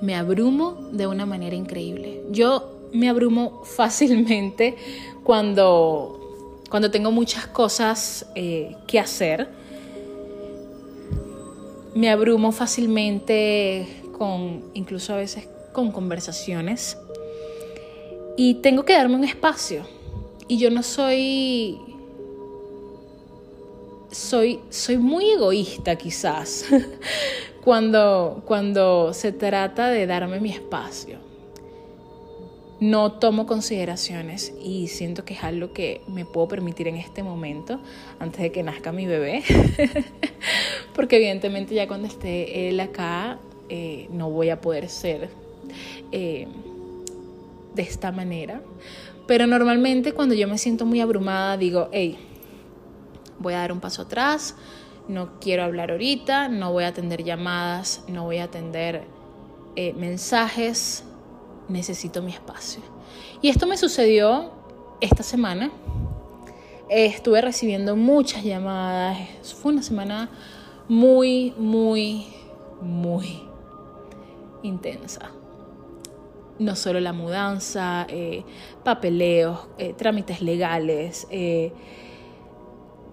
me 0.00 0.14
abrumo 0.14 0.88
de 0.92 1.06
una 1.06 1.26
manera 1.26 1.56
increíble. 1.56 2.22
Yo 2.30 2.78
me 2.92 3.08
abrumo 3.08 3.62
fácilmente 3.64 4.76
cuando, 5.24 6.62
cuando 6.70 6.90
tengo 6.90 7.10
muchas 7.10 7.46
cosas 7.46 8.26
eh, 8.34 8.76
que 8.86 8.98
hacer. 8.98 9.48
Me 11.94 12.10
abrumo 12.10 12.52
fácilmente 12.52 13.97
con 14.18 14.64
incluso 14.74 15.14
a 15.14 15.16
veces 15.16 15.48
con 15.72 15.92
conversaciones. 15.92 16.98
Y 18.36 18.54
tengo 18.54 18.84
que 18.84 18.92
darme 18.92 19.14
un 19.14 19.24
espacio. 19.24 19.84
Y 20.48 20.58
yo 20.58 20.70
no 20.70 20.82
soy 20.82 21.78
soy 24.10 24.60
soy 24.70 24.96
muy 24.96 25.30
egoísta 25.30 25.96
quizás 25.96 26.64
cuando 27.64 28.42
cuando 28.46 29.12
se 29.12 29.32
trata 29.32 29.90
de 29.90 30.06
darme 30.06 30.40
mi 30.40 30.50
espacio. 30.50 31.18
No 32.80 33.12
tomo 33.12 33.46
consideraciones 33.46 34.54
y 34.62 34.86
siento 34.86 35.24
que 35.24 35.34
es 35.34 35.42
algo 35.42 35.72
que 35.72 36.00
me 36.06 36.24
puedo 36.24 36.46
permitir 36.46 36.86
en 36.86 36.94
este 36.94 37.24
momento 37.24 37.80
antes 38.20 38.40
de 38.40 38.52
que 38.52 38.62
nazca 38.62 38.92
mi 38.92 39.04
bebé. 39.04 39.42
Porque 40.94 41.16
evidentemente 41.16 41.74
ya 41.74 41.88
cuando 41.88 42.06
esté 42.06 42.68
él 42.68 42.78
acá 42.78 43.40
eh, 43.68 44.08
no 44.10 44.30
voy 44.30 44.48
a 44.50 44.60
poder 44.60 44.88
ser 44.88 45.28
eh, 46.12 46.48
de 47.74 47.82
esta 47.82 48.12
manera. 48.12 48.62
Pero 49.26 49.46
normalmente 49.46 50.12
cuando 50.12 50.34
yo 50.34 50.48
me 50.48 50.56
siento 50.56 50.86
muy 50.86 51.00
abrumada 51.00 51.56
digo, 51.56 51.88
hey, 51.92 52.18
voy 53.38 53.54
a 53.54 53.58
dar 53.58 53.72
un 53.72 53.80
paso 53.80 54.02
atrás, 54.02 54.56
no 55.06 55.38
quiero 55.38 55.64
hablar 55.64 55.90
ahorita, 55.90 56.48
no 56.48 56.72
voy 56.72 56.84
a 56.84 56.88
atender 56.88 57.24
llamadas, 57.24 58.04
no 58.08 58.24
voy 58.24 58.38
a 58.38 58.44
atender 58.44 59.04
eh, 59.76 59.92
mensajes, 59.92 61.04
necesito 61.68 62.22
mi 62.22 62.32
espacio. 62.32 62.80
Y 63.42 63.50
esto 63.50 63.66
me 63.66 63.76
sucedió 63.76 64.50
esta 65.00 65.22
semana. 65.22 65.70
estuve 66.88 67.42
recibiendo 67.42 67.96
muchas 67.96 68.42
llamadas, 68.44 69.18
fue 69.60 69.72
una 69.72 69.82
semana 69.82 70.30
muy, 70.88 71.52
muy, 71.58 72.28
muy 72.80 73.47
intensa. 74.62 75.30
No 76.58 76.74
solo 76.74 77.00
la 77.00 77.12
mudanza, 77.12 78.06
eh, 78.08 78.44
papeleos, 78.84 79.68
eh, 79.78 79.94
trámites 79.96 80.42
legales, 80.42 81.26
eh, 81.30 81.72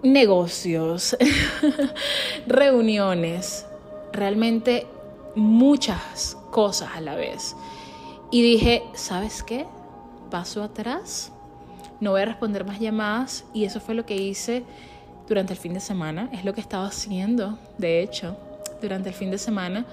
negocios, 0.02 1.16
reuniones, 2.46 3.66
realmente 4.12 4.86
muchas 5.36 6.36
cosas 6.50 6.90
a 6.94 7.00
la 7.00 7.14
vez. 7.14 7.54
Y 8.30 8.42
dije, 8.42 8.82
¿sabes 8.94 9.42
qué? 9.42 9.66
Paso 10.30 10.62
atrás, 10.62 11.30
no 12.00 12.10
voy 12.10 12.22
a 12.22 12.24
responder 12.24 12.64
más 12.64 12.80
llamadas 12.80 13.44
y 13.54 13.64
eso 13.64 13.80
fue 13.80 13.94
lo 13.94 14.04
que 14.04 14.16
hice 14.16 14.64
durante 15.28 15.52
el 15.52 15.58
fin 15.58 15.74
de 15.74 15.80
semana, 15.80 16.28
es 16.32 16.44
lo 16.44 16.54
que 16.54 16.60
estaba 16.60 16.86
haciendo, 16.86 17.58
de 17.78 18.02
hecho, 18.02 18.36
durante 18.80 19.08
el 19.08 19.14
fin 19.14 19.30
de 19.30 19.38
semana. 19.38 19.86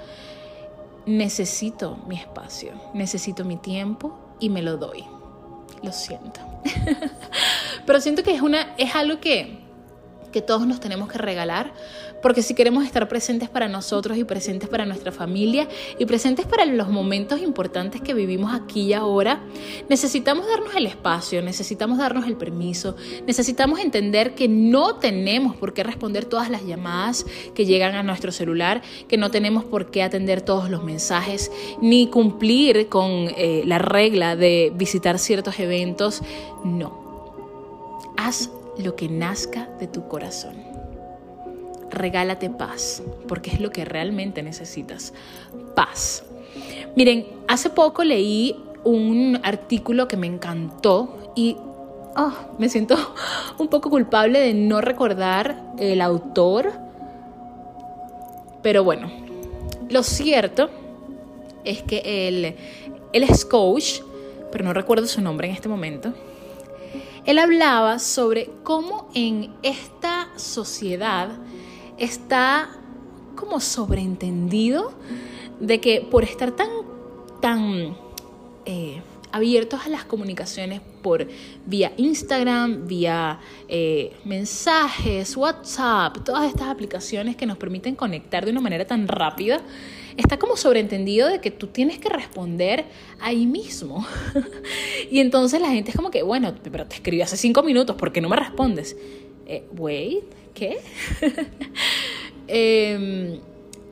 Necesito 1.05 1.97
mi 2.07 2.15
espacio, 2.15 2.73
necesito 2.93 3.43
mi 3.43 3.57
tiempo 3.57 4.35
y 4.39 4.49
me 4.49 4.61
lo 4.61 4.77
doy. 4.77 5.03
Lo 5.81 5.91
siento. 5.91 6.39
Pero 7.85 7.99
siento 7.99 8.23
que 8.23 8.33
es, 8.33 8.41
una, 8.41 8.73
es 8.77 8.95
algo 8.95 9.19
que 9.19 9.63
que 10.33 10.41
todos 10.41 10.67
nos 10.67 10.81
tenemos 10.81 11.09
que 11.09 11.17
regalar, 11.17 11.71
porque 12.23 12.41
si 12.41 12.55
queremos 12.55 12.85
estar 12.85 13.07
presentes 13.07 13.49
para 13.49 13.67
nosotros 13.67 14.17
y 14.17 14.23
presentes 14.23 14.69
para 14.69 14.85
nuestra 14.85 15.11
familia 15.11 15.67
y 15.99 16.05
presentes 16.05 16.47
para 16.47 16.65
los 16.65 16.87
momentos 16.87 17.41
importantes 17.41 18.01
que 18.01 18.13
vivimos 18.13 18.53
aquí 18.53 18.83
y 18.83 18.93
ahora, 18.93 19.43
necesitamos 19.89 20.47
darnos 20.47 20.73
el 20.75 20.87
espacio, 20.87 21.43
necesitamos 21.43 21.99
darnos 21.99 22.25
el 22.25 22.37
permiso, 22.37 22.95
necesitamos 23.27 23.79
entender 23.79 24.33
que 24.33 24.47
no 24.47 24.95
tenemos 24.95 25.55
por 25.57 25.73
qué 25.73 25.83
responder 25.83 26.25
todas 26.25 26.49
las 26.49 26.65
llamadas 26.65 27.25
que 27.53 27.65
llegan 27.65 27.93
a 27.93 28.03
nuestro 28.03 28.31
celular, 28.31 28.81
que 29.07 29.17
no 29.17 29.29
tenemos 29.29 29.65
por 29.65 29.91
qué 29.91 30.01
atender 30.01 30.41
todos 30.41 30.69
los 30.69 30.83
mensajes, 30.83 31.51
ni 31.81 32.07
cumplir 32.07 32.87
con 32.87 33.27
eh, 33.35 33.63
la 33.65 33.79
regla 33.79 34.37
de 34.37 34.71
visitar 34.73 35.19
ciertos 35.19 35.59
eventos. 35.59 36.21
No. 36.63 37.03
Haz 38.15 38.49
lo 38.77 38.95
que 38.95 39.09
nazca 39.09 39.67
de 39.79 39.87
tu 39.87 40.07
corazón. 40.07 40.72
Regálate 41.93 42.49
paz, 42.49 43.03
porque 43.27 43.51
es 43.51 43.59
lo 43.59 43.71
que 43.71 43.85
realmente 43.85 44.43
necesitas. 44.43 45.13
Paz. 45.75 46.23
Miren, 46.95 47.25
hace 47.47 47.69
poco 47.69 48.03
leí 48.03 48.55
un 48.83 49.39
artículo 49.43 50.07
que 50.07 50.17
me 50.17 50.27
encantó 50.27 51.33
y 51.35 51.55
oh, 52.15 52.33
me 52.57 52.69
siento 52.69 52.95
un 53.57 53.67
poco 53.67 53.89
culpable 53.89 54.39
de 54.39 54.53
no 54.53 54.81
recordar 54.81 55.73
el 55.77 56.01
autor. 56.01 56.71
Pero 58.61 58.83
bueno, 58.83 59.11
lo 59.89 60.03
cierto 60.03 60.69
es 61.63 61.81
que 61.83 62.27
él, 62.27 62.55
él 63.13 63.23
es 63.23 63.45
coach, 63.45 64.01
pero 64.51 64.63
no 64.63 64.73
recuerdo 64.73 65.07
su 65.07 65.21
nombre 65.21 65.47
en 65.47 65.53
este 65.53 65.69
momento 65.69 66.13
él 67.25 67.39
hablaba 67.39 67.99
sobre 67.99 68.49
cómo 68.63 69.09
en 69.13 69.53
esta 69.63 70.27
sociedad 70.35 71.29
está 71.97 72.69
como 73.35 73.59
sobreentendido 73.59 74.93
de 75.59 75.79
que 75.79 76.01
por 76.01 76.23
estar 76.23 76.51
tan, 76.51 76.69
tan 77.41 77.95
eh, 78.65 79.01
abiertos 79.31 79.81
a 79.85 79.89
las 79.89 80.05
comunicaciones 80.05 80.79
por 81.01 81.27
vía 81.65 81.91
Instagram, 81.97 82.87
vía 82.87 83.39
eh, 83.67 84.13
mensajes, 84.23 85.35
WhatsApp, 85.35 86.23
todas 86.23 86.47
estas 86.47 86.67
aplicaciones 86.67 87.35
que 87.35 87.45
nos 87.45 87.57
permiten 87.57 87.95
conectar 87.95 88.45
de 88.45 88.51
una 88.51 88.61
manera 88.61 88.85
tan 88.85 89.07
rápida, 89.07 89.61
está 90.17 90.37
como 90.37 90.55
sobreentendido 90.55 91.27
de 91.29 91.41
que 91.41 91.49
tú 91.49 91.67
tienes 91.67 91.97
que 91.97 92.09
responder 92.09 92.85
ahí 93.19 93.47
mismo. 93.47 94.05
y 95.11 95.19
entonces 95.19 95.59
la 95.59 95.69
gente 95.69 95.89
es 95.89 95.97
como 95.97 96.11
que, 96.11 96.21
bueno, 96.21 96.53
pero 96.71 96.85
te 96.85 96.95
escribí 96.95 97.21
hace 97.21 97.35
cinco 97.35 97.63
minutos, 97.63 97.95
¿por 97.95 98.11
qué 98.11 98.21
no 98.21 98.29
me 98.29 98.35
respondes? 98.35 98.95
Eh, 99.47 99.65
wait, 99.75 100.23
¿qué? 100.53 100.77
Em, 102.45 103.39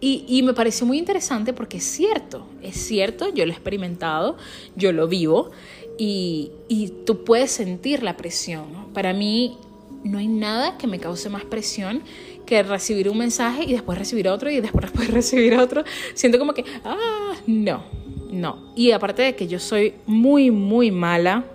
y, 0.02 0.26
y, 0.28 0.44
me 0.44 0.54
pareció 0.54 0.86
muy 0.86 0.98
interesante 0.98 1.54
porque 1.54 1.78
es 1.78 1.86
cierto, 1.86 2.46
es 2.62 2.76
cierto, 2.76 3.34
yo 3.34 3.46
lo 3.46 3.52
he 3.52 3.56
experimentado, 3.56 4.36
yo 4.76 4.92
lo 4.92 5.08
vivo 5.08 5.52
y, 5.98 6.52
y 6.68 6.90
tú 7.06 7.24
puedes 7.24 7.52
sentir 7.52 8.04
la 8.04 8.18
presión. 8.18 8.66
Para 8.94 9.14
mí 9.14 9.58
no 10.04 10.18
hay 10.18 10.28
nada 10.28 10.78
que 10.78 10.88
me 10.88 11.00
cause 11.00 11.30
más 11.30 11.46
presión 11.46 12.02
que 12.46 12.64
recibir 12.64 13.08
un 13.10 13.18
mensaje 13.18 13.64
y 13.64 13.72
después 13.72 13.98
recibir 13.98 14.28
otro 14.28 14.50
y 14.50 14.60
después, 14.60 14.86
después 14.92 15.10
recibir 15.10 15.56
otro. 15.56 15.84
Siento 16.14 16.40
como 16.40 16.54
que, 16.54 16.66
ah, 16.84 17.34
no, 17.48 17.84
no. 18.32 18.74
Y 18.76 18.92
aparte 18.92 19.22
de 19.22 19.36
que 19.36 19.48
yo 19.48 19.60
soy 19.60 19.94
muy, 20.06 20.52
muy 20.52 20.92
mala 20.92 21.46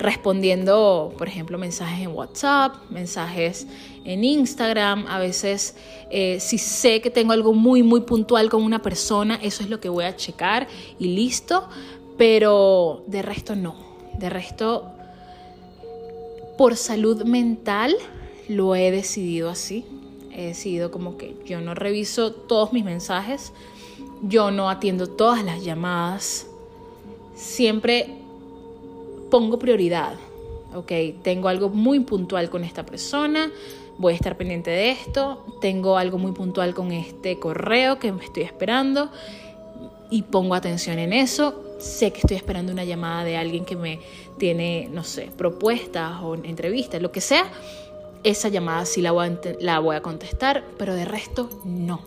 respondiendo, 0.00 1.12
por 1.16 1.28
ejemplo, 1.28 1.58
mensajes 1.58 2.00
en 2.00 2.14
WhatsApp, 2.14 2.74
mensajes 2.90 3.66
en 4.04 4.24
Instagram. 4.24 5.06
A 5.06 5.18
veces, 5.18 5.76
eh, 6.10 6.38
si 6.40 6.58
sé 6.58 7.00
que 7.00 7.10
tengo 7.10 7.32
algo 7.32 7.52
muy, 7.52 7.82
muy 7.82 8.00
puntual 8.00 8.48
con 8.48 8.62
una 8.62 8.80
persona, 8.80 9.38
eso 9.42 9.62
es 9.62 9.68
lo 9.68 9.78
que 9.78 9.88
voy 9.88 10.04
a 10.04 10.16
checar 10.16 10.66
y 10.98 11.08
listo. 11.08 11.68
Pero 12.16 13.04
de 13.06 13.22
resto 13.22 13.54
no. 13.54 13.76
De 14.18 14.30
resto, 14.30 14.90
por 16.58 16.76
salud 16.76 17.24
mental, 17.24 17.94
lo 18.48 18.74
he 18.74 18.90
decidido 18.90 19.50
así. 19.50 19.84
He 20.32 20.46
decidido 20.46 20.90
como 20.90 21.18
que 21.18 21.36
yo 21.44 21.60
no 21.60 21.74
reviso 21.74 22.32
todos 22.32 22.72
mis 22.72 22.84
mensajes, 22.84 23.52
yo 24.22 24.50
no 24.50 24.70
atiendo 24.70 25.08
todas 25.08 25.44
las 25.44 25.62
llamadas, 25.62 26.46
siempre 27.34 28.19
pongo 29.30 29.58
prioridad. 29.58 30.14
Ok, 30.74 30.92
tengo 31.22 31.48
algo 31.48 31.68
muy 31.68 32.00
puntual 32.00 32.48
con 32.48 32.62
esta 32.62 32.86
persona, 32.86 33.50
voy 33.98 34.12
a 34.12 34.16
estar 34.16 34.36
pendiente 34.36 34.70
de 34.70 34.90
esto, 34.90 35.44
tengo 35.60 35.96
algo 35.96 36.16
muy 36.16 36.32
puntual 36.32 36.74
con 36.74 36.92
este 36.92 37.38
correo 37.38 37.98
que 37.98 38.12
me 38.12 38.24
estoy 38.24 38.44
esperando 38.44 39.10
y 40.10 40.22
pongo 40.22 40.54
atención 40.54 40.98
en 40.98 41.12
eso. 41.12 41.64
Sé 41.78 42.12
que 42.12 42.20
estoy 42.20 42.36
esperando 42.36 42.72
una 42.72 42.84
llamada 42.84 43.24
de 43.24 43.36
alguien 43.36 43.64
que 43.64 43.74
me 43.74 44.00
tiene, 44.38 44.88
no 44.92 45.02
sé, 45.02 45.30
propuestas 45.36 46.22
o 46.22 46.34
entrevistas, 46.34 47.02
lo 47.02 47.10
que 47.10 47.20
sea 47.20 47.50
esa 48.22 48.48
llamada 48.48 48.84
sí 48.84 49.00
la 49.00 49.12
voy, 49.12 49.28
a, 49.28 49.38
la 49.60 49.78
voy 49.78 49.96
a 49.96 50.02
contestar, 50.02 50.64
pero 50.78 50.94
de 50.94 51.04
resto 51.04 51.48
no. 51.64 52.00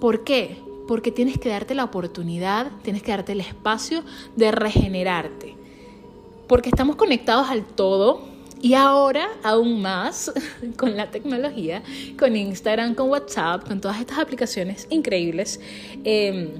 ¿Por 0.00 0.24
qué? 0.24 0.56
Porque 0.86 1.10
tienes 1.10 1.38
que 1.38 1.48
darte 1.48 1.74
la 1.74 1.84
oportunidad, 1.84 2.70
tienes 2.82 3.02
que 3.02 3.12
darte 3.12 3.32
el 3.32 3.40
espacio 3.40 4.02
de 4.36 4.50
regenerarte. 4.50 5.56
Porque 6.52 6.68
estamos 6.68 6.96
conectados 6.96 7.48
al 7.48 7.64
todo 7.64 8.28
y 8.60 8.74
ahora 8.74 9.26
aún 9.42 9.80
más 9.80 10.30
con 10.76 10.98
la 10.98 11.10
tecnología, 11.10 11.82
con 12.18 12.36
Instagram, 12.36 12.94
con 12.94 13.08
WhatsApp, 13.08 13.66
con 13.66 13.80
todas 13.80 13.98
estas 13.98 14.18
aplicaciones 14.18 14.86
increíbles. 14.90 15.60
Em, 16.04 16.50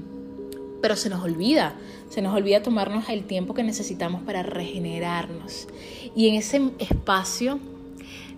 pero 0.81 0.95
se 0.95 1.11
nos 1.11 1.23
olvida, 1.23 1.75
se 2.09 2.23
nos 2.23 2.35
olvida 2.35 2.63
tomarnos 2.63 3.07
el 3.07 3.25
tiempo 3.25 3.53
que 3.53 3.61
necesitamos 3.61 4.23
para 4.23 4.41
regenerarnos. 4.41 5.67
Y 6.15 6.27
en 6.27 6.33
ese 6.33 6.71
espacio 6.79 7.59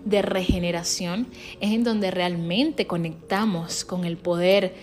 de 0.04 0.20
regeneración 0.20 1.26
es 1.62 1.72
en 1.72 1.84
donde 1.84 2.10
realmente 2.10 2.86
conectamos 2.86 3.86
con 3.86 4.04
el 4.04 4.18
poder 4.18 4.74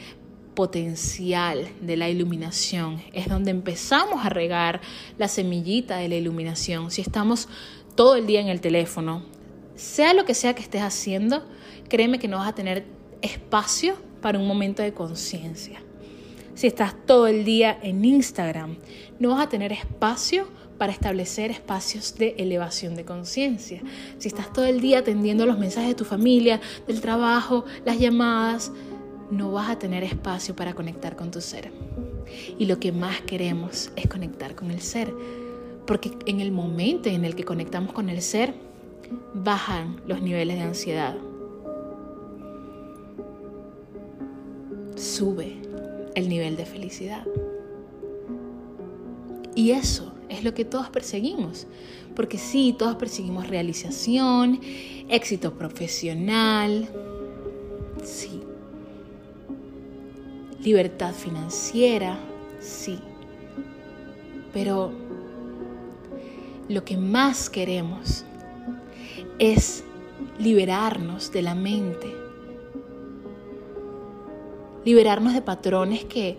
potencial 0.56 1.68
de 1.82 1.98
la 1.98 2.10
iluminación. 2.10 3.02
Es 3.14 3.28
donde 3.28 3.52
empezamos 3.52 4.26
a 4.26 4.30
regar 4.30 4.82
la 5.18 5.28
semillita 5.28 5.98
de 5.98 6.10
la 6.10 6.16
iluminación. 6.16 6.92
Si 6.92 7.02
estamos 7.02 7.48
todo 7.96 8.16
el 8.16 8.26
día 8.26 8.42
en 8.42 8.48
el 8.48 8.62
teléfono, 8.62 9.24
sea 9.76 10.14
lo 10.14 10.26
que 10.26 10.34
sea 10.34 10.54
que 10.54 10.62
estés 10.62 10.82
haciendo, 10.82 11.44
créeme 11.90 12.20
que 12.20 12.28
no 12.28 12.38
vas 12.38 12.50
a 12.50 12.56
tener 12.56 12.86
espacio 13.22 13.96
para 14.22 14.40
un 14.40 14.48
momento 14.48 14.82
de 14.82 14.94
conciencia. 14.94 15.82
Si 16.56 16.68
estás 16.68 16.96
todo 17.06 17.28
el 17.28 17.46
día 17.46 17.80
en 17.82 18.06
Instagram, 18.06 18.78
no 19.20 19.30
vas 19.30 19.42
a 19.42 19.50
tener 19.50 19.72
espacio 19.72 20.48
para 20.78 20.92
establecer 20.92 21.50
espacios 21.50 22.16
de 22.16 22.36
elevación 22.38 22.96
de 22.96 23.06
conciencia. 23.06 23.82
Si 24.18 24.28
estás 24.28 24.52
todo 24.54 24.66
el 24.66 24.82
día 24.82 25.00
atendiendo 25.00 25.46
los 25.46 25.58
mensajes 25.58 25.90
de 25.90 25.96
tu 25.96 26.06
familia, 26.06 26.62
del 26.88 27.02
trabajo, 27.02 27.66
las 27.86 28.00
llamadas, 28.00 28.72
no 29.32 29.52
vas 29.52 29.70
a 29.70 29.80
tener 29.80 30.04
espacio 30.04 30.56
para 30.56 30.74
conectar 30.74 31.16
con 31.16 31.32
tu 31.32 31.42
ser. 31.42 31.72
Y 32.58 32.66
lo 32.66 32.80
que 32.80 32.92
más 32.92 33.22
queremos 33.22 33.92
es 33.96 34.08
conectar 34.08 34.56
con 34.56 34.72
el 34.72 34.82
ser. 34.82 35.14
Porque 35.86 36.12
en 36.26 36.40
el 36.40 36.52
momento 36.52 37.10
en 37.10 37.26
el 37.26 37.36
que 37.36 37.44
conectamos 37.44 37.94
con 37.94 38.10
el 38.10 38.22
ser, 38.22 38.54
bajan 39.34 40.02
los 40.08 40.22
niveles 40.22 40.58
de 40.58 40.64
ansiedad. 40.64 41.16
Sube 44.96 45.58
el 46.16 46.30
nivel 46.30 46.56
de 46.56 46.66
felicidad. 46.66 47.26
Y 49.56 49.72
eso 49.72 50.14
es 50.30 50.44
lo 50.44 50.54
que 50.54 50.66
todos 50.66 50.90
perseguimos. 50.90 51.68
Porque 52.16 52.38
sí, 52.38 52.76
todos 52.78 52.96
perseguimos 52.96 53.48
realización, 53.48 54.62
éxito 55.10 55.54
profesional, 55.54 56.88
sí. 58.04 58.43
Libertad 60.64 61.14
financiera, 61.14 62.18
sí. 62.60 63.00
Pero 64.54 64.92
lo 66.70 66.86
que 66.86 66.96
más 66.98 67.50
queremos 67.50 68.24
es 69.40 69.84
liberarnos 70.40 71.32
de 71.32 71.42
la 71.42 71.56
mente, 71.56 72.08
liberarnos 74.86 75.34
de 75.34 75.42
patrones 75.42 76.06
que, 76.06 76.38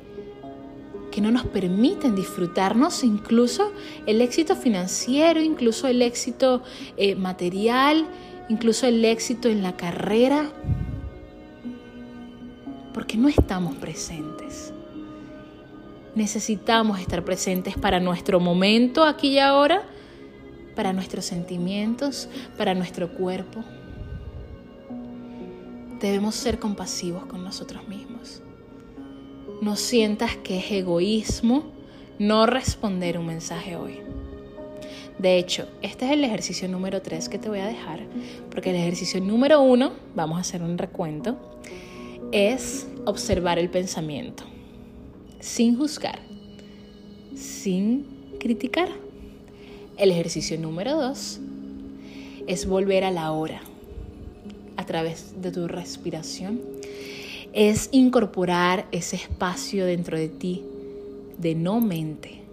que 1.11 1.21
no 1.21 1.31
nos 1.31 1.45
permiten 1.47 2.15
disfrutarnos 2.15 3.05
incluso 3.05 3.73
el 4.07 4.21
éxito 4.21 4.57
financiero, 4.57 5.41
incluso 5.41 5.87
el 5.87 6.03
éxito 6.03 6.63
eh, 6.97 7.15
material, 7.15 8.07
incluso 8.49 8.87
el 8.87 9.05
éxito 9.05 9.49
en 9.49 9.63
la 9.63 9.77
carrera, 9.77 10.51
porque 12.95 13.19
no 13.19 13.29
estamos 13.29 13.75
presentes. 13.75 14.73
Necesitamos 16.15 17.01
estar 17.01 17.25
presentes 17.25 17.77
para 17.77 17.99
nuestro 17.99 18.39
momento 18.39 19.05
aquí 19.05 19.33
y 19.33 19.39
ahora, 19.41 19.83
para 20.77 20.93
nuestros 20.93 21.25
sentimientos, 21.25 22.29
para 22.57 22.73
nuestro 22.73 23.13
cuerpo. 23.13 23.65
Debemos 26.01 26.37
ser 26.37 26.61
compasivos 26.61 27.27
con 27.27 27.43
nosotros 27.43 27.87
mismos. 27.89 28.43
No 29.61 29.75
sientas 29.75 30.37
que 30.37 30.59
es 30.59 30.71
egoísmo 30.71 31.75
no 32.19 32.47
responder 32.47 33.19
un 33.19 33.27
mensaje 33.27 33.77
hoy. 33.77 33.99
De 35.19 35.39
hecho, 35.39 35.69
este 35.83 36.07
es 36.07 36.13
el 36.13 36.25
ejercicio 36.25 36.69
número 36.69 37.03
3 37.03 37.29
que 37.29 37.39
te 37.39 37.49
voy 37.49 37.61
a 37.61 37.67
dejar, 37.67 38.01
porque 38.51 38.71
el 38.71 38.77
ejercicio 38.77 39.21
número 39.21 39.63
1, 39.63 39.93
vamos 40.15 40.39
a 40.39 40.41
hacer 40.41 40.63
un 40.63 40.77
recuento, 40.79 41.39
es 42.33 42.87
observar 43.05 43.59
el 43.59 43.71
pensamiento, 43.71 44.45
sin 45.41 45.77
juzgar, 45.77 46.21
sin 47.35 48.07
criticar. 48.41 48.89
El 49.97 50.11
ejercicio 50.11 50.59
número 50.59 50.97
2 51.01 51.41
es 52.47 52.67
volver 52.67 53.05
a 53.05 53.11
la 53.11 53.33
hora 53.33 53.63
a 54.77 54.87
través 54.87 55.41
de 55.41 55.53
tu 55.53 55.69
respiración. 55.69 56.61
Es 57.53 57.89
incorporar 57.93 58.87
ese 58.91 59.17
espacio 59.17 59.87
dentro 59.87 60.19
de 60.19 60.29
ti 60.29 60.65
de 61.39 61.55
no 61.55 61.81
mente 61.81 62.45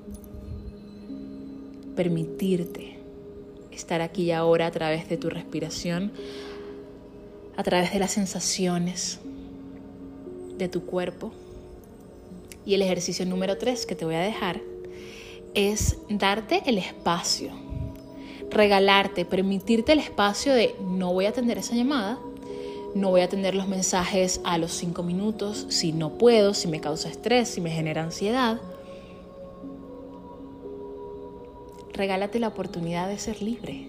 permitirte 1.95 2.97
estar 3.71 4.01
aquí 4.01 4.23
y 4.23 4.31
ahora 4.31 4.67
a 4.67 4.71
través 4.71 5.09
de 5.09 5.17
tu 5.17 5.29
respiración, 5.29 6.11
a 7.57 7.63
través 7.63 7.93
de 7.93 7.99
las 7.99 8.11
sensaciones 8.11 9.19
de 10.63 10.69
tu 10.69 10.85
cuerpo. 10.85 11.31
Y 12.65 12.75
el 12.75 12.81
ejercicio 12.81 13.25
número 13.25 13.57
tres 13.57 13.85
que 13.85 13.95
te 13.95 14.05
voy 14.05 14.15
a 14.15 14.21
dejar 14.21 14.61
es 15.53 15.97
darte 16.09 16.63
el 16.65 16.77
espacio, 16.77 17.51
regalarte, 18.49 19.25
permitirte 19.25 19.93
el 19.93 19.99
espacio 19.99 20.53
de 20.53 20.75
no 20.81 21.13
voy 21.13 21.25
a 21.25 21.29
atender 21.29 21.57
esa 21.57 21.75
llamada, 21.75 22.19
no 22.95 23.09
voy 23.09 23.21
a 23.21 23.25
atender 23.25 23.55
los 23.55 23.67
mensajes 23.67 24.41
a 24.43 24.57
los 24.57 24.71
cinco 24.71 25.03
minutos 25.03 25.65
si 25.69 25.91
no 25.91 26.17
puedo, 26.17 26.53
si 26.53 26.67
me 26.67 26.79
causa 26.79 27.09
estrés, 27.09 27.49
si 27.49 27.61
me 27.61 27.71
genera 27.71 28.03
ansiedad 28.03 28.59
regálate 31.93 32.39
la 32.39 32.47
oportunidad 32.47 33.07
de 33.07 33.19
ser 33.19 33.41
libre, 33.41 33.87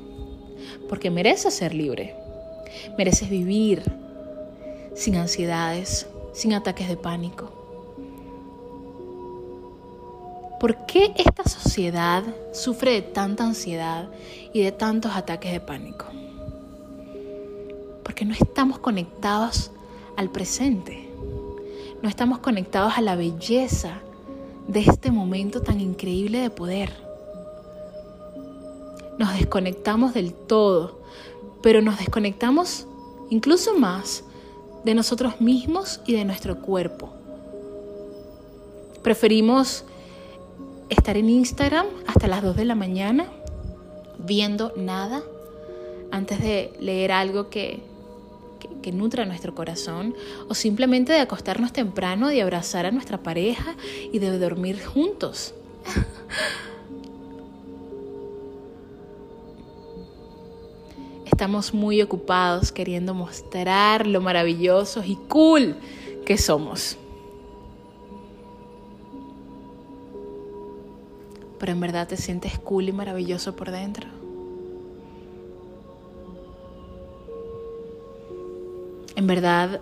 porque 0.88 1.10
mereces 1.10 1.54
ser 1.54 1.74
libre, 1.74 2.14
mereces 2.98 3.30
vivir 3.30 3.82
sin 4.94 5.16
ansiedades, 5.16 6.06
sin 6.32 6.54
ataques 6.54 6.88
de 6.88 6.96
pánico. 6.96 7.50
¿Por 10.60 10.86
qué 10.86 11.12
esta 11.16 11.44
sociedad 11.48 12.22
sufre 12.52 12.92
de 12.92 13.02
tanta 13.02 13.44
ansiedad 13.44 14.08
y 14.52 14.62
de 14.62 14.72
tantos 14.72 15.12
ataques 15.14 15.52
de 15.52 15.60
pánico? 15.60 16.06
Porque 18.04 18.24
no 18.24 18.32
estamos 18.32 18.78
conectados 18.78 19.72
al 20.16 20.30
presente, 20.30 21.08
no 22.00 22.08
estamos 22.08 22.38
conectados 22.38 22.94
a 22.96 23.00
la 23.00 23.16
belleza 23.16 23.98
de 24.68 24.80
este 24.80 25.10
momento 25.10 25.62
tan 25.62 25.80
increíble 25.80 26.38
de 26.38 26.50
poder 26.50 27.02
nos 29.18 29.34
desconectamos 29.34 30.14
del 30.14 30.32
todo, 30.32 30.98
pero 31.62 31.80
nos 31.80 31.98
desconectamos 31.98 32.86
incluso 33.30 33.78
más 33.78 34.24
de 34.84 34.94
nosotros 34.94 35.40
mismos 35.40 36.00
y 36.06 36.12
de 36.14 36.24
nuestro 36.24 36.60
cuerpo. 36.60 37.12
Preferimos 39.02 39.84
estar 40.88 41.16
en 41.16 41.30
Instagram 41.30 41.86
hasta 42.06 42.26
las 42.26 42.42
2 42.42 42.56
de 42.56 42.64
la 42.64 42.74
mañana 42.74 43.26
viendo 44.18 44.72
nada 44.76 45.22
antes 46.10 46.40
de 46.40 46.72
leer 46.80 47.12
algo 47.12 47.48
que, 47.48 47.80
que, 48.82 48.92
nutra 48.92 49.24
nuestro 49.24 49.54
corazón 49.54 50.14
o 50.48 50.54
simplemente 50.54 51.12
de 51.12 51.20
acostarnos 51.20 51.72
temprano, 51.72 52.30
y 52.30 52.40
abrazar 52.40 52.86
a 52.86 52.90
nuestra 52.90 53.18
pareja 53.18 53.74
y 54.12 54.18
de 54.18 54.38
dormir 54.38 54.84
juntos. 54.84 55.54
estamos 61.42 61.74
muy 61.74 62.00
ocupados 62.00 62.70
queriendo 62.70 63.14
mostrar 63.14 64.06
lo 64.06 64.20
maravillosos 64.20 65.04
y 65.06 65.16
cool 65.16 65.74
que 66.24 66.38
somos. 66.38 66.96
Pero 71.58 71.72
en 71.72 71.80
verdad 71.80 72.06
te 72.06 72.16
sientes 72.16 72.60
cool 72.60 72.90
y 72.90 72.92
maravilloso 72.92 73.56
por 73.56 73.72
dentro. 73.72 74.06
En 79.16 79.26
verdad 79.26 79.80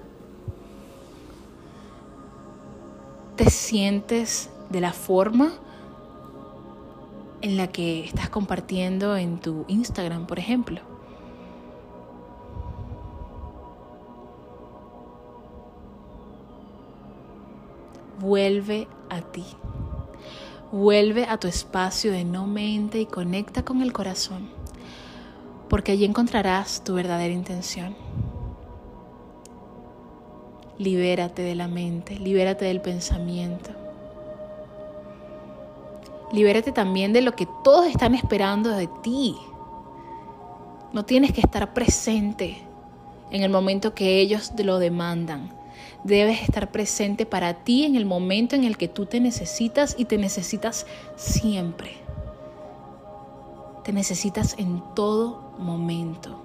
te 3.36 3.50
sientes 3.50 4.48
de 4.70 4.80
la 4.80 4.94
forma 4.94 5.52
en 7.42 7.58
la 7.58 7.66
que 7.66 8.02
estás 8.02 8.30
compartiendo 8.30 9.14
en 9.14 9.38
tu 9.40 9.66
Instagram, 9.68 10.26
por 10.26 10.38
ejemplo. 10.38 10.89
Vuelve 18.30 18.86
a 19.08 19.22
ti. 19.22 19.44
Vuelve 20.70 21.24
a 21.24 21.36
tu 21.38 21.48
espacio 21.48 22.12
de 22.12 22.24
no 22.24 22.46
mente 22.46 23.00
y 23.00 23.06
conecta 23.06 23.64
con 23.64 23.82
el 23.82 23.92
corazón, 23.92 24.48
porque 25.68 25.90
allí 25.90 26.04
encontrarás 26.04 26.84
tu 26.84 26.94
verdadera 26.94 27.34
intención. 27.34 27.96
Libérate 30.78 31.42
de 31.42 31.56
la 31.56 31.66
mente, 31.66 32.20
libérate 32.20 32.66
del 32.66 32.80
pensamiento. 32.80 33.70
Libérate 36.32 36.70
también 36.70 37.12
de 37.12 37.22
lo 37.22 37.32
que 37.34 37.48
todos 37.64 37.88
están 37.88 38.14
esperando 38.14 38.70
de 38.70 38.88
ti. 39.02 39.36
No 40.92 41.04
tienes 41.04 41.32
que 41.32 41.40
estar 41.40 41.74
presente 41.74 42.62
en 43.32 43.42
el 43.42 43.50
momento 43.50 43.92
que 43.92 44.20
ellos 44.20 44.54
te 44.54 44.62
lo 44.62 44.78
demandan 44.78 45.59
debes 46.04 46.42
estar 46.42 46.70
presente 46.70 47.26
para 47.26 47.64
ti 47.64 47.84
en 47.84 47.96
el 47.96 48.06
momento 48.06 48.56
en 48.56 48.64
el 48.64 48.76
que 48.76 48.88
tú 48.88 49.06
te 49.06 49.20
necesitas 49.20 49.94
y 49.98 50.06
te 50.06 50.18
necesitas 50.18 50.86
siempre. 51.16 51.92
Te 53.84 53.92
necesitas 53.92 54.54
en 54.58 54.82
todo 54.94 55.54
momento. 55.58 56.39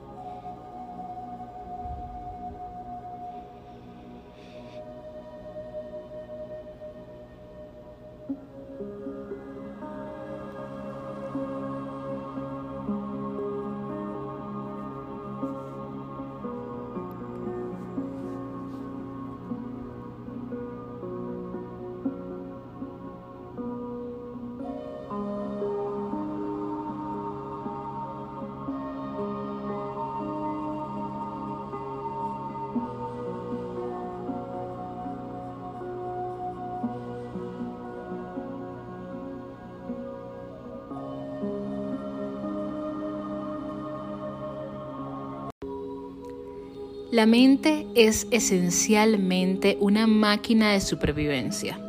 La 47.12 47.28
mente 47.28 47.86
es 47.94 48.26
esencialmente 48.32 49.78
una 49.80 50.08
máquina 50.08 50.72
de 50.72 50.82
supervivencia, 50.82 51.80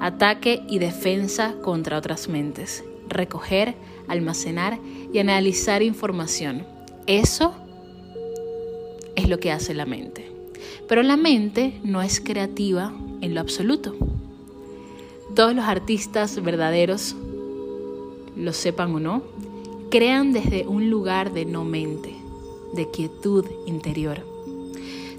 ataque 0.00 0.62
y 0.68 0.80
defensa 0.80 1.54
contra 1.62 1.96
otras 1.96 2.28
mentes, 2.28 2.82
recoger, 3.08 3.76
almacenar 4.08 4.80
y 5.12 5.20
analizar 5.20 5.82
información. 5.84 6.66
Eso 7.06 7.54
es 9.14 9.28
lo 9.28 9.38
que 9.38 9.52
hace 9.52 9.74
la 9.74 9.86
mente. 9.86 10.28
Pero 10.88 11.04
la 11.04 11.16
mente 11.16 11.78
no 11.84 12.02
es 12.02 12.20
creativa 12.20 12.92
en 13.20 13.34
lo 13.34 13.40
absoluto. 13.40 13.94
Todos 15.36 15.54
los 15.54 15.66
artistas 15.66 16.42
verdaderos, 16.42 17.14
lo 18.36 18.52
sepan 18.52 18.92
o 18.92 18.98
no, 18.98 19.22
crean 19.88 20.32
desde 20.32 20.66
un 20.66 20.90
lugar 20.90 21.32
de 21.32 21.44
no 21.44 21.64
mente, 21.64 22.12
de 22.72 22.90
quietud 22.90 23.44
interior. 23.66 24.37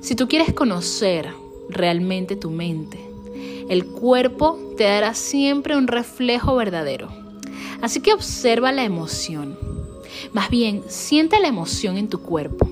Si 0.01 0.15
tú 0.15 0.27
quieres 0.27 0.53
conocer 0.53 1.33
realmente 1.69 2.37
tu 2.37 2.49
mente, 2.49 2.99
el 3.69 3.85
cuerpo 3.85 4.57
te 4.77 4.85
dará 4.85 5.13
siempre 5.13 5.75
un 5.75 5.87
reflejo 5.87 6.55
verdadero. 6.55 7.09
Así 7.81 7.99
que 7.99 8.13
observa 8.13 8.71
la 8.71 8.83
emoción. 8.83 9.57
Más 10.31 10.49
bien, 10.49 10.83
siente 10.87 11.39
la 11.39 11.49
emoción 11.49 11.97
en 11.97 12.07
tu 12.07 12.21
cuerpo. 12.21 12.67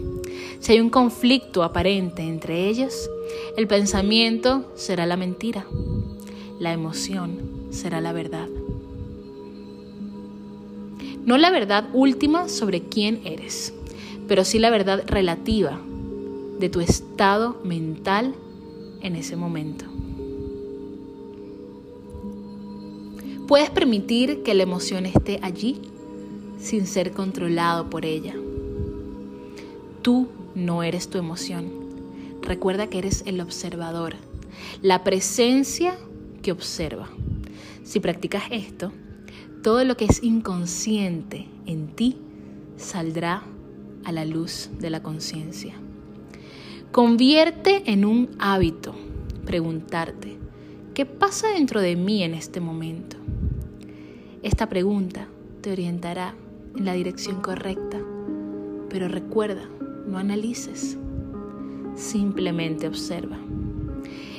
Si 0.59 0.71
hay 0.71 0.79
un 0.79 0.89
conflicto 0.89 1.63
aparente 1.63 2.23
entre 2.23 2.67
ellos, 2.67 3.09
el 3.57 3.67
pensamiento 3.67 4.71
será 4.75 5.05
la 5.05 5.17
mentira, 5.17 5.67
la 6.59 6.71
emoción 6.71 7.39
será 7.71 8.01
la 8.01 8.13
verdad. 8.13 8.47
No 11.25 11.37
la 11.37 11.51
verdad 11.51 11.89
última 11.93 12.47
sobre 12.47 12.83
quién 12.83 13.21
eres, 13.25 13.73
pero 14.27 14.45
sí 14.45 14.59
la 14.59 14.69
verdad 14.69 15.03
relativa 15.07 15.79
de 16.59 16.69
tu 16.69 16.79
estado 16.79 17.59
mental 17.63 18.33
en 19.01 19.15
ese 19.15 19.35
momento. 19.35 19.85
Puedes 23.47 23.69
permitir 23.69 24.43
que 24.43 24.53
la 24.53 24.63
emoción 24.63 25.05
esté 25.05 25.39
allí 25.41 25.79
sin 26.59 26.85
ser 26.85 27.13
controlado 27.13 27.89
por 27.89 28.05
ella. 28.05 28.35
Tú 30.01 30.27
no 30.53 30.83
eres 30.83 31.09
tu 31.09 31.17
emoción. 31.17 31.71
Recuerda 32.41 32.87
que 32.87 32.97
eres 32.97 33.23
el 33.25 33.39
observador, 33.39 34.15
la 34.81 35.03
presencia 35.03 35.97
que 36.41 36.51
observa. 36.51 37.09
Si 37.83 37.99
practicas 37.99 38.43
esto, 38.51 38.91
todo 39.63 39.83
lo 39.85 39.95
que 39.95 40.05
es 40.05 40.23
inconsciente 40.23 41.47
en 41.65 41.87
ti 41.87 42.17
saldrá 42.75 43.43
a 44.03 44.11
la 44.11 44.25
luz 44.25 44.69
de 44.79 44.89
la 44.89 45.01
conciencia. 45.01 45.73
Convierte 46.97 47.91
en 47.91 48.05
un 48.05 48.27
hábito 48.39 48.95
preguntarte, 49.45 50.39
¿qué 50.95 51.05
pasa 51.05 51.49
dentro 51.49 51.79
de 51.79 51.95
mí 51.95 52.23
en 52.23 52.33
este 52.33 52.59
momento? 52.59 53.17
Esta 54.41 54.67
pregunta 54.67 55.27
te 55.61 55.71
orientará 55.71 56.33
en 56.75 56.85
la 56.85 56.93
dirección 56.93 57.39
correcta, 57.39 57.99
pero 58.89 59.07
recuerda, 59.09 59.69
no 60.07 60.17
analices, 60.17 60.97
simplemente 61.95 62.87
observa. 62.87 63.37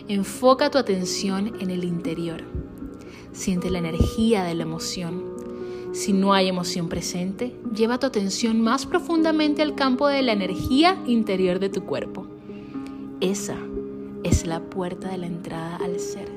Enfoca 0.08 0.68
tu 0.68 0.78
atención 0.78 1.52
en 1.60 1.70
el 1.70 1.84
interior. 1.84 2.42
Siente 3.30 3.70
la 3.70 3.78
energía 3.78 4.42
de 4.42 4.56
la 4.56 4.64
emoción. 4.64 5.22
Si 5.92 6.12
no 6.12 6.32
hay 6.32 6.48
emoción 6.48 6.88
presente, 6.88 7.54
lleva 7.72 8.00
tu 8.00 8.08
atención 8.08 8.60
más 8.60 8.84
profundamente 8.84 9.62
al 9.62 9.76
campo 9.76 10.08
de 10.08 10.22
la 10.22 10.32
energía 10.32 11.00
interior 11.06 11.60
de 11.60 11.68
tu 11.68 11.84
cuerpo. 11.84 12.27
Esa 13.20 13.56
es 14.22 14.46
la 14.46 14.60
puerta 14.60 15.08
de 15.08 15.18
la 15.18 15.26
entrada 15.26 15.76
al 15.78 15.98
ser. 15.98 16.28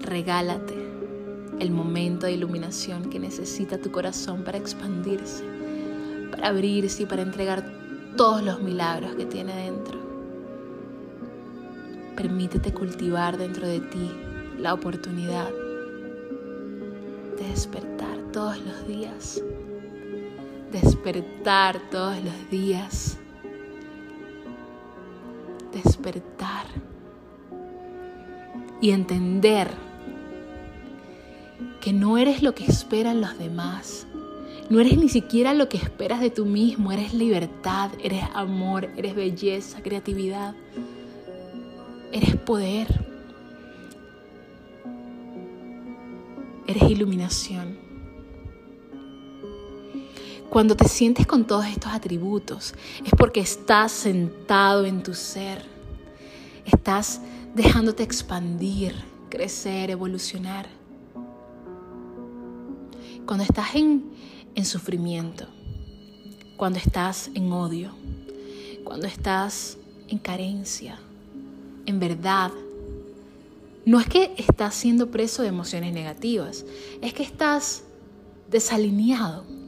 Regálate 0.00 0.74
el 1.60 1.70
momento 1.70 2.26
de 2.26 2.32
iluminación 2.32 3.08
que 3.08 3.18
necesita 3.18 3.78
tu 3.78 3.90
corazón 3.90 4.44
para 4.44 4.58
expandirse, 4.58 5.44
para 6.30 6.48
abrirse 6.48 7.04
y 7.04 7.06
para 7.06 7.22
entregar 7.22 7.64
todos 8.18 8.42
los 8.42 8.60
milagros 8.60 9.14
que 9.14 9.24
tiene 9.24 9.54
dentro. 9.64 9.98
Permítete 12.16 12.74
cultivar 12.74 13.38
dentro 13.38 13.66
de 13.66 13.80
ti 13.80 14.10
la 14.58 14.74
oportunidad 14.74 15.48
de 17.38 17.48
despertar 17.48 17.99
todos 18.32 18.58
los 18.60 18.86
días. 18.86 19.42
Despertar 20.72 21.80
todos 21.90 22.16
los 22.22 22.50
días. 22.50 23.18
Despertar. 25.72 26.66
Y 28.80 28.90
entender 28.90 29.68
que 31.80 31.92
no 31.92 32.18
eres 32.18 32.42
lo 32.42 32.54
que 32.54 32.64
esperan 32.64 33.20
los 33.20 33.38
demás. 33.38 34.06
No 34.68 34.78
eres 34.78 34.96
ni 34.96 35.08
siquiera 35.08 35.52
lo 35.52 35.68
que 35.68 35.76
esperas 35.76 36.20
de 36.20 36.30
tú 36.30 36.46
mismo. 36.46 36.92
Eres 36.92 37.12
libertad, 37.12 37.90
eres 38.02 38.22
amor, 38.34 38.88
eres 38.96 39.14
belleza, 39.14 39.82
creatividad. 39.82 40.54
Eres 42.12 42.36
poder. 42.36 42.86
Eres 46.66 46.88
iluminación. 46.88 47.89
Cuando 50.50 50.74
te 50.74 50.88
sientes 50.88 51.28
con 51.28 51.46
todos 51.46 51.64
estos 51.66 51.92
atributos, 51.92 52.74
es 53.04 53.12
porque 53.16 53.38
estás 53.38 53.92
sentado 53.92 54.84
en 54.84 55.00
tu 55.00 55.14
ser. 55.14 55.64
Estás 56.66 57.20
dejándote 57.54 58.02
expandir, 58.02 58.92
crecer, 59.28 59.90
evolucionar. 59.90 60.66
Cuando 63.26 63.44
estás 63.44 63.76
en, 63.76 64.10
en 64.56 64.64
sufrimiento, 64.66 65.46
cuando 66.56 66.80
estás 66.80 67.30
en 67.34 67.52
odio, 67.52 67.92
cuando 68.82 69.06
estás 69.06 69.78
en 70.08 70.18
carencia, 70.18 70.98
en 71.86 72.00
verdad, 72.00 72.50
no 73.86 74.00
es 74.00 74.08
que 74.08 74.34
estás 74.36 74.74
siendo 74.74 75.12
preso 75.12 75.42
de 75.42 75.48
emociones 75.48 75.94
negativas, 75.94 76.66
es 77.02 77.14
que 77.14 77.22
estás 77.22 77.84
desalineado. 78.50 79.59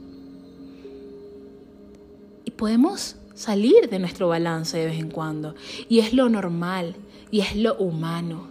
Podemos 2.63 3.17
salir 3.35 3.89
de 3.89 3.99
nuestro 3.99 4.29
balance 4.29 4.77
de 4.77 4.85
vez 4.85 4.97
en 4.97 5.11
cuando. 5.11 5.53
Y 5.89 5.99
es 5.99 6.13
lo 6.13 6.29
normal, 6.29 6.95
y 7.29 7.41
es 7.41 7.57
lo 7.57 7.75
humano. 7.75 8.47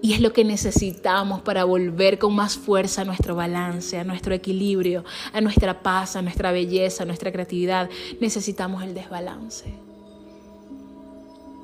Y 0.00 0.14
es 0.14 0.22
lo 0.22 0.32
que 0.32 0.46
necesitamos 0.46 1.42
para 1.42 1.64
volver 1.64 2.18
con 2.18 2.34
más 2.34 2.56
fuerza 2.56 3.02
a 3.02 3.04
nuestro 3.04 3.34
balance, 3.34 3.98
a 3.98 4.04
nuestro 4.04 4.32
equilibrio, 4.32 5.04
a 5.34 5.42
nuestra 5.42 5.82
paz, 5.82 6.16
a 6.16 6.22
nuestra 6.22 6.52
belleza, 6.52 7.02
a 7.02 7.06
nuestra 7.06 7.30
creatividad. 7.30 7.90
Necesitamos 8.18 8.82
el 8.82 8.94
desbalance. 8.94 9.74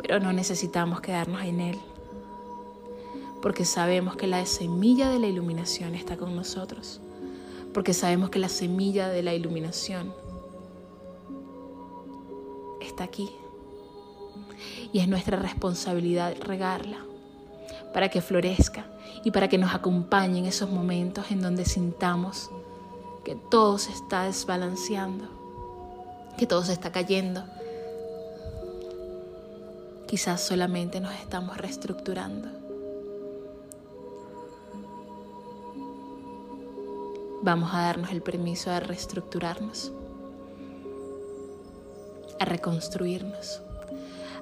Pero 0.03 0.21
no 0.21 0.35
necesitamos 0.35 1.01
quedarnos 1.01 1.45
en 1.45 1.61
él. 1.61 1.79
Porque 3.41 3.65
sabemos 3.65 4.17
que 4.17 4.27
la 4.27 4.45
semilla 4.45 5.09
de 5.09 5.19
la 5.19 5.29
iluminación 5.29 5.95
está 5.95 6.19
con 6.19 6.37
nosotros. 6.37 7.01
Porque 7.73 7.95
sabemos 7.95 8.29
que 8.29 8.39
la 8.39 8.51
semilla 8.51 9.09
de 9.09 9.23
la 9.23 9.33
iluminación 9.33 10.13
está 12.89 13.05
aquí. 13.05 13.31
Y 14.93 14.99
es 14.99 15.09
nuestra 15.09 15.37
responsabilidad 15.37 16.35
regarla 16.41 16.99
para 17.93 18.09
que 18.09 18.21
florezca 18.21 18.87
y 19.25 19.31
para 19.31 19.49
que 19.49 19.59
nos 19.59 19.75
acompañe 19.75 20.39
en 20.39 20.47
esos 20.47 20.71
momentos 20.71 21.31
en 21.31 21.41
donde 21.41 21.65
sintamos 21.65 22.51
que 23.25 23.35
todo 23.35 23.79
se 23.79 23.93
está 23.93 24.25
desbalanceando, 24.25 25.27
que 26.37 26.47
todo 26.47 26.63
se 26.65 26.73
está 26.73 26.93
cayendo. 26.93 27.45
Quizás 30.07 30.41
solamente 30.41 31.01
nos 31.01 31.13
estamos 31.15 31.59
reestructurando. 31.59 32.49
Vamos 37.43 37.73
a 37.73 37.83
darnos 37.83 38.11
el 38.11 38.23
permiso 38.23 38.71
de 38.71 38.81
reestructurarnos, 38.81 39.93
a 42.39 42.45
reconstruirnos 42.45 43.63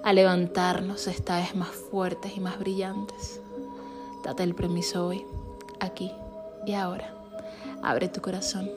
a 0.07 0.13
levantarnos 0.13 1.09
esta 1.09 1.41
vez 1.41 1.57
más 1.57 1.71
fuertes 1.71 2.37
y 2.37 2.41
más 2.41 2.61
brillantes. 2.61 3.41
Date 4.23 4.45
el 4.45 4.55
permiso 4.55 5.05
hoy, 5.05 5.27
aquí 5.81 6.13
y 6.65 6.75
ahora. 6.75 7.13
Abre 7.83 8.09
tu 8.09 8.21
corazón. 8.21 8.71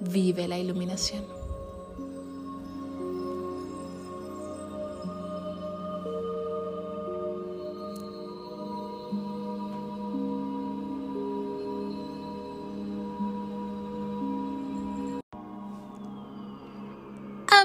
Vive 0.00 0.48
la 0.48 0.58
iluminación. 0.58 1.41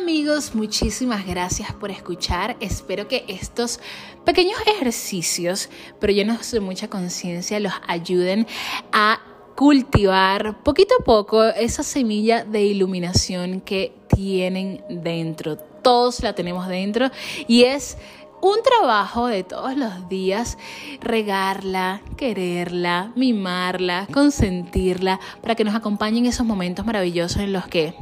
Amigos, 0.08 0.55
muchísimas 0.55 1.28
gracias 1.28 1.74
por 1.74 1.91
escuchar. 1.91 2.55
Espero 2.62 3.10
que 3.10 3.26
estos 3.28 3.82
pequeños 4.24 4.58
ejercicios, 4.66 5.70
pero 5.99 6.14
llenos 6.14 6.49
de 6.49 6.62
mucha 6.62 6.88
conciencia, 6.88 7.60
los 7.60 7.74
ayuden 7.89 8.47
a 8.93 9.20
cultivar 9.58 10.64
poquito 10.64 10.95
a 10.97 11.03
poco 11.03 11.43
esa 11.43 11.84
semilla 11.84 12.45
de 12.45 12.64
iluminación 12.64 13.60
que 13.60 13.93
tienen 14.08 14.82
dentro. 14.89 15.58
Todos 15.58 16.24
la 16.24 16.34
tenemos 16.34 16.70
dentro 16.70 17.12
y 17.45 17.64
es 17.64 17.97
un 18.41 18.64
trabajo 18.64 19.28
de 19.28 19.43
todos 19.43 19.76
los 19.76 20.08
días, 20.08 20.58
regarla, 21.01 22.01
quererla, 22.16 23.12
mimarla, 23.18 24.08
consentirla, 24.14 25.20
para 25.41 25.55
que 25.55 25.66
nos 25.66 25.76
acompañen 25.76 26.28
esos 26.28 26.45
momentos 26.45 26.86
maravillosos 26.86 27.41
en 27.41 27.51
los 27.51 27.68
que, 27.68 27.93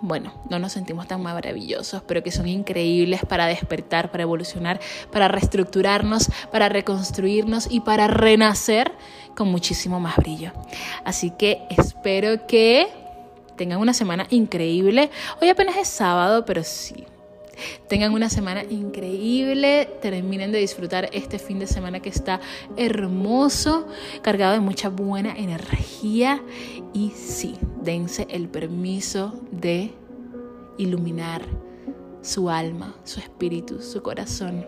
bueno, 0.00 0.32
no 0.50 0.58
nos 0.58 0.72
sentimos 0.72 1.06
tan 1.06 1.22
maravillosos, 1.22 2.02
pero 2.06 2.22
que 2.22 2.30
son 2.30 2.48
increíbles 2.48 3.20
para 3.26 3.46
despertar, 3.46 4.10
para 4.10 4.22
evolucionar, 4.22 4.80
para 5.10 5.28
reestructurarnos, 5.28 6.30
para 6.50 6.68
reconstruirnos 6.68 7.68
y 7.70 7.80
para 7.80 8.06
renacer 8.06 8.92
con 9.36 9.48
muchísimo 9.48 10.00
más 10.00 10.16
brillo. 10.16 10.52
Así 11.04 11.30
que 11.30 11.62
espero 11.70 12.46
que 12.46 12.88
tengan 13.56 13.80
una 13.80 13.94
semana 13.94 14.26
increíble. 14.30 15.10
Hoy 15.40 15.48
apenas 15.48 15.76
es 15.76 15.88
sábado, 15.88 16.44
pero 16.44 16.62
sí, 16.62 17.06
Tengan 17.88 18.12
una 18.12 18.30
semana 18.30 18.64
increíble, 18.64 19.88
terminen 20.00 20.52
de 20.52 20.58
disfrutar 20.58 21.08
este 21.12 21.38
fin 21.38 21.58
de 21.58 21.66
semana 21.66 22.00
que 22.00 22.08
está 22.08 22.40
hermoso, 22.76 23.86
cargado 24.22 24.52
de 24.52 24.60
mucha 24.60 24.88
buena 24.88 25.34
energía. 25.36 26.42
Y 26.92 27.10
sí, 27.10 27.56
dense 27.82 28.26
el 28.30 28.48
permiso 28.48 29.34
de 29.50 29.92
iluminar 30.78 31.42
su 32.22 32.50
alma, 32.50 32.94
su 33.04 33.20
espíritu, 33.20 33.80
su 33.80 34.02
corazón 34.02 34.66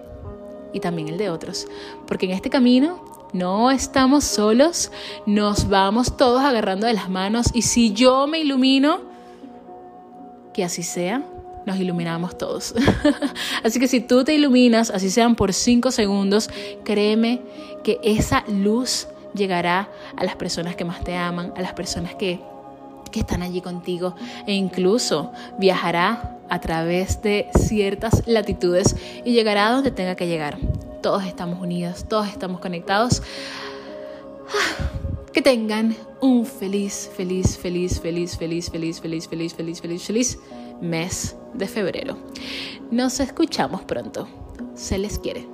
y 0.73 0.81
también 0.81 1.09
el 1.09 1.19
de 1.19 1.31
otros, 1.31 1.67
porque 2.07 2.27
en 2.27 2.33
este 2.33 2.51
camino 2.51 3.29
no 3.33 3.71
estamos 3.71 4.25
solos, 4.25 4.91
nos 5.27 5.69
vamos 5.69 6.17
todos 6.17 6.43
agarrando 6.43 6.87
de 6.87 6.95
las 6.95 7.11
manos 7.11 7.49
y 7.53 7.63
si 7.63 7.93
yo 7.93 8.27
me 8.27 8.39
ilumino, 8.39 9.01
que 10.55 10.65
así 10.65 10.83
sea 10.83 11.23
nos 11.69 11.79
iluminamos 11.79 12.37
todos. 12.37 12.75
así 13.63 13.79
que 13.79 13.87
si 13.87 14.01
tú 14.01 14.25
te 14.25 14.35
iluminas, 14.35 14.91
así 14.91 15.11
sean 15.11 15.37
por 15.37 15.53
cinco 15.53 15.93
segundos, 15.93 16.51
créeme 16.83 17.43
que 17.85 18.01
esa 18.03 18.43
luz 18.49 19.07
llegará 19.35 19.91
a 20.17 20.25
las 20.25 20.35
personas 20.35 20.75
que 20.75 20.85
más 20.85 21.05
te 21.05 21.15
aman, 21.15 21.53
a 21.57 21.61
las 21.61 21.75
personas 21.75 22.15
que, 22.15 22.41
que 23.13 23.21
están 23.21 23.43
allí 23.43 23.61
contigo 23.61 24.17
e 24.47 24.55
incluso 24.55 25.31
viajará 25.59 26.39
a 26.49 26.61
través 26.61 27.21
de 27.21 27.49
ciertas 27.59 28.27
latitudes 28.27 28.97
y 29.25 29.33
llegará 29.33 29.69
a 29.69 29.73
donde 29.73 29.91
tenga 29.91 30.17
que 30.17 30.27
llegar. 30.27 30.59
Todos 31.03 31.27
estamos 31.27 31.61
unidos, 31.61 32.07
todos 32.09 32.29
estamos 32.29 32.61
conectados. 32.61 33.23
Que 35.31 35.43
tengan 35.43 35.95
un 36.21 36.47
feliz, 36.47 37.11
feliz, 37.15 37.59
feliz, 37.59 38.01
feliz, 38.01 38.37
feliz, 38.37 38.71
feliz, 38.71 38.99
feliz, 38.99 39.29
feliz, 39.29 39.55
feliz, 39.55 39.81
feliz, 39.81 40.03
feliz 40.07 40.39
mes 40.81 41.37
de 41.55 41.67
febrero. 41.67 42.17
Nos 42.91 43.21
escuchamos 43.21 43.83
pronto. 43.83 44.29
Se 44.75 44.99
les 44.99 45.19
quiere. 45.19 45.47